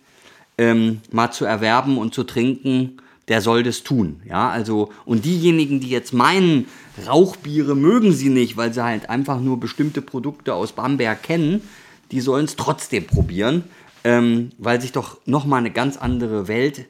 ähm, 0.59 1.01
mal 1.11 1.31
zu 1.31 1.45
erwerben 1.45 1.97
und 1.97 2.13
zu 2.13 2.25
trinken, 2.25 2.99
der 3.29 3.41
soll 3.41 3.63
das 3.63 3.83
tun. 3.83 4.21
Ja, 4.27 4.51
also, 4.51 4.91
und 5.05 5.25
diejenigen, 5.25 5.81
die 5.81 5.89
jetzt 5.89 6.13
meinen, 6.13 6.67
Rauchbiere 7.07 7.75
mögen 7.75 8.13
sie 8.13 8.29
nicht, 8.29 8.57
weil 8.57 8.75
sie 8.75 8.85
halt 8.85 9.09
einfach 9.09 9.41
nur 9.41 9.59
bestimmte 9.59 10.03
Produkte 10.03 10.55
aus 10.55 10.73
Bamberg 10.73 11.23
kennen, 11.23 11.63
die 12.11 12.21
sollen 12.21 12.45
es 12.45 12.57
trotzdem 12.57 13.07
probieren, 13.07 13.65
ähm, 14.05 14.51
weil 14.59 14.81
sich 14.81 14.93
doch 14.93 15.19
nochmal 15.27 15.61
eine 15.61 15.71
ganz 15.71 15.97
andere 15.97 16.49
Welt 16.49 16.87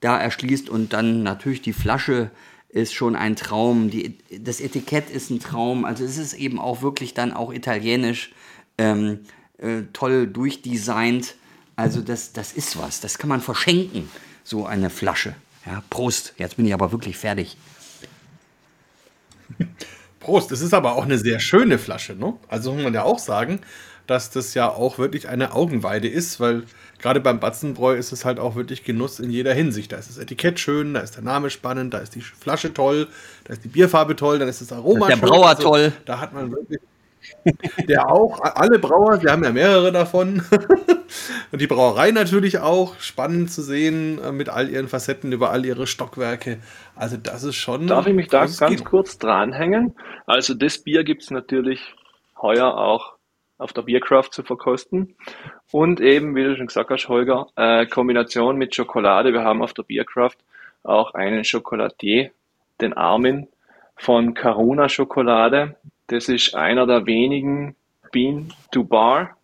da 0.00 0.18
erschließt 0.18 0.68
und 0.68 0.92
dann 0.94 1.22
natürlich 1.22 1.62
die 1.62 1.74
Flasche 1.74 2.30
ist 2.72 2.94
schon 2.94 3.14
ein 3.14 3.36
Traum, 3.36 3.90
die, 3.90 4.18
das 4.38 4.60
Etikett 4.60 5.10
ist 5.10 5.30
ein 5.30 5.40
Traum, 5.40 5.84
also 5.84 6.04
es 6.04 6.18
ist 6.18 6.32
eben 6.34 6.58
auch 6.58 6.82
wirklich 6.82 7.14
dann 7.14 7.32
auch 7.32 7.52
italienisch 7.52 8.32
ähm, 8.78 9.20
äh, 9.58 9.82
toll 9.92 10.26
durchdesignt, 10.26 11.36
also 11.76 12.00
das, 12.00 12.32
das 12.32 12.52
ist 12.52 12.78
was, 12.78 13.00
das 13.00 13.18
kann 13.18 13.28
man 13.28 13.40
verschenken, 13.40 14.08
so 14.42 14.66
eine 14.66 14.90
Flasche. 14.90 15.34
Ja, 15.66 15.82
Prost. 15.90 16.34
Jetzt 16.38 16.56
bin 16.56 16.66
ich 16.66 16.74
aber 16.74 16.90
wirklich 16.90 17.16
fertig. 17.16 17.56
Prost. 20.20 20.50
Es 20.50 20.60
ist 20.60 20.74
aber 20.74 20.96
auch 20.96 21.04
eine 21.04 21.18
sehr 21.18 21.40
schöne 21.40 21.78
Flasche, 21.78 22.14
ne? 22.14 22.34
Also 22.48 22.72
muss 22.72 22.82
man 22.82 22.94
ja 22.94 23.04
auch 23.04 23.18
sagen, 23.18 23.60
dass 24.06 24.30
das 24.30 24.54
ja 24.54 24.68
auch 24.68 24.98
wirklich 24.98 25.28
eine 25.28 25.52
Augenweide 25.52 26.08
ist, 26.08 26.40
weil 26.40 26.64
gerade 27.02 27.20
beim 27.20 27.40
Batzenbräu 27.40 27.94
ist 27.94 28.12
es 28.12 28.24
halt 28.24 28.38
auch 28.38 28.54
wirklich 28.54 28.84
Genuss 28.84 29.20
in 29.20 29.30
jeder 29.30 29.52
Hinsicht. 29.52 29.92
Da 29.92 29.96
ist 29.96 30.08
das 30.08 30.18
Etikett 30.18 30.58
schön, 30.58 30.94
da 30.94 31.00
ist 31.00 31.16
der 31.16 31.24
Name 31.24 31.50
spannend, 31.50 31.92
da 31.92 31.98
ist 31.98 32.14
die 32.14 32.20
Flasche 32.20 32.72
toll, 32.72 33.08
da 33.44 33.52
ist 33.52 33.64
die 33.64 33.68
Bierfarbe 33.68 34.16
toll, 34.16 34.38
dann 34.38 34.48
ist 34.48 34.62
das 34.62 34.72
Aroma 34.72 35.08
der 35.08 35.16
schön. 35.16 35.20
Der 35.20 35.26
Brauer 35.26 35.48
also, 35.48 35.62
toll. 35.62 35.92
Da 36.06 36.20
hat 36.20 36.32
man 36.32 36.50
wirklich 36.50 36.80
der 37.88 38.08
auch, 38.08 38.40
alle 38.40 38.78
Brauer, 38.78 39.22
wir 39.22 39.30
haben 39.30 39.44
ja 39.44 39.50
mehrere 39.50 39.92
davon. 39.92 40.42
Und 41.52 41.60
die 41.60 41.66
Brauerei 41.66 42.10
natürlich 42.10 42.58
auch, 42.58 42.98
spannend 43.00 43.50
zu 43.50 43.62
sehen, 43.62 44.18
äh, 44.22 44.32
mit 44.32 44.48
all 44.48 44.68
ihren 44.68 44.88
Facetten 44.88 45.32
über 45.32 45.50
all 45.50 45.64
ihre 45.64 45.86
Stockwerke. 45.86 46.58
Also 46.96 47.16
das 47.16 47.44
ist 47.44 47.56
schon. 47.56 47.86
Darf 47.86 48.06
ich 48.06 48.14
mich 48.14 48.28
da 48.28 48.46
ganz 48.46 48.84
kurz 48.84 49.18
dranhängen? 49.18 49.94
Also 50.26 50.54
das 50.54 50.78
Bier 50.78 51.04
gibt 51.04 51.22
es 51.22 51.30
natürlich 51.30 51.94
heuer 52.40 52.76
auch 52.76 53.14
auf 53.62 53.72
der 53.72 53.82
Biercraft 53.82 54.30
zu 54.32 54.42
verkosten. 54.42 55.16
Und 55.70 56.00
eben, 56.00 56.34
wie 56.34 56.44
du 56.44 56.56
schon 56.56 56.66
gesagt 56.66 56.90
hast, 56.90 57.08
Holger, 57.08 57.46
äh, 57.56 57.86
Kombination 57.86 58.56
mit 58.56 58.74
Schokolade. 58.74 59.32
Wir 59.32 59.44
haben 59.44 59.62
auf 59.62 59.72
der 59.72 59.84
Biercraft 59.84 60.36
auch 60.82 61.14
einen 61.14 61.44
Schokoladier, 61.44 62.30
den 62.80 62.92
Armin 62.92 63.48
von 63.96 64.34
Caruna 64.34 64.88
Schokolade. 64.88 65.76
Das 66.08 66.28
ist 66.28 66.54
einer 66.54 66.86
der 66.86 67.06
wenigen 67.06 67.76
Bean 68.10 68.52
to 68.72 68.84
Bar 68.84 69.36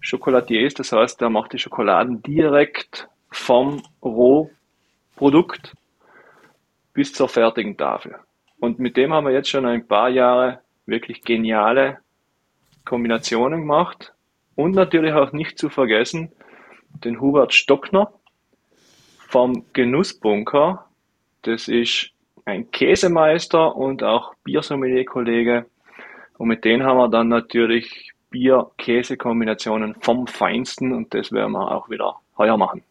Schokoladiers. 0.00 0.74
Das 0.74 0.92
heißt, 0.92 1.20
der 1.20 1.30
macht 1.30 1.52
die 1.52 1.58
Schokoladen 1.58 2.22
direkt 2.22 3.08
vom 3.30 3.82
Rohprodukt 4.02 5.74
bis 6.92 7.12
zur 7.12 7.28
fertigen 7.28 7.76
Tafel. 7.76 8.16
Und 8.60 8.78
mit 8.78 8.96
dem 8.96 9.12
haben 9.12 9.26
wir 9.26 9.32
jetzt 9.32 9.48
schon 9.48 9.66
ein 9.66 9.86
paar 9.86 10.08
Jahre 10.08 10.60
wirklich 10.86 11.22
geniale 11.22 11.98
Kombinationen 12.84 13.60
gemacht. 13.60 14.12
Und 14.54 14.74
natürlich 14.74 15.12
auch 15.12 15.32
nicht 15.32 15.58
zu 15.58 15.68
vergessen 15.68 16.32
den 17.04 17.20
Hubert 17.20 17.54
Stockner 17.54 18.12
vom 19.28 19.64
Genussbunker. 19.72 20.86
Das 21.42 21.68
ist 21.68 22.10
ein 22.44 22.70
Käsemeister 22.70 23.76
und 23.76 24.02
auch 24.02 24.34
Biersommelier-Kollege. 24.44 25.66
Und 26.38 26.48
mit 26.48 26.64
denen 26.64 26.84
haben 26.84 26.96
wir 26.96 27.08
dann 27.08 27.28
natürlich 27.28 28.12
Bier-Käse-Kombinationen 28.30 29.96
vom 30.00 30.26
Feinsten 30.26 30.92
und 30.92 31.14
das 31.14 31.32
werden 31.32 31.52
wir 31.52 31.70
auch 31.70 31.88
wieder 31.88 32.16
heuer 32.36 32.56
machen. 32.56 32.82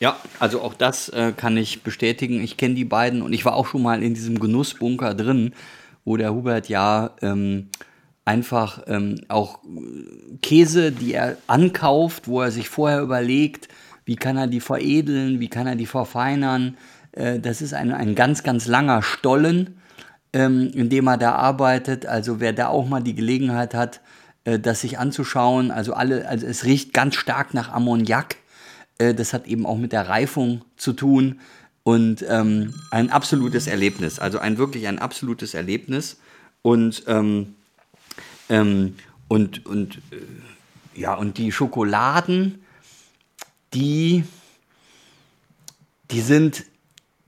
Ja, 0.00 0.16
also 0.40 0.60
auch 0.62 0.74
das 0.74 1.08
äh, 1.10 1.32
kann 1.36 1.56
ich 1.56 1.82
bestätigen. 1.82 2.42
Ich 2.42 2.56
kenne 2.56 2.74
die 2.74 2.84
beiden 2.84 3.22
und 3.22 3.32
ich 3.32 3.44
war 3.44 3.54
auch 3.54 3.66
schon 3.66 3.82
mal 3.82 4.02
in 4.02 4.14
diesem 4.14 4.40
Genussbunker 4.40 5.14
drin, 5.14 5.54
wo 6.04 6.16
der 6.16 6.34
Hubert 6.34 6.68
ja 6.68 7.10
ähm, 7.22 7.68
einfach 8.24 8.82
ähm, 8.86 9.20
auch 9.28 9.60
Käse, 10.42 10.92
die 10.92 11.14
er 11.14 11.36
ankauft, 11.46 12.28
wo 12.28 12.40
er 12.40 12.50
sich 12.50 12.68
vorher 12.68 13.00
überlegt, 13.00 13.68
wie 14.04 14.16
kann 14.16 14.36
er 14.36 14.46
die 14.46 14.60
veredeln, 14.60 15.40
wie 15.40 15.48
kann 15.48 15.66
er 15.66 15.76
die 15.76 15.86
verfeinern. 15.86 16.76
Äh, 17.12 17.40
das 17.40 17.62
ist 17.62 17.74
ein, 17.74 17.92
ein 17.92 18.14
ganz, 18.14 18.42
ganz 18.42 18.66
langer 18.66 19.02
Stollen, 19.02 19.78
ähm, 20.32 20.70
in 20.74 20.88
dem 20.88 21.08
er 21.08 21.18
da 21.18 21.34
arbeitet. 21.34 22.06
Also 22.06 22.40
wer 22.40 22.52
da 22.52 22.68
auch 22.68 22.88
mal 22.88 23.02
die 23.02 23.14
Gelegenheit 23.14 23.74
hat, 23.74 24.00
äh, 24.44 24.58
das 24.58 24.80
sich 24.80 24.98
anzuschauen, 24.98 25.70
also 25.70 25.94
alle, 25.94 26.28
also 26.28 26.46
es 26.46 26.64
riecht 26.64 26.92
ganz 26.92 27.16
stark 27.16 27.54
nach 27.54 27.72
Ammoniak. 27.72 28.36
Äh, 28.98 29.14
das 29.14 29.32
hat 29.32 29.46
eben 29.46 29.66
auch 29.66 29.78
mit 29.78 29.92
der 29.92 30.08
Reifung 30.08 30.64
zu 30.76 30.92
tun 30.92 31.40
und 31.82 32.24
ähm, 32.28 32.74
ein 32.92 33.10
absolutes 33.10 33.66
Erlebnis. 33.66 34.20
Also 34.20 34.38
ein 34.38 34.58
wirklich 34.58 34.86
ein 34.86 35.00
absolutes 35.00 35.54
Erlebnis 35.54 36.18
und 36.62 37.02
ähm, 37.08 37.54
ähm, 38.52 38.96
und 39.28 39.66
und 39.66 39.96
äh, 39.96 41.00
ja 41.00 41.14
und 41.14 41.38
die 41.38 41.50
Schokoladen, 41.50 42.62
die 43.74 44.24
die 46.10 46.20
sind 46.20 46.64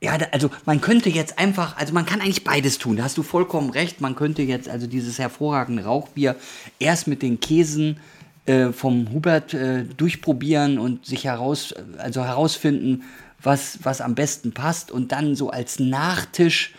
ja, 0.03 0.19
also 0.33 0.51
man 0.67 0.83
könnte 0.83 1.09
jetzt 1.09 1.39
einfach, 1.39 1.79
also 1.79 1.95
man 1.95 2.05
kann 2.05 2.21
eigentlich 2.21 2.45
beides 2.45 2.77
tun. 2.77 2.99
Da 2.99 3.05
hast 3.05 3.17
du 3.17 3.23
vollkommen 3.23 3.71
recht. 3.71 4.03
Man 4.03 4.15
könnte 4.17 4.43
jetzt 4.43 4.69
also 4.69 4.87
dieses 4.87 5.19
hervorragende 5.19 5.85
Rauchbier 5.85 6.37
erst 6.79 7.07
mit 7.07 7.23
den 7.23 7.41
Käsen 7.41 7.99
äh, 8.45 8.73
vom 8.73 9.11
Hubert 9.13 9.55
äh, 9.55 9.85
durchprobieren 9.85 10.79
und 10.79 11.07
sich 11.07 11.25
heraus, 11.25 11.75
also 11.97 12.23
herausfinden, 12.23 13.05
was, 13.43 13.79
was 13.83 14.03
am 14.03 14.15
besten 14.15 14.53
passt. 14.53 14.91
Und 14.91 15.11
dann 15.11 15.37
so 15.37 15.49
als 15.49 15.81
Nachtisch 15.81 16.75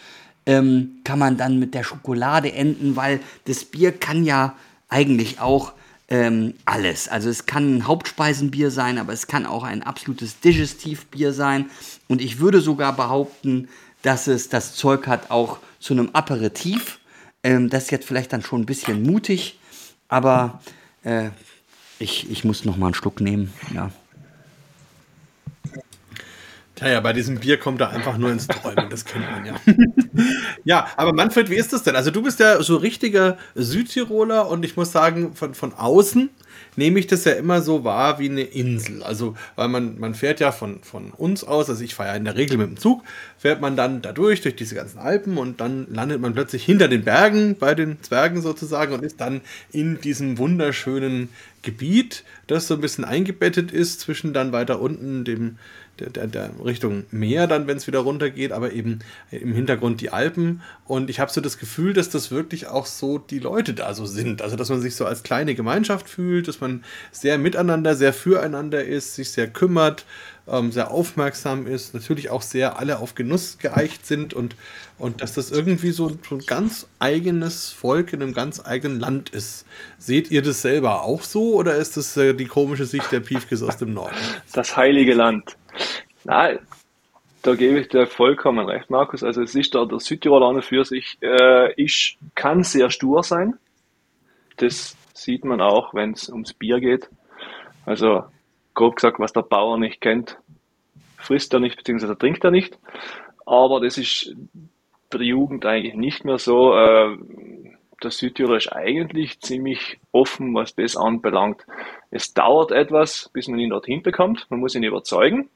ähm, 0.45 0.99
kann 1.03 1.19
man 1.19 1.37
dann 1.37 1.59
mit 1.59 1.73
der 1.73 1.83
Schokolade 1.83 2.51
enden, 2.51 2.95
weil 2.95 3.19
das 3.45 3.65
Bier 3.65 3.91
kann 3.91 4.23
ja 4.23 4.55
eigentlich 4.89 5.39
auch 5.39 5.73
ähm, 6.07 6.53
alles. 6.65 7.07
Also 7.07 7.29
es 7.29 7.45
kann 7.45 7.77
ein 7.77 7.87
Hauptspeisenbier 7.87 8.69
sein, 8.69 8.97
aber 8.97 9.13
es 9.13 9.27
kann 9.27 9.45
auch 9.45 9.63
ein 9.63 9.83
absolutes 9.83 10.39
Digestivbier 10.39 11.33
sein. 11.33 11.69
Und 12.07 12.21
ich 12.21 12.39
würde 12.39 12.61
sogar 12.61 12.95
behaupten, 12.95 13.67
dass 14.01 14.27
es 14.27 14.49
das 14.49 14.75
Zeug 14.75 15.07
hat 15.07 15.31
auch 15.31 15.57
zu 15.79 15.93
einem 15.93 16.09
Aperitif. 16.13 16.99
Ähm, 17.43 17.69
das 17.69 17.85
ist 17.85 17.91
jetzt 17.91 18.07
vielleicht 18.07 18.33
dann 18.33 18.43
schon 18.43 18.61
ein 18.61 18.65
bisschen 18.65 19.01
mutig, 19.03 19.59
aber 20.07 20.61
äh, 21.03 21.29
ich, 21.97 22.29
ich 22.29 22.43
muss 22.43 22.65
noch 22.65 22.77
mal 22.77 22.87
einen 22.87 22.95
Schluck 22.95 23.19
nehmen. 23.19 23.51
Ja. 23.73 23.89
Tja, 26.75 26.89
ja, 26.89 26.99
bei 26.99 27.13
diesem 27.13 27.39
Bier 27.39 27.57
kommt 27.57 27.79
er 27.79 27.91
einfach 27.91 28.17
nur 28.17 28.31
ins 28.31 28.47
Träumen, 28.47 28.89
das 28.89 29.05
kennt 29.05 29.25
man 29.31 29.45
ja. 29.45 29.55
ja, 30.65 30.87
aber 30.97 31.13
Manfred, 31.13 31.49
wie 31.49 31.55
ist 31.55 31.71
das 31.71 31.83
denn? 31.83 31.95
Also 31.95 32.11
du 32.11 32.21
bist 32.21 32.41
ja 32.41 32.61
so 32.61 32.75
richtiger 32.75 33.37
Südtiroler 33.55 34.49
und 34.49 34.65
ich 34.65 34.75
muss 34.75 34.91
sagen, 34.91 35.35
von, 35.35 35.53
von 35.53 35.73
außen 35.73 36.29
nehme 36.75 36.99
ich 36.99 37.07
das 37.07 37.23
ja 37.23 37.33
immer 37.33 37.61
so 37.61 37.83
wahr 37.83 38.19
wie 38.19 38.29
eine 38.29 38.41
Insel. 38.41 39.03
Also, 39.03 39.35
weil 39.55 39.69
man, 39.69 39.99
man 39.99 40.15
fährt 40.15 40.39
ja 40.41 40.51
von, 40.51 40.81
von 40.83 41.11
uns 41.11 41.43
aus, 41.43 41.69
also 41.69 41.83
ich 41.83 41.95
fahre 41.95 42.09
ja 42.09 42.15
in 42.15 42.25
der 42.25 42.35
Regel 42.35 42.57
mit 42.57 42.67
dem 42.67 42.77
Zug, 42.77 43.03
fährt 43.37 43.61
man 43.61 43.75
dann 43.75 44.01
dadurch, 44.01 44.41
durch 44.41 44.55
diese 44.55 44.75
ganzen 44.75 44.99
Alpen 44.99 45.37
und 45.37 45.61
dann 45.61 45.87
landet 45.89 46.19
man 46.19 46.33
plötzlich 46.33 46.63
hinter 46.65 46.87
den 46.87 47.03
Bergen, 47.03 47.55
bei 47.57 47.73
den 47.75 48.01
Zwergen 48.01 48.41
sozusagen 48.41 48.93
und 48.93 49.03
ist 49.03 49.21
dann 49.21 49.41
in 49.71 50.01
diesem 50.01 50.37
wunderschönen 50.37 51.29
Gebiet, 51.61 52.23
das 52.47 52.67
so 52.67 52.75
ein 52.75 52.81
bisschen 52.81 53.05
eingebettet 53.05 53.71
ist 53.71 54.01
zwischen 54.01 54.33
dann 54.33 54.51
weiter 54.51 54.79
unten 54.79 55.23
dem 55.23 55.57
der, 55.99 56.09
der, 56.09 56.27
der 56.27 56.51
Richtung 56.63 57.05
Meer 57.11 57.47
dann, 57.47 57.67
wenn 57.67 57.77
es 57.77 57.87
wieder 57.87 57.99
runtergeht, 57.99 58.51
aber 58.51 58.73
eben 58.73 58.99
im 59.31 59.53
Hintergrund 59.53 60.01
die 60.01 60.09
Alpen. 60.09 60.61
Und 60.85 61.09
ich 61.09 61.19
habe 61.19 61.31
so 61.31 61.41
das 61.41 61.57
Gefühl, 61.57 61.93
dass 61.93 62.09
das 62.09 62.31
wirklich 62.31 62.67
auch 62.67 62.85
so 62.85 63.17
die 63.17 63.39
Leute 63.39 63.73
da 63.73 63.93
so 63.93 64.05
sind. 64.05 64.41
Also, 64.41 64.55
dass 64.55 64.69
man 64.69 64.81
sich 64.81 64.95
so 64.95 65.05
als 65.05 65.23
kleine 65.23 65.55
Gemeinschaft 65.55 66.09
fühlt, 66.09 66.47
dass 66.47 66.61
man 66.61 66.83
sehr 67.11 67.37
miteinander, 67.37 67.95
sehr 67.95 68.13
füreinander 68.13 68.83
ist, 68.83 69.15
sich 69.15 69.31
sehr 69.31 69.47
kümmert, 69.47 70.05
ähm, 70.47 70.71
sehr 70.71 70.91
aufmerksam 70.91 71.65
ist, 71.67 71.93
natürlich 71.93 72.29
auch 72.29 72.41
sehr 72.41 72.77
alle 72.79 72.99
auf 72.99 73.15
Genuss 73.15 73.57
geeicht 73.57 74.05
sind 74.05 74.33
und, 74.33 74.55
und 74.97 75.21
dass 75.21 75.33
das 75.33 75.51
irgendwie 75.51 75.91
so, 75.91 76.17
so 76.27 76.35
ein 76.35 76.45
ganz 76.45 76.87
eigenes 76.99 77.71
Volk 77.71 78.13
in 78.13 78.21
einem 78.21 78.33
ganz 78.33 78.61
eigenen 78.63 78.99
Land 78.99 79.29
ist. 79.29 79.65
Seht 79.97 80.31
ihr 80.31 80.41
das 80.41 80.61
selber 80.61 81.03
auch 81.03 81.23
so 81.23 81.55
oder 81.55 81.75
ist 81.75 81.97
das 81.97 82.15
äh, 82.17 82.33
die 82.33 82.45
komische 82.45 82.85
Sicht 82.85 83.11
der 83.11 83.21
Piefkes 83.21 83.63
aus 83.63 83.77
dem 83.77 83.93
Norden? 83.93 84.15
Das 84.53 84.77
heilige 84.77 85.13
Land. 85.13 85.57
Nein, 86.23 86.59
da 87.41 87.53
gebe 87.55 87.79
ich 87.79 87.89
dir 87.89 88.07
vollkommen 88.07 88.65
recht, 88.67 88.89
Markus. 88.89 89.23
Also 89.23 89.43
es 89.43 89.53
ist 89.53 89.75
da 89.75 89.85
der 89.85 89.99
Südtiroler 89.99 90.47
an 90.47 90.55
und 90.55 90.65
für 90.65 90.83
sich, 90.83 91.17
äh, 91.21 91.73
ist, 91.81 92.17
kann 92.33 92.63
sehr 92.63 92.89
stur 92.89 93.21
sein. 93.21 93.59
Das 94.57 94.97
sieht 95.13 95.45
man 95.45 95.61
auch, 95.61 95.93
wenn 95.93 96.13
es 96.13 96.29
ums 96.29 96.53
Bier 96.53 96.79
geht. 96.79 97.09
Also 97.85 98.23
grob 98.73 98.95
gesagt, 98.95 99.19
was 99.19 99.33
der 99.33 99.43
Bauer 99.43 99.77
nicht 99.77 100.01
kennt, 100.01 100.37
frisst 101.17 101.53
er 101.53 101.59
nicht, 101.59 101.77
beziehungsweise 101.77 102.17
trinkt 102.17 102.43
er 102.43 102.51
nicht. 102.51 102.79
Aber 103.45 103.79
das 103.79 103.97
ist 103.97 104.35
der 105.13 105.21
Jugend 105.21 105.65
eigentlich 105.65 105.95
nicht 105.95 106.25
mehr 106.25 106.39
so. 106.39 106.75
Äh, 106.75 107.17
der 108.03 108.11
Südtiroler 108.11 108.57
ist 108.57 108.73
eigentlich 108.73 109.39
ziemlich 109.39 109.99
offen, 110.11 110.53
was 110.53 110.75
das 110.75 110.97
anbelangt. 110.97 111.65
Es 112.11 112.33
dauert 112.33 112.71
etwas, 112.71 113.29
bis 113.33 113.47
man 113.47 113.59
ihn 113.59 113.69
dorthin 113.69 114.01
bekommt. 114.01 114.47
Man 114.49 114.59
muss 114.59 114.75
ihn 114.75 114.83
überzeugen. 114.83 115.49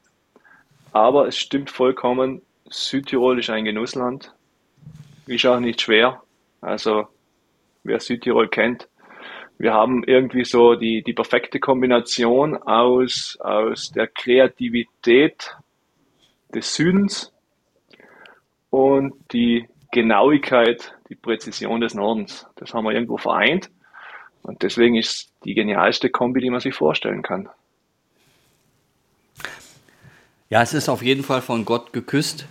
Aber 0.92 1.28
es 1.28 1.38
stimmt 1.38 1.70
vollkommen, 1.70 2.42
Südtirol 2.68 3.38
ist 3.38 3.50
ein 3.50 3.64
Genussland. 3.64 4.32
Ist 5.26 5.46
auch 5.46 5.60
nicht 5.60 5.80
schwer. 5.80 6.22
Also, 6.60 7.06
wer 7.84 8.00
Südtirol 8.00 8.48
kennt, 8.48 8.88
wir 9.58 9.74
haben 9.74 10.04
irgendwie 10.04 10.44
so 10.44 10.74
die, 10.74 11.02
die 11.02 11.12
perfekte 11.12 11.60
Kombination 11.60 12.56
aus, 12.56 13.36
aus 13.40 13.90
der 13.90 14.06
Kreativität 14.06 15.54
des 16.54 16.74
Südens 16.74 17.32
und 18.70 19.12
die 19.32 19.68
Genauigkeit, 19.92 20.94
die 21.10 21.14
Präzision 21.14 21.82
des 21.82 21.94
Nordens. 21.94 22.46
Das 22.56 22.72
haben 22.72 22.84
wir 22.84 22.92
irgendwo 22.92 23.18
vereint. 23.18 23.70
Und 24.42 24.62
deswegen 24.62 24.96
ist 24.96 25.30
die 25.44 25.52
genialste 25.52 26.08
Kombi, 26.08 26.40
die 26.40 26.50
man 26.50 26.60
sich 26.60 26.74
vorstellen 26.74 27.22
kann. 27.22 27.50
Ja, 30.50 30.62
es 30.62 30.74
ist 30.74 30.88
auf 30.88 31.02
jeden 31.02 31.22
Fall 31.22 31.42
von 31.42 31.64
Gott 31.64 31.92
geküsst. 31.92 32.46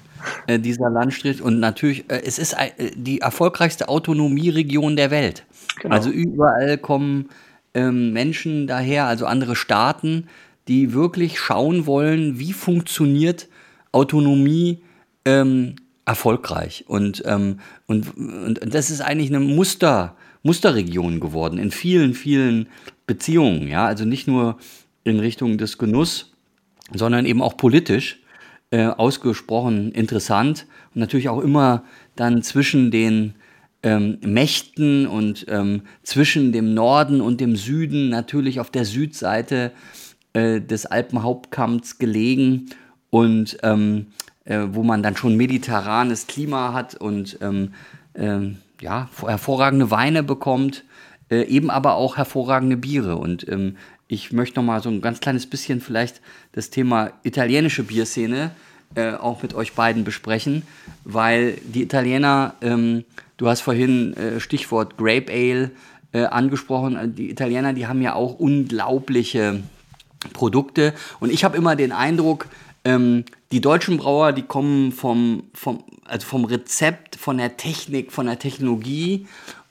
äh, 0.48 0.60
dieser 0.60 0.90
Landstrich. 0.90 1.42
Und 1.42 1.60
natürlich, 1.60 2.10
äh, 2.10 2.22
es 2.26 2.40
ist 2.40 2.54
äh, 2.54 2.92
die 2.96 3.22
erfolgreichste 3.22 3.90
Autonomieregion 3.90 4.96
der 4.96 5.12
Welt. 5.12 5.46
Genau. 5.82 5.96
Also 5.96 6.10
überall 6.10 6.78
kommen 6.78 7.30
ähm, 7.74 8.14
Menschen 8.14 8.68
daher, 8.68 9.06
also 9.06 9.26
andere 9.26 9.56
Staaten, 9.56 10.28
die 10.68 10.94
wirklich 10.94 11.40
schauen 11.40 11.86
wollen, 11.86 12.40
wie 12.40 12.54
funktioniert 12.54 13.48
Autonomie 13.92 14.82
ähm, 15.26 15.76
erfolgreich. 16.06 16.86
Und, 16.88 17.24
ähm, 17.26 17.60
und, 17.88 18.18
und 18.18 18.74
das 18.74 18.92
ist 18.92 19.02
eigentlich 19.02 19.30
eine 19.30 19.40
Muster, 19.40 20.16
Musterregion 20.44 21.20
geworden 21.20 21.58
in 21.58 21.72
vielen, 21.72 22.14
vielen 22.14 22.68
Beziehungen. 23.08 23.68
Ja? 23.68 23.86
Also 23.86 24.06
nicht 24.06 24.28
nur 24.28 24.58
in 25.04 25.20
Richtung 25.20 25.58
des 25.58 25.78
Genuss, 25.78 26.32
sondern 26.94 27.26
eben 27.26 27.42
auch 27.42 27.58
politisch 27.58 28.20
äh, 28.72 28.86
ausgesprochen 28.86 29.92
interessant 29.92 30.66
und 30.94 31.00
natürlich 31.02 31.30
auch 31.30 31.40
immer 31.42 31.84
dann 32.16 32.44
zwischen 32.44 32.92
den 32.92 33.36
ähm, 33.82 34.18
Mächten 34.22 35.08
und 35.08 35.46
ähm, 35.50 35.82
zwischen 36.04 36.52
dem 36.52 36.74
Norden 36.74 37.22
und 37.22 37.40
dem 37.40 37.56
Süden, 37.56 38.10
natürlich 38.10 38.60
auf 38.60 38.70
der 38.70 38.86
Südseite 38.86 39.72
äh, 40.34 40.60
des 40.60 40.86
Alpenhauptkamms 40.86 41.98
gelegen 41.98 42.70
und 43.10 43.58
ähm, 43.64 44.08
äh, 44.46 44.68
wo 44.72 44.84
man 44.84 45.02
dann 45.02 45.16
schon 45.16 45.38
mediterranes 45.38 46.28
Klima 46.28 46.74
hat 46.74 46.96
und 46.96 47.38
ähm, 47.42 47.74
ähm, 48.16 48.58
ja, 48.82 49.10
hervorragende 49.26 49.92
Weine 49.92 50.24
bekommt, 50.24 50.84
äh, 51.30 51.44
eben 51.44 51.70
aber 51.70 51.96
auch 51.96 52.18
hervorragende 52.18 52.78
Biere. 52.78 53.16
Und 53.16 53.48
ähm, 53.48 53.78
ich 54.08 54.32
möchte 54.32 54.60
noch 54.60 54.66
mal 54.66 54.82
so 54.82 54.90
ein 54.90 55.02
ganz 55.02 55.20
kleines 55.20 55.46
bisschen 55.46 55.82
vielleicht 55.82 56.22
das 56.52 56.70
Thema 56.70 57.12
italienische 57.24 57.84
Bierszene 57.84 58.52
äh, 58.96 59.14
auch 59.14 59.44
mit 59.44 59.54
euch 59.54 59.74
beiden 59.74 60.04
besprechen, 60.04 60.64
weil 61.04 61.58
die 61.64 61.84
Italiener, 61.84 62.56
ähm, 62.62 63.06
du 63.38 63.48
hast 63.48 63.62
vorhin 63.62 64.16
äh, 64.16 64.40
Stichwort 64.40 64.98
Grape 64.98 65.32
Ale 65.32 65.72
äh, 66.12 66.26
angesprochen, 66.26 67.16
die 67.16 67.30
Italiener, 67.30 67.74
die 67.74 67.88
haben 67.88 68.02
ja 68.02 68.16
auch 68.16 68.40
unglaubliche 68.40 69.62
Produkte. 70.34 70.94
Und 71.20 71.32
ich 71.32 71.44
habe 71.44 71.56
immer 71.56 71.76
den 71.76 71.92
Eindruck, 71.92 72.48
ähm, 72.84 73.26
die 73.52 73.62
deutschen 73.62 73.98
Brauer, 73.98 74.32
die 74.32 74.44
kommen 74.44 74.92
vom, 74.92 75.44
vom, 75.54 75.84
also 76.06 76.26
vom 76.26 76.46
Rezept, 76.46 77.16
von 77.16 77.38
der 77.38 77.58
Technik, 77.58 78.12
von 78.12 78.26
der 78.26 78.40
Technologie 78.40 79.28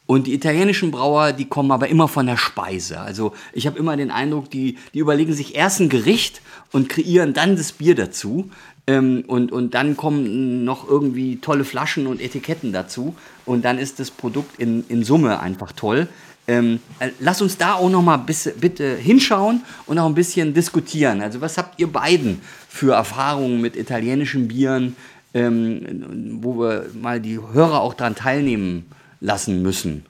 und 0.09 0.27
die 0.27 0.33
italienischen 0.33 0.91
Brauer, 0.91 1.33
die 1.33 1.45
kommen 1.45 1.71
aber 1.71 1.89
immer 1.89 2.09
von 2.09 2.25
der 2.25 2.39
Speise. 2.39 2.99
Also 2.99 3.35
ich 3.53 3.67
habe 3.67 3.79
immer 3.79 3.95
den 3.95 4.11
Eindruck, 4.11 4.51
die, 4.51 4.79
die 4.95 5.01
überlegen 5.01 5.35
sich 5.35 5.55
erst 5.55 5.81
ein 5.81 5.91
Gericht 5.91 6.41
und 6.73 6.89
kreieren 6.89 7.35
dann 7.35 7.57
das 7.57 7.73
Bier 7.73 7.95
dazu. 7.95 8.51
Ähm, 8.87 9.23
und, 9.27 9.53
und 9.53 9.75
dann 9.75 9.99
kommen 9.99 10.65
noch 10.65 10.89
irgendwie 10.89 11.37
tolle 11.37 11.63
Flaschen 11.63 12.07
und 12.07 12.23
Etiketten 12.23 12.73
dazu. 12.73 13.17
Und 13.45 13.67
dann 13.67 13.77
ist 13.77 14.01
das 14.01 14.11
Produkt 14.11 14.59
in, 14.59 14.83
in 14.89 15.05
Summe 15.05 15.41
einfach 15.41 15.73
toll. 15.73 16.09
Ähm, 16.47 16.81
äh, 17.01 17.11
lass 17.21 17.43
uns 17.43 17.59
da 17.59 17.75
auch 17.75 17.91
noch 17.91 18.01
mal 18.01 18.17
bis, 18.17 18.51
bitte 18.59 18.97
hinschauen 18.97 19.61
und 19.85 19.99
auch 19.99 20.07
ein 20.07 20.15
bisschen 20.15 20.55
diskutieren. 20.55 21.21
Also 21.21 21.43
was 21.43 21.59
habt 21.59 21.79
ihr 21.79 21.93
beiden 21.93 22.41
für 22.67 22.95
Erfahrungen 22.95 23.61
mit 23.61 23.77
italienischen 23.77 24.49
Bieren, 24.49 24.97
ähm, 25.35 26.39
wo 26.41 26.59
wir 26.61 26.87
mal 26.99 27.21
die 27.21 27.39
Hörer 27.39 27.83
auch 27.83 27.93
daran 27.93 28.15
teilnehmen 28.15 28.87
lassen 29.21 29.63
müssen? 29.63 30.07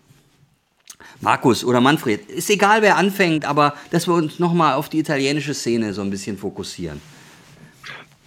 Markus 1.21 1.65
oder 1.65 1.81
Manfred, 1.81 2.29
ist 2.29 2.49
egal, 2.51 2.83
wer 2.83 2.97
anfängt, 2.97 3.45
aber 3.45 3.75
dass 3.91 4.07
wir 4.07 4.15
uns 4.15 4.39
noch 4.39 4.53
mal 4.53 4.75
auf 4.75 4.89
die 4.89 4.99
italienische 4.99 5.55
Szene 5.55 5.93
so 5.93 6.03
ein 6.03 6.11
bisschen 6.11 6.39
fokussieren. 6.39 7.01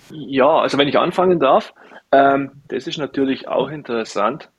Ja, 0.10 0.60
also 0.60 0.78
wenn 0.78 0.90
ich 0.90 0.98
anfangen 0.98 1.40
darf, 1.40 1.74
ähm, 2.12 2.52
das 2.68 2.88
ist 2.88 2.98
natürlich 2.98 3.48
auch 3.48 3.70
interessant. 3.70 4.50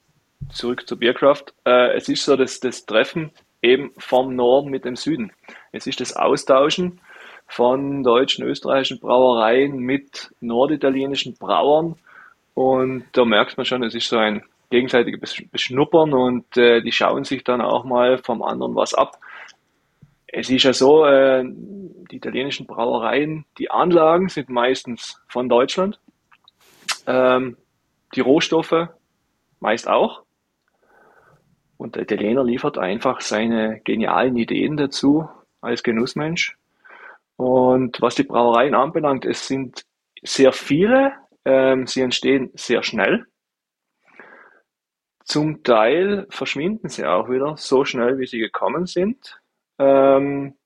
Zurück 0.51 0.89
zur 0.89 0.99
Bierkraft. 0.99 1.55
Äh, 1.65 1.95
es 1.97 2.09
ist 2.09 2.25
so 2.25 2.37
das, 2.37 2.59
das 2.61 2.87
Treffen 2.87 3.31
eben 3.61 3.93
vom 3.99 4.35
Norden 4.35 4.71
mit 4.71 4.85
dem 4.85 4.97
Süden. 4.97 5.33
Es 5.71 5.87
ist 5.87 6.01
das 6.01 6.17
Austauschen 6.17 7.01
von 7.47 8.03
deutschen, 8.03 8.45
österreichischen 8.45 8.99
Brauereien 8.99 9.79
mit 9.79 10.31
norditalienischen 10.41 11.37
Brauern. 11.37 11.97
Und 12.55 13.05
da 13.13 13.25
merkt 13.25 13.57
man 13.57 13.67
schon, 13.67 13.83
es 13.83 13.95
ist 13.95 14.09
so 14.09 14.17
ein 14.17 14.43
gegenseitiges 14.73 15.41
Beschnuppern 15.51 16.15
und 16.15 16.57
äh, 16.57 16.81
die 16.81 16.93
schauen 16.93 17.25
sich 17.25 17.45
dann 17.45 17.61
auch 17.61 17.85
mal 17.85 18.19
vom 18.19 18.43
anderen 18.43 18.75
was 18.75 18.95
ab. 18.95 19.19
Es 20.27 20.49
ist 20.49 20.63
ja 20.65 20.73
so, 20.73 21.05
äh, 21.05 21.45
die 21.45 22.17
italienischen 22.17 22.67
Brauereien, 22.67 23.45
die 23.59 23.71
Anlagen 23.71 24.31
sind 24.31 24.49
meistens 24.49 25.23
von 25.29 25.51
Deutschland. 25.51 26.01
Ähm, 27.07 27.59
die 28.15 28.21
Rohstoffe 28.21 28.89
meist 29.61 29.89
auch. 29.89 30.23
Und 31.77 31.97
der 31.97 32.05
Italiener 32.05 32.45
liefert 32.45 32.79
einfach 32.79 33.21
seine 33.21 33.81
genialen 33.85 34.37
Ideen 34.37 34.79
dazu 34.79 35.29
als 35.61 35.83
Genussmensch. 35.83 36.57
Und 37.37 38.01
was 38.01 38.15
die 38.15 38.23
Brauereien 38.23 38.75
anbelangt, 38.75 39.27
es 39.27 39.47
sind 39.49 39.85
sehr 40.23 40.53
viele, 40.53 41.13
ähm, 41.45 41.87
sie 41.87 42.01
entstehen 42.01 42.51
sehr 42.55 42.83
schnell. 42.83 43.27
Zum 45.25 45.63
Teil 45.63 46.27
verschwinden 46.31 46.89
sie 46.89 47.05
auch 47.05 47.29
wieder 47.31 47.57
so 47.57 47.85
schnell, 47.85 48.19
wie 48.19 48.27
sie 48.27 48.39
gekommen 48.39 48.87
sind. 48.87 49.41
Ähm, 49.79 50.57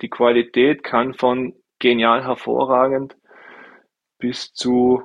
die 0.00 0.10
Qualität 0.10 0.82
kann 0.82 1.14
von 1.14 1.54
genial 1.78 2.24
hervorragend 2.24 3.16
bis 4.18 4.52
zu 4.52 5.02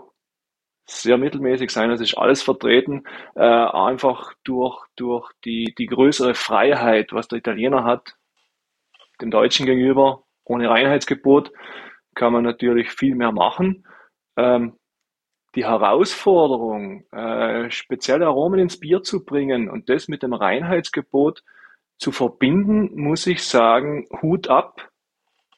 sehr 0.85 1.17
mittelmäßig 1.17 1.69
sein. 1.69 1.89
Das 1.89 2.01
ist 2.01 2.17
alles 2.17 2.41
vertreten, 2.41 3.03
äh, 3.35 3.41
einfach 3.41 4.33
durch, 4.43 4.79
durch 4.95 5.31
die, 5.43 5.73
die 5.77 5.87
größere 5.87 6.33
Freiheit, 6.33 7.11
was 7.13 7.27
der 7.27 7.39
Italiener 7.39 7.83
hat, 7.83 8.15
dem 9.21 9.31
Deutschen 9.31 9.65
gegenüber. 9.65 10.23
Ohne 10.45 10.69
Reinheitsgebot 10.69 11.51
kann 12.15 12.31
man 12.33 12.43
natürlich 12.43 12.91
viel 12.91 13.15
mehr 13.15 13.31
machen. 13.31 13.85
Ähm, 14.37 14.77
die 15.57 15.65
Herausforderung, 15.65 17.03
äh, 17.11 17.71
spezielle 17.71 18.27
Aromen 18.27 18.59
ins 18.59 18.79
Bier 18.79 19.01
zu 19.01 19.25
bringen 19.25 19.71
und 19.71 19.89
das 19.89 20.07
mit 20.07 20.21
dem 20.21 20.33
Reinheitsgebot 20.33 21.43
zu 21.97 22.11
verbinden, 22.11 22.91
muss 22.93 23.25
ich 23.25 23.43
sagen, 23.43 24.07
Hut 24.21 24.49
ab. 24.49 24.91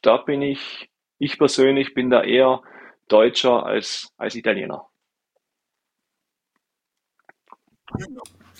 Da 0.01 0.15
bin 0.15 0.41
ich, 0.41 0.89
ich 1.17 1.37
persönlich 1.37 1.93
bin 1.95 2.09
da 2.09 2.23
eher 2.23 2.61
Deutscher 3.09 3.65
als, 3.65 4.13
als 4.15 4.35
Italiener. 4.35 4.87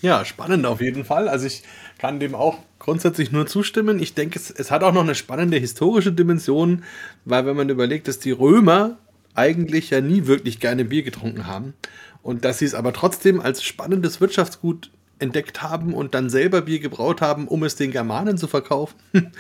Ja, 0.02 0.26
spannend 0.26 0.66
auf 0.66 0.82
jeden 0.82 1.06
Fall. 1.06 1.30
Also 1.30 1.48
ich 1.48 1.64
kann 2.00 2.20
dem 2.20 2.36
auch 2.36 2.58
grundsätzlich 2.80 3.32
nur 3.32 3.48
zustimmen. 3.48 4.00
Ich 4.02 4.14
denke, 4.14 4.38
es, 4.38 4.52
es 4.52 4.72
hat 4.72 4.84
auch 4.84 4.92
noch 4.92 5.04
eine 5.04 5.16
spannende 5.16 5.56
historische 5.56 6.12
Dimension, 6.12 6.84
weil 7.24 7.46
wenn 7.46 7.56
man 7.56 7.70
überlegt, 7.70 8.10
dass 8.10 8.20
die 8.20 8.32
Römer 8.32 8.98
eigentlich 9.40 9.90
ja 9.90 10.02
nie 10.02 10.28
wirklich 10.28 10.60
gerne 10.60 10.86
Bier 10.86 11.04
getrunken 11.04 11.48
haben 11.48 11.74
und 12.22 12.46
dass 12.46 12.60
sie 12.60 12.66
es 12.66 12.76
aber 12.76 12.94
trotzdem 12.94 13.40
als 13.40 13.64
spannendes 13.64 14.20
Wirtschaftsgut 14.22 14.92
entdeckt 15.18 15.62
haben 15.62 15.94
und 15.94 16.14
dann 16.14 16.30
selber 16.30 16.62
Bier 16.62 16.80
gebraut 16.80 17.22
haben, 17.22 17.48
um 17.48 17.64
es 17.64 17.76
den 17.76 17.92
Germanen 17.92 18.38
zu 18.38 18.48
verkaufen 18.48 18.98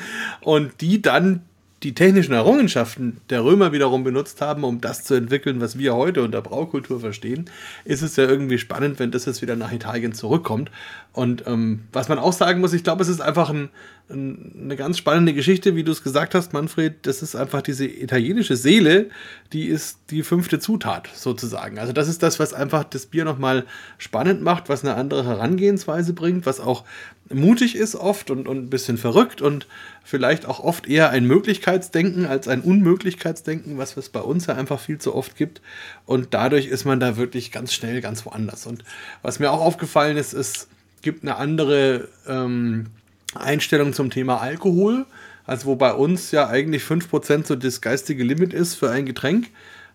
und 0.42 0.82
die 0.82 1.02
dann 1.02 1.42
die 1.84 1.94
technischen 1.96 2.34
Errungenschaften 2.34 3.22
der 3.30 3.44
Römer 3.44 3.72
wiederum 3.72 4.04
benutzt 4.04 4.42
haben, 4.42 4.66
um 4.66 4.82
das 4.82 5.06
zu 5.06 5.14
entwickeln, 5.14 5.62
was 5.62 5.78
wir 5.78 5.96
heute 5.96 6.24
unter 6.24 6.42
Braukultur 6.42 7.00
verstehen, 7.00 7.50
ist 7.86 8.02
es 8.02 8.18
ja 8.18 8.26
irgendwie 8.26 8.58
spannend, 8.58 9.00
wenn 9.00 9.12
das 9.12 9.26
jetzt 9.26 9.42
wieder 9.42 9.56
nach 9.56 9.72
Italien 9.72 10.12
zurückkommt. 10.12 10.72
Und 11.12 11.46
ähm, 11.48 11.82
was 11.92 12.08
man 12.08 12.20
auch 12.20 12.34
sagen 12.34 12.62
muss, 12.62 12.74
ich 12.74 12.84
glaube, 12.84 13.02
es 13.02 13.10
ist 13.10 13.20
einfach 13.20 13.50
ein, 13.50 13.70
ein, 14.10 14.54
eine 14.64 14.76
ganz 14.76 15.00
spannende 15.00 15.34
Geschichte, 15.34 15.76
wie 15.76 15.84
du 15.84 15.92
es 15.92 16.04
gesagt 16.04 16.36
hast, 16.36 16.54
Manfred. 16.54 17.08
Das 17.08 17.24
ist 17.24 17.36
einfach 17.36 17.64
diese 17.64 17.88
italienische 17.88 18.56
Seele, 18.56 19.10
die 19.52 19.66
ist 19.66 19.98
die 20.12 20.22
fünfte 20.22 20.60
Zutat 20.60 21.10
sozusagen. 21.16 21.80
Also 21.80 21.94
das 21.94 22.08
ist 22.08 22.22
das, 22.22 22.40
was 22.40 22.54
einfach 22.54 22.84
das 22.84 23.08
Bier 23.08 23.26
nochmal 23.26 23.66
spannend 23.98 24.44
macht, 24.44 24.70
was 24.70 24.86
eine 24.86 24.96
andere 24.96 25.26
Herangehensweise 25.26 26.14
bringt, 26.14 26.46
was 26.46 26.60
auch 26.60 26.86
mutig 27.32 27.76
ist 27.76 27.96
oft 27.96 28.30
und, 28.30 28.48
und 28.48 28.58
ein 28.58 28.70
bisschen 28.70 28.98
verrückt 28.98 29.42
und 29.42 29.68
vielleicht 30.04 30.46
auch 30.46 30.60
oft 30.60 30.88
eher 30.88 31.10
ein 31.10 31.26
Möglichkeitsdenken 31.26 32.28
als 32.28 32.48
ein 32.48 32.62
Unmöglichkeitsdenken, 32.62 33.78
was 33.80 33.98
es 33.98 34.10
bei 34.10 34.22
uns 34.22 34.46
ja 34.46 34.56
einfach 34.56 34.80
viel 34.80 35.00
zu 35.00 35.16
oft 35.16 35.36
gibt. 35.36 35.62
Und 36.06 36.34
dadurch 36.36 36.68
ist 36.68 36.86
man 36.86 37.00
da 37.00 37.18
wirklich 37.18 37.52
ganz 37.52 37.74
schnell 37.74 38.02
ganz 38.02 38.26
woanders. 38.26 38.68
Und 38.68 38.84
was 39.22 39.40
mir 39.40 39.52
auch 39.52 39.62
aufgefallen 39.62 40.18
ist, 40.18 40.34
es 40.34 40.68
gibt 41.02 41.24
eine 41.24 41.38
andere 41.38 42.08
ähm, 42.28 42.88
Einstellung 43.36 43.94
zum 43.94 44.10
Thema 44.10 44.42
Alkohol. 44.42 45.06
Also 45.46 45.66
wo 45.66 45.76
bei 45.76 45.94
uns 45.94 46.32
ja 46.32 46.48
eigentlich 46.48 46.84
5% 46.84 47.48
so 47.48 47.56
das 47.56 47.82
geistige 47.82 48.24
Limit 48.24 48.54
ist 48.54 48.76
für 48.76 48.92
ein 48.92 49.06
Getränk. 49.06 49.48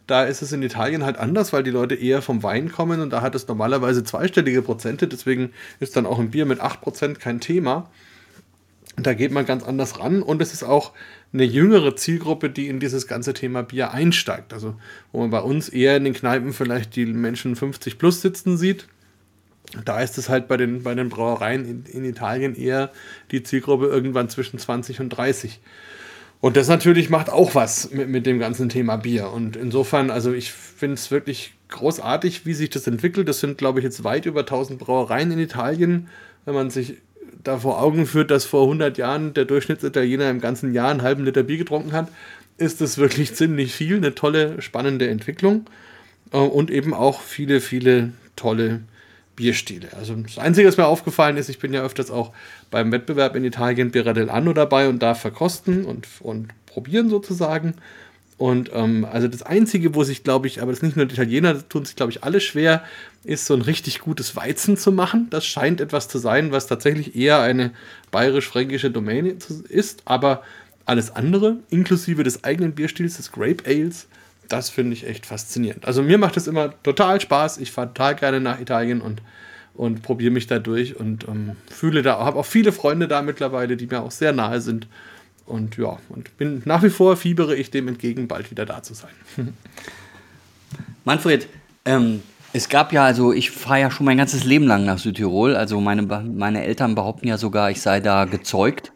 Da 0.06 0.24
ist 0.24 0.42
es 0.42 0.52
in 0.52 0.62
Italien 0.62 1.04
halt 1.04 1.16
anders, 1.16 1.52
weil 1.52 1.62
die 1.62 1.70
Leute 1.70 1.94
eher 1.94 2.20
vom 2.20 2.42
Wein 2.42 2.70
kommen 2.70 3.00
und 3.00 3.10
da 3.10 3.22
hat 3.22 3.34
es 3.34 3.48
normalerweise 3.48 4.04
zweistellige 4.04 4.62
Prozente. 4.62 5.08
Deswegen 5.08 5.50
ist 5.80 5.96
dann 5.96 6.06
auch 6.06 6.18
ein 6.18 6.30
Bier 6.30 6.44
mit 6.44 6.60
8% 6.60 7.14
kein 7.14 7.40
Thema. 7.40 7.88
Da 8.96 9.14
geht 9.14 9.32
man 9.32 9.46
ganz 9.46 9.64
anders 9.64 9.98
ran 9.98 10.22
und 10.22 10.42
es 10.42 10.52
ist 10.52 10.62
auch 10.62 10.92
eine 11.32 11.44
jüngere 11.44 11.96
Zielgruppe, 11.96 12.50
die 12.50 12.68
in 12.68 12.80
dieses 12.80 13.06
ganze 13.08 13.32
Thema 13.32 13.62
Bier 13.62 13.92
einsteigt. 13.92 14.52
Also, 14.52 14.74
wo 15.10 15.20
man 15.20 15.30
bei 15.30 15.40
uns 15.40 15.68
eher 15.68 15.96
in 15.96 16.04
den 16.04 16.14
Kneipen 16.14 16.52
vielleicht 16.52 16.94
die 16.96 17.06
Menschen 17.06 17.56
50 17.56 17.98
plus 17.98 18.20
sitzen 18.20 18.56
sieht. 18.56 18.86
Da 19.84 20.00
ist 20.00 20.18
es 20.18 20.28
halt 20.28 20.46
bei 20.46 20.56
den, 20.56 20.82
bei 20.82 20.94
den 20.94 21.08
Brauereien 21.08 21.64
in, 21.64 21.84
in 21.86 22.04
Italien 22.04 22.54
eher 22.54 22.92
die 23.30 23.42
Zielgruppe 23.42 23.86
irgendwann 23.86 24.28
zwischen 24.28 24.58
20 24.58 25.00
und 25.00 25.10
30. 25.10 25.60
Und 26.40 26.56
das 26.56 26.68
natürlich 26.68 27.08
macht 27.08 27.30
auch 27.30 27.54
was 27.54 27.90
mit, 27.90 28.08
mit 28.08 28.26
dem 28.26 28.38
ganzen 28.38 28.68
Thema 28.68 28.96
Bier. 28.96 29.30
Und 29.30 29.56
insofern, 29.56 30.10
also 30.10 30.32
ich 30.32 30.52
finde 30.52 30.94
es 30.94 31.10
wirklich 31.10 31.54
großartig, 31.70 32.44
wie 32.44 32.54
sich 32.54 32.70
das 32.70 32.86
entwickelt. 32.86 33.28
Das 33.28 33.40
sind, 33.40 33.58
glaube 33.58 33.80
ich, 33.80 33.84
jetzt 33.84 34.04
weit 34.04 34.26
über 34.26 34.40
1000 34.40 34.78
Brauereien 34.78 35.30
in 35.32 35.38
Italien. 35.38 36.08
Wenn 36.44 36.54
man 36.54 36.70
sich 36.70 36.98
da 37.42 37.58
vor 37.58 37.82
Augen 37.82 38.06
führt, 38.06 38.30
dass 38.30 38.44
vor 38.44 38.64
100 38.64 38.98
Jahren 38.98 39.34
der 39.34 39.46
Durchschnittsitaliener 39.46 40.28
im 40.28 40.40
ganzen 40.40 40.74
Jahr 40.74 40.90
einen 40.90 41.02
halben 41.02 41.24
Liter 41.24 41.42
Bier 41.42 41.56
getrunken 41.56 41.92
hat, 41.92 42.08
ist 42.58 42.80
das 42.80 42.98
wirklich 42.98 43.34
ziemlich 43.34 43.74
viel. 43.74 43.96
Eine 43.96 44.14
tolle, 44.14 44.60
spannende 44.60 45.08
Entwicklung. 45.08 45.64
Äh, 46.32 46.36
und 46.36 46.70
eben 46.70 46.92
auch 46.94 47.22
viele, 47.22 47.60
viele 47.60 48.12
tolle 48.36 48.80
Bierstile. 49.36 49.88
Also 49.96 50.14
das 50.14 50.38
Einzige, 50.38 50.68
was 50.68 50.76
mir 50.76 50.86
aufgefallen 50.86 51.36
ist, 51.36 51.48
ich 51.48 51.58
bin 51.58 51.72
ja 51.74 51.82
öfters 51.82 52.10
auch 52.10 52.32
beim 52.70 52.92
Wettbewerb 52.92 53.36
in 53.36 53.44
Italien 53.44 53.90
Birra 53.90 54.12
Anno 54.32 54.52
dabei 54.52 54.88
und 54.88 55.02
darf 55.02 55.20
verkosten 55.20 55.84
und, 55.84 56.06
und 56.20 56.48
probieren 56.66 57.10
sozusagen. 57.10 57.74
Und 58.36 58.70
ähm, 58.74 59.06
also 59.10 59.28
das 59.28 59.42
Einzige, 59.42 59.94
wo 59.94 60.02
sich, 60.02 60.24
glaube 60.24 60.48
ich, 60.48 60.60
aber 60.60 60.72
das 60.72 60.80
ist 60.80 60.82
nicht 60.82 60.96
nur 60.96 61.06
die 61.06 61.14
Italiener, 61.14 61.54
das 61.54 61.68
tun 61.68 61.84
sich, 61.84 61.94
glaube 61.94 62.10
ich, 62.10 62.24
alle 62.24 62.40
schwer, 62.40 62.82
ist 63.22 63.46
so 63.46 63.54
ein 63.54 63.62
richtig 63.62 64.00
gutes 64.00 64.34
Weizen 64.34 64.76
zu 64.76 64.90
machen. 64.90 65.28
Das 65.30 65.46
scheint 65.46 65.80
etwas 65.80 66.08
zu 66.08 66.18
sein, 66.18 66.50
was 66.50 66.66
tatsächlich 66.66 67.14
eher 67.14 67.40
eine 67.40 67.70
bayerisch-fränkische 68.10 68.90
Domäne 68.90 69.36
ist. 69.68 70.02
Aber 70.04 70.42
alles 70.84 71.14
andere, 71.14 71.58
inklusive 71.70 72.24
des 72.24 72.44
eigenen 72.44 72.72
Bierstils, 72.72 73.16
des 73.16 73.30
Grape 73.30 73.64
Ales, 73.66 74.08
das 74.48 74.70
finde 74.70 74.94
ich 74.94 75.06
echt 75.06 75.26
faszinierend. 75.26 75.86
Also 75.86 76.02
mir 76.02 76.18
macht 76.18 76.36
es 76.36 76.46
immer 76.46 76.80
total 76.82 77.20
Spaß. 77.20 77.58
Ich 77.58 77.72
fahre 77.72 77.88
total 77.88 78.16
gerne 78.16 78.40
nach 78.40 78.60
Italien 78.60 79.00
und, 79.00 79.22
und 79.74 80.02
probiere 80.02 80.32
mich 80.32 80.46
da 80.46 80.58
durch 80.58 80.96
und 80.96 81.26
ähm, 81.28 81.56
fühle 81.70 82.02
da, 82.02 82.18
habe 82.18 82.38
auch 82.38 82.46
viele 82.46 82.72
Freunde 82.72 83.08
da 83.08 83.22
mittlerweile, 83.22 83.76
die 83.76 83.86
mir 83.86 84.00
auch 84.00 84.10
sehr 84.10 84.32
nahe 84.32 84.60
sind. 84.60 84.86
Und 85.46 85.76
ja, 85.76 85.98
und 86.08 86.36
bin 86.38 86.62
nach 86.64 86.82
wie 86.82 86.90
vor 86.90 87.16
fiebere 87.16 87.54
ich 87.54 87.70
dem 87.70 87.88
entgegen, 87.88 88.28
bald 88.28 88.50
wieder 88.50 88.64
da 88.64 88.82
zu 88.82 88.94
sein. 88.94 89.10
Manfred, 91.04 91.48
ähm, 91.84 92.22
es 92.54 92.68
gab 92.68 92.92
ja, 92.92 93.04
also 93.04 93.32
ich 93.32 93.50
fahre 93.50 93.80
ja 93.80 93.90
schon 93.90 94.06
mein 94.06 94.16
ganzes 94.16 94.44
Leben 94.44 94.66
lang 94.66 94.84
nach 94.84 94.98
Südtirol. 94.98 95.56
Also 95.56 95.80
meine, 95.80 96.02
meine 96.02 96.64
Eltern 96.64 96.94
behaupten 96.94 97.26
ja 97.28 97.36
sogar, 97.36 97.70
ich 97.70 97.80
sei 97.80 98.00
da 98.00 98.24
gezeugt. 98.26 98.92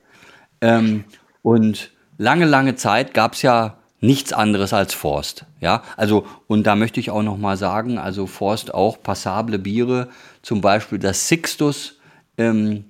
Ähm, 0.60 1.04
und 1.42 1.90
lange, 2.18 2.44
lange 2.44 2.76
Zeit 2.76 3.14
gab 3.14 3.34
es 3.34 3.42
ja 3.42 3.77
nichts 4.00 4.32
anderes 4.32 4.72
als 4.72 4.94
Forst. 4.94 5.44
Ja, 5.60 5.82
also, 5.96 6.26
und 6.46 6.66
da 6.66 6.76
möchte 6.76 7.00
ich 7.00 7.10
auch 7.10 7.22
nochmal 7.22 7.56
sagen, 7.56 7.98
also 7.98 8.26
Forst 8.26 8.72
auch 8.72 9.02
passable 9.02 9.58
Biere, 9.58 10.08
zum 10.42 10.60
Beispiel 10.60 10.98
das 10.98 11.28
Sixtus, 11.28 11.98
ähm, 12.36 12.84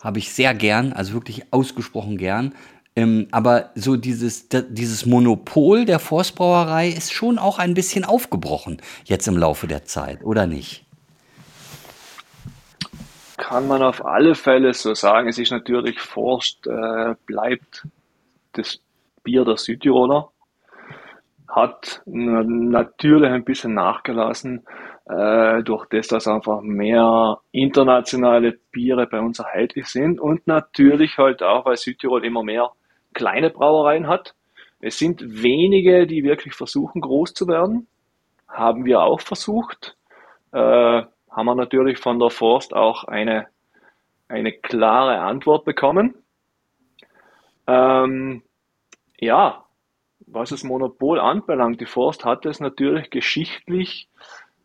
habe 0.00 0.18
ich 0.18 0.32
sehr 0.32 0.54
gern, 0.54 0.92
also 0.92 1.12
wirklich 1.12 1.52
ausgesprochen 1.52 2.16
gern. 2.18 2.54
Ähm, 2.96 3.28
aber 3.30 3.70
so 3.74 3.96
dieses, 3.96 4.48
dieses 4.48 5.06
Monopol 5.06 5.84
der 5.84 5.98
Forstbrauerei 5.98 6.88
ist 6.88 7.12
schon 7.12 7.38
auch 7.38 7.58
ein 7.58 7.74
bisschen 7.74 8.04
aufgebrochen 8.04 8.80
jetzt 9.04 9.28
im 9.28 9.36
Laufe 9.36 9.66
der 9.66 9.84
Zeit, 9.84 10.24
oder 10.24 10.46
nicht? 10.46 10.84
Kann 13.36 13.68
man 13.68 13.82
auf 13.82 14.04
alle 14.04 14.34
Fälle 14.34 14.74
so 14.74 14.94
sagen. 14.94 15.28
Es 15.28 15.38
ist 15.38 15.52
natürlich 15.52 16.00
Forst, 16.00 16.66
äh, 16.66 17.14
bleibt 17.26 17.86
das 18.54 18.80
Bier 19.22 19.44
der 19.44 19.56
Südtiroler, 19.56 20.32
hat 21.48 22.02
natürlich 22.06 23.30
ein 23.30 23.44
bisschen 23.44 23.74
nachgelassen, 23.74 24.66
äh, 25.06 25.62
durch 25.62 25.86
das, 25.86 26.08
dass 26.08 26.28
einfach 26.28 26.60
mehr 26.60 27.38
internationale 27.50 28.58
Biere 28.70 29.06
bei 29.06 29.18
uns 29.20 29.38
erhältlich 29.38 29.86
sind 29.86 30.20
und 30.20 30.46
natürlich 30.46 31.16
halt 31.16 31.42
auch, 31.42 31.64
weil 31.64 31.76
Südtirol 31.76 32.24
immer 32.24 32.42
mehr 32.42 32.70
kleine 33.14 33.50
Brauereien 33.50 34.06
hat. 34.06 34.34
Es 34.80 34.98
sind 34.98 35.22
wenige, 35.22 36.06
die 36.06 36.22
wirklich 36.22 36.54
versuchen, 36.54 37.00
groß 37.00 37.34
zu 37.34 37.48
werden. 37.48 37.88
Haben 38.46 38.84
wir 38.84 39.00
auch 39.00 39.20
versucht. 39.20 39.96
Äh, 40.52 40.58
haben 40.58 41.46
wir 41.46 41.54
natürlich 41.54 41.98
von 41.98 42.18
der 42.18 42.30
Forst 42.30 42.74
auch 42.74 43.04
eine, 43.04 43.46
eine 44.28 44.52
klare 44.52 45.18
Antwort 45.20 45.64
bekommen. 45.64 46.14
Ähm, 47.66 48.42
ja, 49.18 49.64
was 50.30 50.50
das 50.50 50.64
Monopol 50.64 51.20
anbelangt, 51.20 51.80
die 51.80 51.86
Forst 51.86 52.24
hat 52.24 52.46
es 52.46 52.60
natürlich 52.60 53.10
geschichtlich, 53.10 54.08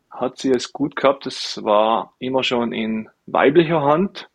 hat 0.10 0.38
sie 0.38 0.52
es 0.52 0.74
gut 0.74 0.96
gehabt. 0.96 1.26
Es 1.26 1.64
war 1.64 2.14
immer 2.20 2.44
schon 2.44 2.72
in 2.74 3.10
weiblicher 3.26 3.82
Hand. 3.82 4.30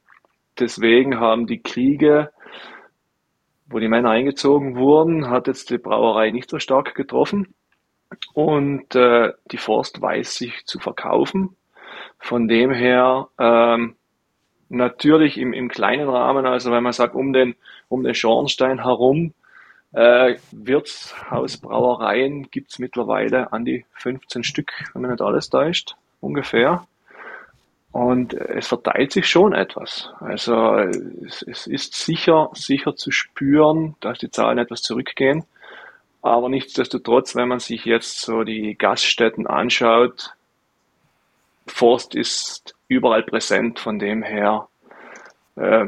Deswegen 0.59 1.21
haben 1.21 1.47
die 1.47 1.63
Kriege 1.63 2.31
wo 3.71 3.79
die 3.79 3.89
Männer 3.89 4.11
eingezogen 4.11 4.77
wurden, 4.77 5.29
hat 5.29 5.47
jetzt 5.47 5.71
die 5.71 5.79
Brauerei 5.79 6.31
nicht 6.31 6.49
so 6.49 6.59
stark 6.59 6.95
getroffen. 6.95 7.55
Und 8.33 8.95
äh, 8.95 9.33
die 9.53 9.59
Forst 9.59 10.01
weiß 10.01 10.35
sich 10.35 10.65
zu 10.65 10.79
verkaufen. 10.79 11.57
Von 12.19 12.49
dem 12.49 12.73
her 12.73 13.29
ähm, 13.39 13.97
natürlich 14.71 15.37
im, 15.37 15.53
im 15.53 15.69
kleinen 15.69 16.09
Rahmen, 16.09 16.47
also 16.47 16.73
wenn 16.73 16.83
man 16.83 16.93
sagt, 16.93 17.15
um 17.15 17.33
den, 17.33 17.55
um 17.89 18.03
den 18.03 18.15
Schornstein 18.15 18.83
herum, 18.83 19.35
äh, 19.93 20.37
Wirtshausbrauereien 20.53 22.51
gibt's 22.51 22.79
mittlerweile 22.79 23.53
an 23.53 23.65
die 23.65 23.85
15 23.95 24.45
Stück, 24.45 24.73
wenn 24.93 25.03
man 25.03 25.11
nicht 25.13 25.23
alles 25.23 25.49
täuscht, 25.51 25.97
ungefähr. 26.21 26.87
Und 27.91 28.35
es 28.35 28.69
verteilt 28.69 29.13
sich 29.13 29.29
schon 29.29 29.55
etwas. 29.55 30.11
Also 30.21 30.77
es, 30.77 31.43
es, 31.43 31.67
ist 31.67 31.95
sicher, 31.95 32.51
sicher 32.53 32.97
zu 32.97 33.11
spüren, 33.11 33.97
dass 34.01 34.19
die 34.19 34.31
Zahlen 34.31 34.59
etwas 34.59 34.83
zurückgehen. 34.83 35.45
Aber 36.21 36.51
nichtsdestotrotz, 36.51 37.35
wenn 37.35 37.49
man 37.49 37.61
sich 37.61 37.87
jetzt 37.87 38.21
so 38.21 38.45
die 38.45 38.77
Gaststätten 38.77 39.47
anschaut, 39.47 40.35
Forst 41.67 42.15
ist 42.15 42.75
überall 42.89 43.23
präsent. 43.23 43.79
Von 43.79 43.99
dem 43.99 44.23
her 44.23 44.69
äh, 45.57 45.87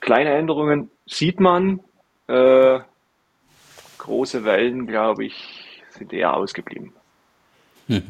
kleine 0.00 0.34
Änderungen 0.34 0.90
sieht 1.06 1.38
man. 1.38 1.80
Äh, 2.26 2.80
große 4.06 4.44
Wellen, 4.44 4.86
glaube 4.86 5.26
ich, 5.26 5.34
sind 5.90 6.12
eher 6.12 6.34
ausgeblieben. 6.34 6.92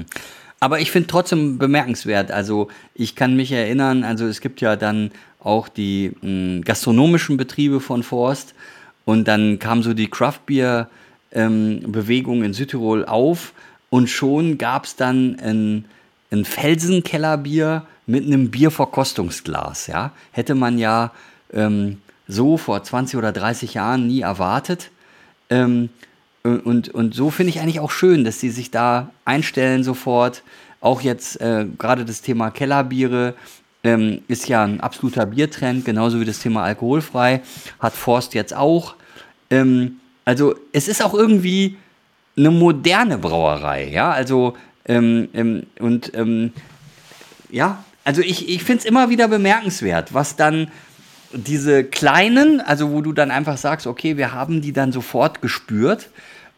Aber 0.60 0.80
ich 0.80 0.90
finde 0.90 1.08
trotzdem 1.08 1.58
bemerkenswert. 1.58 2.30
Also 2.30 2.68
ich 2.94 3.14
kann 3.14 3.36
mich 3.36 3.52
erinnern, 3.52 4.04
also 4.04 4.26
es 4.26 4.40
gibt 4.40 4.60
ja 4.60 4.76
dann 4.76 5.10
auch 5.40 5.68
die 5.68 6.12
mh, 6.20 6.28
hm, 6.28 6.64
gastronomischen 6.64 7.36
Betriebe 7.36 7.80
von 7.80 8.02
Forst 8.02 8.54
und 9.04 9.28
dann 9.28 9.58
kam 9.58 9.82
so 9.82 9.94
die 9.94 10.08
Craftbeer 10.08 10.88
ähm, 11.32 11.80
Bewegung 11.86 12.42
in 12.42 12.52
Südtirol 12.52 13.04
auf 13.04 13.52
und 13.90 14.08
schon 14.08 14.58
gab 14.58 14.84
es 14.84 14.96
dann 14.96 15.38
ein, 15.40 15.84
ein 16.30 16.44
Felsenkellerbier 16.44 17.86
mit 18.06 18.24
einem 18.24 18.50
Bierverkostungsglas. 18.50 19.86
Ja? 19.86 20.12
Hätte 20.32 20.54
man 20.54 20.78
ja 20.78 21.12
ähm, 21.52 22.00
so 22.28 22.56
vor 22.56 22.82
20 22.82 23.16
oder 23.18 23.32
30 23.32 23.74
Jahren 23.74 24.06
nie 24.06 24.20
erwartet. 24.22 24.90
Ähm, 25.50 25.88
und, 26.42 26.88
und 26.90 27.14
so 27.14 27.30
finde 27.30 27.50
ich 27.50 27.60
eigentlich 27.60 27.80
auch 27.80 27.90
schön, 27.90 28.24
dass 28.24 28.40
sie 28.40 28.50
sich 28.50 28.70
da 28.70 29.10
einstellen 29.24 29.82
sofort. 29.82 30.42
Auch 30.80 31.00
jetzt 31.00 31.40
äh, 31.40 31.66
gerade 31.78 32.04
das 32.04 32.22
Thema 32.22 32.50
Kellerbiere 32.50 33.34
ähm, 33.82 34.22
ist 34.28 34.48
ja 34.48 34.62
ein 34.62 34.80
absoluter 34.80 35.26
Biertrend, 35.26 35.84
genauso 35.84 36.20
wie 36.20 36.24
das 36.24 36.38
Thema 36.38 36.62
alkoholfrei. 36.62 37.42
Hat 37.80 37.94
Forst 37.94 38.34
jetzt 38.34 38.54
auch. 38.54 38.94
Ähm, 39.50 39.96
also 40.24 40.54
es 40.72 40.88
ist 40.88 41.02
auch 41.02 41.14
irgendwie 41.14 41.76
eine 42.36 42.50
moderne 42.50 43.18
Brauerei, 43.18 43.88
ja. 43.88 44.10
Also 44.10 44.56
ähm, 44.86 45.28
ähm 45.34 45.66
und 45.80 46.12
ähm, 46.14 46.52
ja, 47.50 47.84
also 48.04 48.22
ich, 48.22 48.48
ich 48.48 48.62
finde 48.62 48.80
es 48.80 48.84
immer 48.84 49.10
wieder 49.10 49.26
bemerkenswert, 49.26 50.14
was 50.14 50.36
dann 50.36 50.68
diese 51.36 51.84
kleinen, 51.84 52.60
also 52.60 52.90
wo 52.92 53.00
du 53.00 53.12
dann 53.12 53.30
einfach 53.30 53.56
sagst, 53.56 53.86
okay, 53.86 54.16
wir 54.16 54.32
haben 54.32 54.60
die 54.60 54.72
dann 54.72 54.92
sofort 54.92 55.42
gespürt 55.42 56.08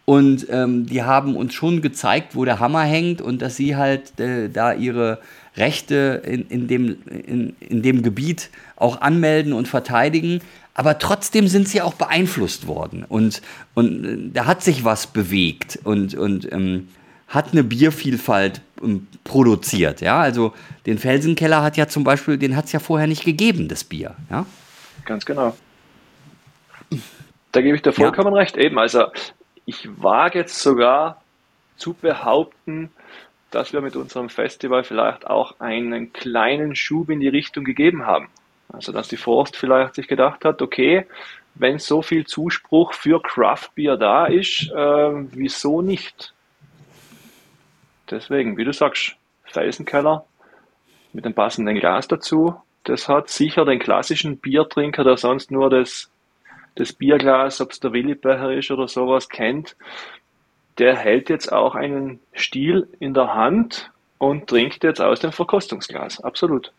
und 0.04 0.46
ähm, 0.50 0.86
die 0.86 1.02
haben 1.02 1.36
uns 1.36 1.52
schon 1.52 1.82
gezeigt, 1.82 2.34
wo 2.34 2.44
der 2.44 2.60
Hammer 2.60 2.82
hängt 2.82 3.20
und 3.20 3.42
dass 3.42 3.56
sie 3.56 3.76
halt 3.76 4.18
äh, 4.18 4.48
da 4.48 4.72
ihre 4.72 5.18
Rechte 5.56 6.22
in, 6.24 6.46
in, 6.48 6.66
dem, 6.68 6.96
in, 7.10 7.56
in 7.60 7.82
dem 7.82 8.02
Gebiet 8.02 8.48
auch 8.76 9.00
anmelden 9.00 9.52
und 9.52 9.68
verteidigen. 9.68 10.40
Aber 10.72 10.98
trotzdem 10.98 11.48
sind 11.48 11.68
sie 11.68 11.82
auch 11.82 11.94
beeinflusst 11.94 12.66
worden. 12.66 13.04
Und, 13.06 13.42
und 13.74 14.04
äh, 14.04 14.16
da 14.32 14.46
hat 14.46 14.62
sich 14.62 14.84
was 14.84 15.08
bewegt 15.08 15.78
und, 15.84 16.14
und 16.14 16.50
ähm, 16.52 16.88
hat 17.26 17.52
eine 17.52 17.62
Biervielfalt 17.62 18.62
ähm, 18.82 19.06
produziert. 19.24 20.00
Ja? 20.00 20.20
Also 20.20 20.54
den 20.86 20.98
Felsenkeller 20.98 21.62
hat 21.62 21.76
ja 21.76 21.86
zum 21.86 22.04
Beispiel, 22.04 22.38
den 22.38 22.56
hat 22.56 22.64
es 22.64 22.72
ja 22.72 22.80
vorher 22.80 23.06
nicht 23.06 23.24
gegeben, 23.24 23.68
das 23.68 23.84
Bier. 23.84 24.14
Ja? 24.30 24.46
Ganz 25.08 25.24
genau. 25.24 25.56
Da 27.50 27.62
gebe 27.62 27.74
ich 27.74 27.82
dir 27.82 27.92
vollkommen 27.92 28.34
ja. 28.34 28.40
recht. 28.40 28.58
Eben, 28.58 28.78
also 28.78 29.06
ich 29.64 29.88
wage 30.02 30.38
jetzt 30.38 30.60
sogar 30.60 31.22
zu 31.78 31.94
behaupten, 31.94 32.90
dass 33.50 33.72
wir 33.72 33.80
mit 33.80 33.96
unserem 33.96 34.28
Festival 34.28 34.84
vielleicht 34.84 35.26
auch 35.26 35.60
einen 35.60 36.12
kleinen 36.12 36.76
Schub 36.76 37.08
in 37.08 37.20
die 37.20 37.28
Richtung 37.28 37.64
gegeben 37.64 38.04
haben. 38.04 38.28
Also 38.70 38.92
dass 38.92 39.08
die 39.08 39.16
Forst 39.16 39.56
vielleicht 39.56 39.94
sich 39.94 40.08
gedacht 40.08 40.44
hat, 40.44 40.60
okay, 40.60 41.06
wenn 41.54 41.78
so 41.78 42.02
viel 42.02 42.26
Zuspruch 42.26 42.92
für 42.92 43.22
Craft 43.22 43.70
Beer 43.74 43.96
da 43.96 44.26
ist, 44.26 44.70
äh, 44.70 45.10
wieso 45.32 45.80
nicht? 45.80 46.34
Deswegen, 48.10 48.58
wie 48.58 48.64
du 48.64 48.74
sagst, 48.74 49.16
Felsenkeller 49.44 50.26
mit 51.14 51.24
dem 51.24 51.32
passenden 51.32 51.76
Glas 51.76 52.08
dazu, 52.08 52.60
das 52.88 53.08
hat 53.08 53.28
sicher 53.28 53.64
den 53.64 53.78
klassischen 53.78 54.38
Biertrinker, 54.38 55.04
der 55.04 55.16
sonst 55.16 55.50
nur 55.50 55.68
das, 55.70 56.10
das 56.74 56.92
Bierglas, 56.92 57.60
ob 57.60 57.72
es 57.72 57.80
der 57.80 57.92
Willibecher 57.92 58.52
ist 58.52 58.70
oder 58.70 58.88
sowas, 58.88 59.28
kennt, 59.28 59.76
der 60.78 60.96
hält 60.96 61.28
jetzt 61.28 61.52
auch 61.52 61.74
einen 61.74 62.20
Stiel 62.32 62.88
in 63.00 63.14
der 63.14 63.34
Hand 63.34 63.90
und 64.18 64.48
trinkt 64.48 64.84
jetzt 64.84 65.00
aus 65.00 65.20
dem 65.20 65.32
Verkostungsglas. 65.32 66.20
Absolut. 66.22 66.72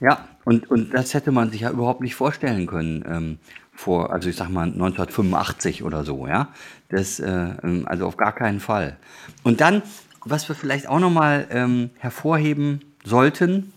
Ja, 0.00 0.28
und, 0.44 0.70
und 0.70 0.92
das 0.92 1.14
hätte 1.14 1.32
man 1.32 1.50
sich 1.50 1.62
ja 1.62 1.70
überhaupt 1.70 2.00
nicht 2.00 2.14
vorstellen 2.14 2.66
können. 2.66 3.04
Ähm, 3.08 3.38
vor, 3.72 4.12
also 4.12 4.28
ich 4.28 4.36
sag 4.36 4.50
mal 4.50 4.64
1985 4.64 5.82
oder 5.82 6.04
so, 6.04 6.26
ja. 6.26 6.48
Das, 6.88 7.18
äh, 7.18 7.30
ähm, 7.62 7.84
also 7.86 8.06
auf 8.06 8.16
gar 8.16 8.32
keinen 8.32 8.60
Fall. 8.60 8.96
Und 9.42 9.60
dann, 9.60 9.82
was 10.24 10.48
wir 10.48 10.54
vielleicht 10.54 10.88
auch 10.88 11.00
nochmal 11.00 11.46
ähm, 11.50 11.90
hervorheben 11.98 12.80
sollten, 13.04 13.72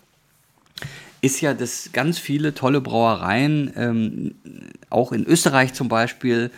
ist 1.22 1.42
ja, 1.42 1.54
dass 1.54 1.92
ganz 1.94 2.20
viele 2.20 2.54
tolle 2.54 2.82
Brauereien, 2.82 3.74
ähm, 3.76 4.36
auch 4.90 5.12
in 5.12 5.26
Österreich 5.26 5.74
zum 5.74 5.88
Beispiel, 5.88 6.52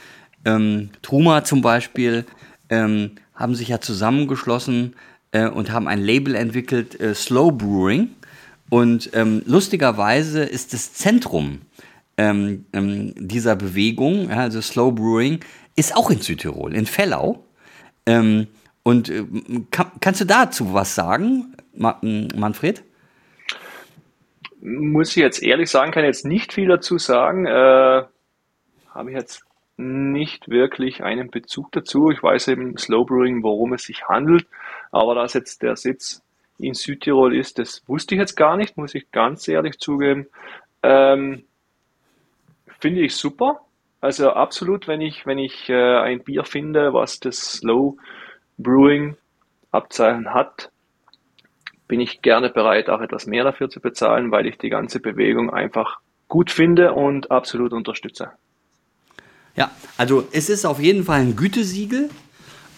ähm, 0.46 0.90
Truma 1.02 1.44
zum 1.44 1.62
Beispiel, 1.62 2.26
ähm, 2.70 3.12
haben 3.36 3.56
sich 3.56 3.70
ja 3.70 3.80
zusammengeschlossen 3.80 4.96
äh, 5.32 5.48
und 5.48 5.72
haben 5.72 5.88
ein 5.88 6.02
Label 6.02 6.36
entwickelt, 6.36 7.00
äh, 7.00 7.16
Slow 7.16 7.52
Brewing. 7.52 8.10
Und 8.70 9.10
ähm, 9.14 9.42
lustigerweise 9.46 10.44
ist 10.44 10.74
das 10.74 10.94
Zentrum 10.94 11.62
ähm, 12.18 12.66
ähm, 12.74 13.14
dieser 13.18 13.56
Bewegung, 13.56 14.30
also 14.30 14.62
Slow 14.62 14.92
Brewing, 14.92 15.40
ist 15.76 15.96
auch 15.96 16.12
in 16.12 16.22
Südtirol, 16.22 16.76
in 16.76 16.86
Fellau. 16.86 17.46
Ähm, 18.06 18.48
und 18.84 19.10
äh, 19.10 19.24
kann, 19.72 19.92
kannst 20.00 20.22
du 20.22 20.26
dazu 20.26 20.74
was 20.74 20.94
sagen, 20.96 21.56
Manfred? 21.74 22.84
Muss 24.62 25.12
ich 25.12 25.18
jetzt 25.18 25.42
ehrlich 25.42 25.70
sagen, 25.70 25.92
kann 25.92 26.04
jetzt 26.04 26.26
nicht 26.26 26.54
viel 26.54 26.68
dazu 26.68 26.98
sagen. 26.98 27.46
Äh, 27.46 28.04
Habe 28.94 29.10
ich 29.10 29.16
jetzt 29.16 29.44
nicht 29.78 30.50
wirklich 30.50 31.04
einen 31.04 31.32
Bezug 31.32 31.72
dazu. 31.72 32.12
Ich 32.12 32.22
weiß 32.22 32.50
eben 32.50 32.78
Slow 32.78 33.06
Brewing, 33.06 33.44
worum 33.44 33.74
es 33.74 33.84
sich 33.84 34.04
handelt, 34.10 34.46
aber 34.92 35.16
dass 35.16 35.34
jetzt 35.34 35.62
der 35.62 35.78
Sitz 35.78 36.22
in 36.58 36.74
Südtirol 36.74 37.34
ist, 37.34 37.58
das 37.60 37.88
wusste 37.88 38.16
ich 38.16 38.20
jetzt 38.20 38.36
gar 38.36 38.58
nicht, 38.58 38.76
muss 38.76 38.94
ich 38.94 39.10
ganz 39.12 39.48
ehrlich 39.48 39.80
zugeben. 39.80 40.28
Ähm, 40.84 41.46
Finde 42.80 43.02
ich 43.02 43.16
super. 43.16 43.62
Also 44.02 44.32
absolut, 44.32 44.88
wenn 44.88 45.02
ich, 45.02 45.26
wenn 45.26 45.38
ich 45.38 45.70
äh, 45.70 45.98
ein 45.98 46.24
Bier 46.24 46.44
finde, 46.44 46.94
was 46.94 47.20
das 47.20 47.54
Slow 47.54 47.98
Brewing 48.58 49.16
Abzeichen 49.72 50.34
hat, 50.34 50.72
bin 51.90 52.00
ich 52.00 52.22
gerne 52.22 52.50
bereit, 52.50 52.90
auch 52.90 53.02
etwas 53.02 53.26
mehr 53.26 53.44
dafür 53.44 53.70
zu 53.70 53.82
bezahlen, 53.82 54.32
weil 54.32 54.46
ich 54.46 54.58
die 54.58 54.70
ganze 54.70 55.02
Bewegung 55.02 55.52
einfach 55.52 56.00
gut 56.30 56.52
finde 56.52 56.94
und 56.94 57.32
absolut 57.32 57.74
unterstütze. 57.74 58.30
Ja, 59.56 59.72
also 59.98 60.26
es 60.32 60.50
ist 60.50 60.66
auf 60.66 60.80
jeden 60.80 61.04
Fall 61.04 61.22
ein 61.22 61.36
Gütesiegel 61.36 62.10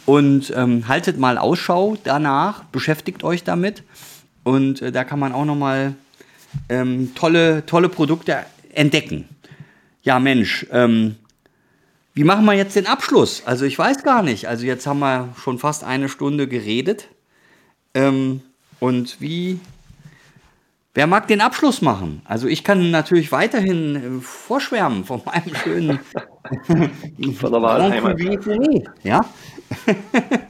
und 0.05 0.51
ähm, 0.55 0.87
haltet 0.87 1.19
mal 1.19 1.37
Ausschau 1.37 1.97
danach, 2.05 2.63
beschäftigt 2.63 3.23
euch 3.25 3.43
damit 3.43 3.83
und 4.43 4.81
äh, 4.81 4.93
da 4.93 5.03
kann 5.03 5.19
man 5.19 5.33
auch 5.33 5.45
nochmal 5.45 5.93
ähm, 6.69 7.13
tolle, 7.13 7.65
tolle 7.65 7.89
Produkte 7.89 8.37
entdecken. 8.73 9.27
Ja, 10.03 10.19
Mensch, 10.19 10.65
ähm, 10.71 11.17
wie 12.13 12.23
machen 12.23 12.45
wir 12.45 12.53
jetzt 12.53 12.77
den 12.77 12.87
Abschluss? 12.87 13.43
Also 13.45 13.65
ich 13.65 13.77
weiß 13.77 14.03
gar 14.03 14.23
nicht. 14.23 14.47
Also 14.47 14.65
jetzt 14.65 14.87
haben 14.87 14.99
wir 14.99 15.33
schon 15.37 15.59
fast 15.59 15.83
eine 15.83 16.07
Stunde 16.07 16.47
geredet. 16.47 17.09
Ähm, 17.93 18.41
und 18.81 19.21
wie, 19.21 19.59
wer 20.95 21.05
mag 21.05 21.27
den 21.27 21.39
Abschluss 21.39 21.83
machen? 21.83 22.23
Also 22.25 22.47
ich 22.47 22.63
kann 22.63 22.89
natürlich 22.89 23.31
weiterhin 23.31 23.95
äh, 23.95 24.21
vorschwärmen 24.21 25.05
von 25.05 25.21
meinem 25.23 25.55
schönen 25.55 25.99
von 27.35 27.51
der 27.51 27.61
Wahlheimat. 27.61 28.19
Ja. 29.03 29.21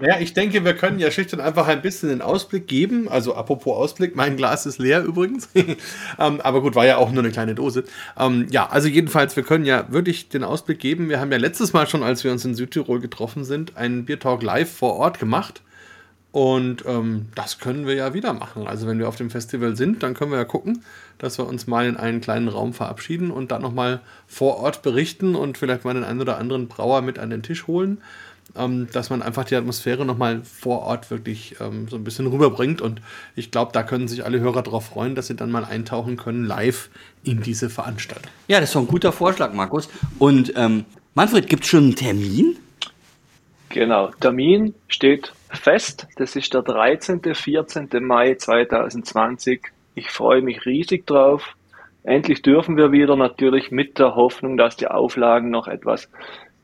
Ja, 0.00 0.20
ich 0.20 0.32
denke, 0.32 0.64
wir 0.64 0.74
können 0.74 1.00
ja 1.00 1.10
schlicht 1.10 1.32
und 1.34 1.40
einfach 1.40 1.66
ein 1.66 1.82
bisschen 1.82 2.10
den 2.10 2.22
Ausblick 2.22 2.68
geben. 2.68 3.08
Also 3.08 3.34
apropos 3.34 3.76
Ausblick, 3.76 4.14
mein 4.14 4.36
Glas 4.36 4.64
ist 4.64 4.78
leer 4.78 5.02
übrigens. 5.02 5.48
ähm, 6.20 6.40
aber 6.40 6.62
gut, 6.62 6.76
war 6.76 6.86
ja 6.86 6.98
auch 6.98 7.10
nur 7.10 7.24
eine 7.24 7.32
kleine 7.32 7.56
Dose. 7.56 7.82
Ähm, 8.16 8.46
ja, 8.48 8.68
also 8.68 8.86
jedenfalls, 8.86 9.34
wir 9.34 9.42
können 9.42 9.64
ja 9.64 9.90
wirklich 9.90 10.28
den 10.28 10.44
Ausblick 10.44 10.78
geben. 10.78 11.08
Wir 11.08 11.18
haben 11.18 11.32
ja 11.32 11.38
letztes 11.38 11.72
Mal 11.72 11.88
schon, 11.88 12.04
als 12.04 12.22
wir 12.22 12.30
uns 12.30 12.44
in 12.44 12.54
Südtirol 12.54 13.00
getroffen 13.00 13.42
sind, 13.42 13.76
einen 13.76 14.04
Beer 14.04 14.20
Talk 14.20 14.44
live 14.44 14.70
vor 14.70 14.94
Ort 14.94 15.18
gemacht. 15.18 15.62
Und 16.38 16.84
ähm, 16.86 17.26
das 17.34 17.58
können 17.58 17.84
wir 17.84 17.94
ja 17.94 18.14
wieder 18.14 18.32
machen. 18.32 18.68
Also 18.68 18.86
wenn 18.86 19.00
wir 19.00 19.08
auf 19.08 19.16
dem 19.16 19.28
Festival 19.28 19.74
sind, 19.74 20.04
dann 20.04 20.14
können 20.14 20.30
wir 20.30 20.38
ja 20.38 20.44
gucken, 20.44 20.84
dass 21.18 21.36
wir 21.36 21.44
uns 21.48 21.66
mal 21.66 21.84
in 21.84 21.96
einen 21.96 22.20
kleinen 22.20 22.46
Raum 22.46 22.74
verabschieden 22.74 23.32
und 23.32 23.50
dann 23.50 23.60
nochmal 23.60 23.98
vor 24.28 24.58
Ort 24.58 24.82
berichten 24.82 25.34
und 25.34 25.58
vielleicht 25.58 25.84
mal 25.84 25.94
den 25.94 26.04
einen 26.04 26.20
oder 26.20 26.38
anderen 26.38 26.68
Brauer 26.68 27.02
mit 27.02 27.18
an 27.18 27.30
den 27.30 27.42
Tisch 27.42 27.66
holen 27.66 27.98
ähm, 28.56 28.86
dass 28.92 29.10
man 29.10 29.20
einfach 29.20 29.42
die 29.44 29.56
Atmosphäre 29.56 30.06
nochmal 30.06 30.42
vor 30.44 30.82
Ort 30.82 31.10
wirklich 31.10 31.56
ähm, 31.60 31.88
so 31.88 31.96
ein 31.96 32.04
bisschen 32.04 32.28
rüberbringt. 32.28 32.80
Und 32.80 33.02
ich 33.34 33.50
glaube, 33.50 33.72
da 33.72 33.82
können 33.82 34.06
sich 34.06 34.24
alle 34.24 34.38
Hörer 34.38 34.62
darauf 34.62 34.86
freuen, 34.86 35.16
dass 35.16 35.26
sie 35.26 35.34
dann 35.34 35.50
mal 35.50 35.64
eintauchen 35.64 36.16
können 36.16 36.44
live 36.44 36.88
in 37.24 37.42
diese 37.42 37.68
Veranstaltung. 37.68 38.30
Ja, 38.46 38.60
das 38.60 38.70
ist 38.70 38.76
doch 38.76 38.80
ein 38.80 38.86
guter 38.86 39.12
Vorschlag, 39.12 39.52
Markus. 39.52 39.88
Und 40.20 40.52
ähm, 40.56 40.84
Manfred, 41.14 41.48
gibt 41.48 41.64
es 41.64 41.68
schon 41.68 41.84
einen 41.84 41.96
Termin? 41.96 42.56
Genau, 43.70 44.12
Termin 44.20 44.72
steht 44.86 45.32
fest. 45.50 46.06
Das 46.16 46.36
ist 46.36 46.52
der 46.54 46.62
13. 46.62 47.22
14. 47.34 47.88
Mai 48.00 48.34
2020. 48.34 49.62
Ich 49.94 50.10
freue 50.10 50.42
mich 50.42 50.64
riesig 50.66 51.06
drauf. 51.06 51.56
Endlich 52.04 52.42
dürfen 52.42 52.76
wir 52.76 52.92
wieder 52.92 53.16
natürlich 53.16 53.70
mit 53.70 53.98
der 53.98 54.14
Hoffnung, 54.14 54.56
dass 54.56 54.76
die 54.76 54.88
Auflagen 54.88 55.50
noch 55.50 55.68
etwas 55.68 56.08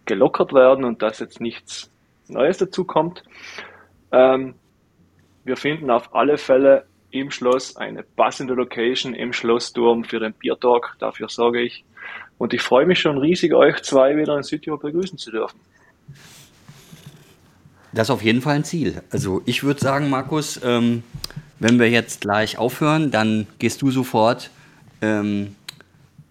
gelockert 0.06 0.52
werden 0.52 0.84
und 0.84 1.02
dass 1.02 1.18
jetzt 1.18 1.40
nichts 1.40 1.90
Neues 2.28 2.58
dazu 2.58 2.84
kommt. 2.84 3.22
Ähm, 4.12 4.54
wir 5.44 5.56
finden 5.56 5.90
auf 5.90 6.14
alle 6.14 6.38
Fälle 6.38 6.86
im 7.10 7.30
Schloss 7.30 7.76
eine 7.76 8.02
passende 8.02 8.54
Location 8.54 9.14
im 9.14 9.32
Schlossturm 9.32 10.04
für 10.04 10.18
den 10.18 10.32
Biertalk. 10.32 10.96
Dafür 10.98 11.28
sorge 11.28 11.60
ich. 11.60 11.84
Und 12.38 12.52
ich 12.54 12.62
freue 12.62 12.86
mich 12.86 13.00
schon 13.00 13.18
riesig, 13.18 13.54
euch 13.54 13.82
zwei 13.82 14.16
wieder 14.16 14.36
in 14.36 14.42
Südtirol 14.42 14.78
begrüßen 14.78 15.18
zu 15.18 15.30
dürfen. 15.30 15.60
Das 17.94 18.08
ist 18.08 18.10
auf 18.10 18.22
jeden 18.22 18.42
Fall 18.42 18.56
ein 18.56 18.64
Ziel. 18.64 19.02
Also 19.10 19.42
ich 19.44 19.62
würde 19.62 19.80
sagen, 19.80 20.10
Markus, 20.10 20.60
ähm, 20.64 21.04
wenn 21.60 21.78
wir 21.78 21.88
jetzt 21.88 22.22
gleich 22.22 22.58
aufhören, 22.58 23.10
dann 23.10 23.46
gehst 23.60 23.82
du 23.82 23.90
sofort 23.92 24.50
ähm, 25.00 25.54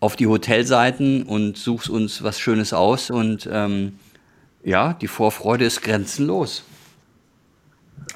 auf 0.02 0.18
die 0.18 0.28
Hotelseiten 0.28 1.24
und 1.24 1.58
suchst 1.58 1.90
uns 1.90 2.22
was 2.22 2.40
Schönes 2.40 2.74
aus 2.74 3.10
und 3.10 3.48
ähm, 3.50 3.98
ja, 4.64 4.94
die 4.94 5.08
Vorfreude 5.08 5.64
ist 5.64 5.82
grenzenlos. 5.82 6.64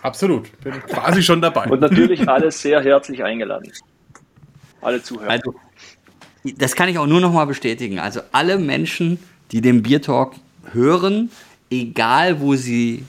Absolut, 0.01 0.59
bin 0.61 0.73
quasi 0.81 1.23
schon 1.23 1.41
dabei. 1.41 1.65
Und 1.69 1.79
natürlich 1.79 2.27
alle 2.27 2.51
sehr 2.51 2.81
herzlich 2.83 3.23
eingeladen. 3.23 3.71
Alle 4.81 5.01
Zuhörer. 5.01 5.29
Also, 5.29 5.55
das 6.57 6.75
kann 6.75 6.89
ich 6.89 6.97
auch 6.97 7.07
nur 7.07 7.21
noch 7.21 7.31
mal 7.31 7.45
bestätigen. 7.45 7.99
Also 7.99 8.19
alle 8.31 8.57
Menschen, 8.57 9.19
die 9.51 9.61
den 9.61 9.81
Bier 9.83 10.01
Talk 10.01 10.33
hören, 10.73 11.31
egal 11.69 12.41
wo 12.41 12.55
sie 12.55 13.05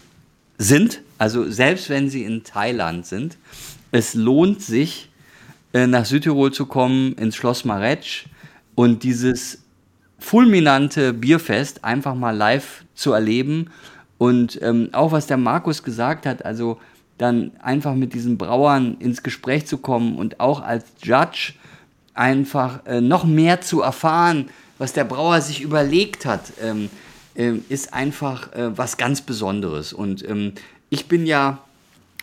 sind, 0.58 1.00
also 1.16 1.48
selbst 1.50 1.88
wenn 1.88 2.10
sie 2.10 2.24
in 2.24 2.44
Thailand 2.44 3.06
sind, 3.06 3.38
es 3.92 4.14
lohnt 4.14 4.60
sich, 4.60 5.08
äh, 5.72 5.86
nach 5.86 6.04
Südtirol 6.04 6.52
zu 6.52 6.66
kommen, 6.66 7.14
ins 7.14 7.36
Schloss 7.36 7.64
Maretsch 7.64 8.26
und 8.74 9.02
dieses 9.02 9.62
fulminante 10.18 11.12
Bierfest 11.12 11.84
einfach 11.84 12.14
mal 12.14 12.36
live 12.36 12.84
zu 12.94 13.12
erleben. 13.12 13.70
Und 14.18 14.60
ähm, 14.62 14.88
auch 14.92 15.12
was 15.12 15.26
der 15.26 15.36
Markus 15.36 15.82
gesagt 15.82 16.26
hat, 16.26 16.44
also 16.44 16.78
dann 17.18 17.52
einfach 17.60 17.94
mit 17.94 18.14
diesen 18.14 18.38
Brauern 18.38 18.96
ins 18.98 19.22
Gespräch 19.22 19.66
zu 19.66 19.78
kommen 19.78 20.16
und 20.16 20.40
auch 20.40 20.60
als 20.60 20.84
Judge 21.02 21.54
einfach 22.14 22.84
äh, 22.86 23.00
noch 23.00 23.24
mehr 23.24 23.60
zu 23.60 23.82
erfahren, 23.82 24.48
was 24.78 24.92
der 24.92 25.04
Brauer 25.04 25.40
sich 25.40 25.60
überlegt 25.60 26.26
hat, 26.26 26.52
ähm, 26.62 26.86
äh, 26.86 27.07
ist 27.68 27.94
einfach 27.94 28.52
äh, 28.52 28.76
was 28.76 28.96
ganz 28.96 29.20
Besonderes. 29.20 29.92
Und 29.92 30.28
ähm, 30.28 30.52
ich 30.90 31.06
bin 31.06 31.26
ja 31.26 31.58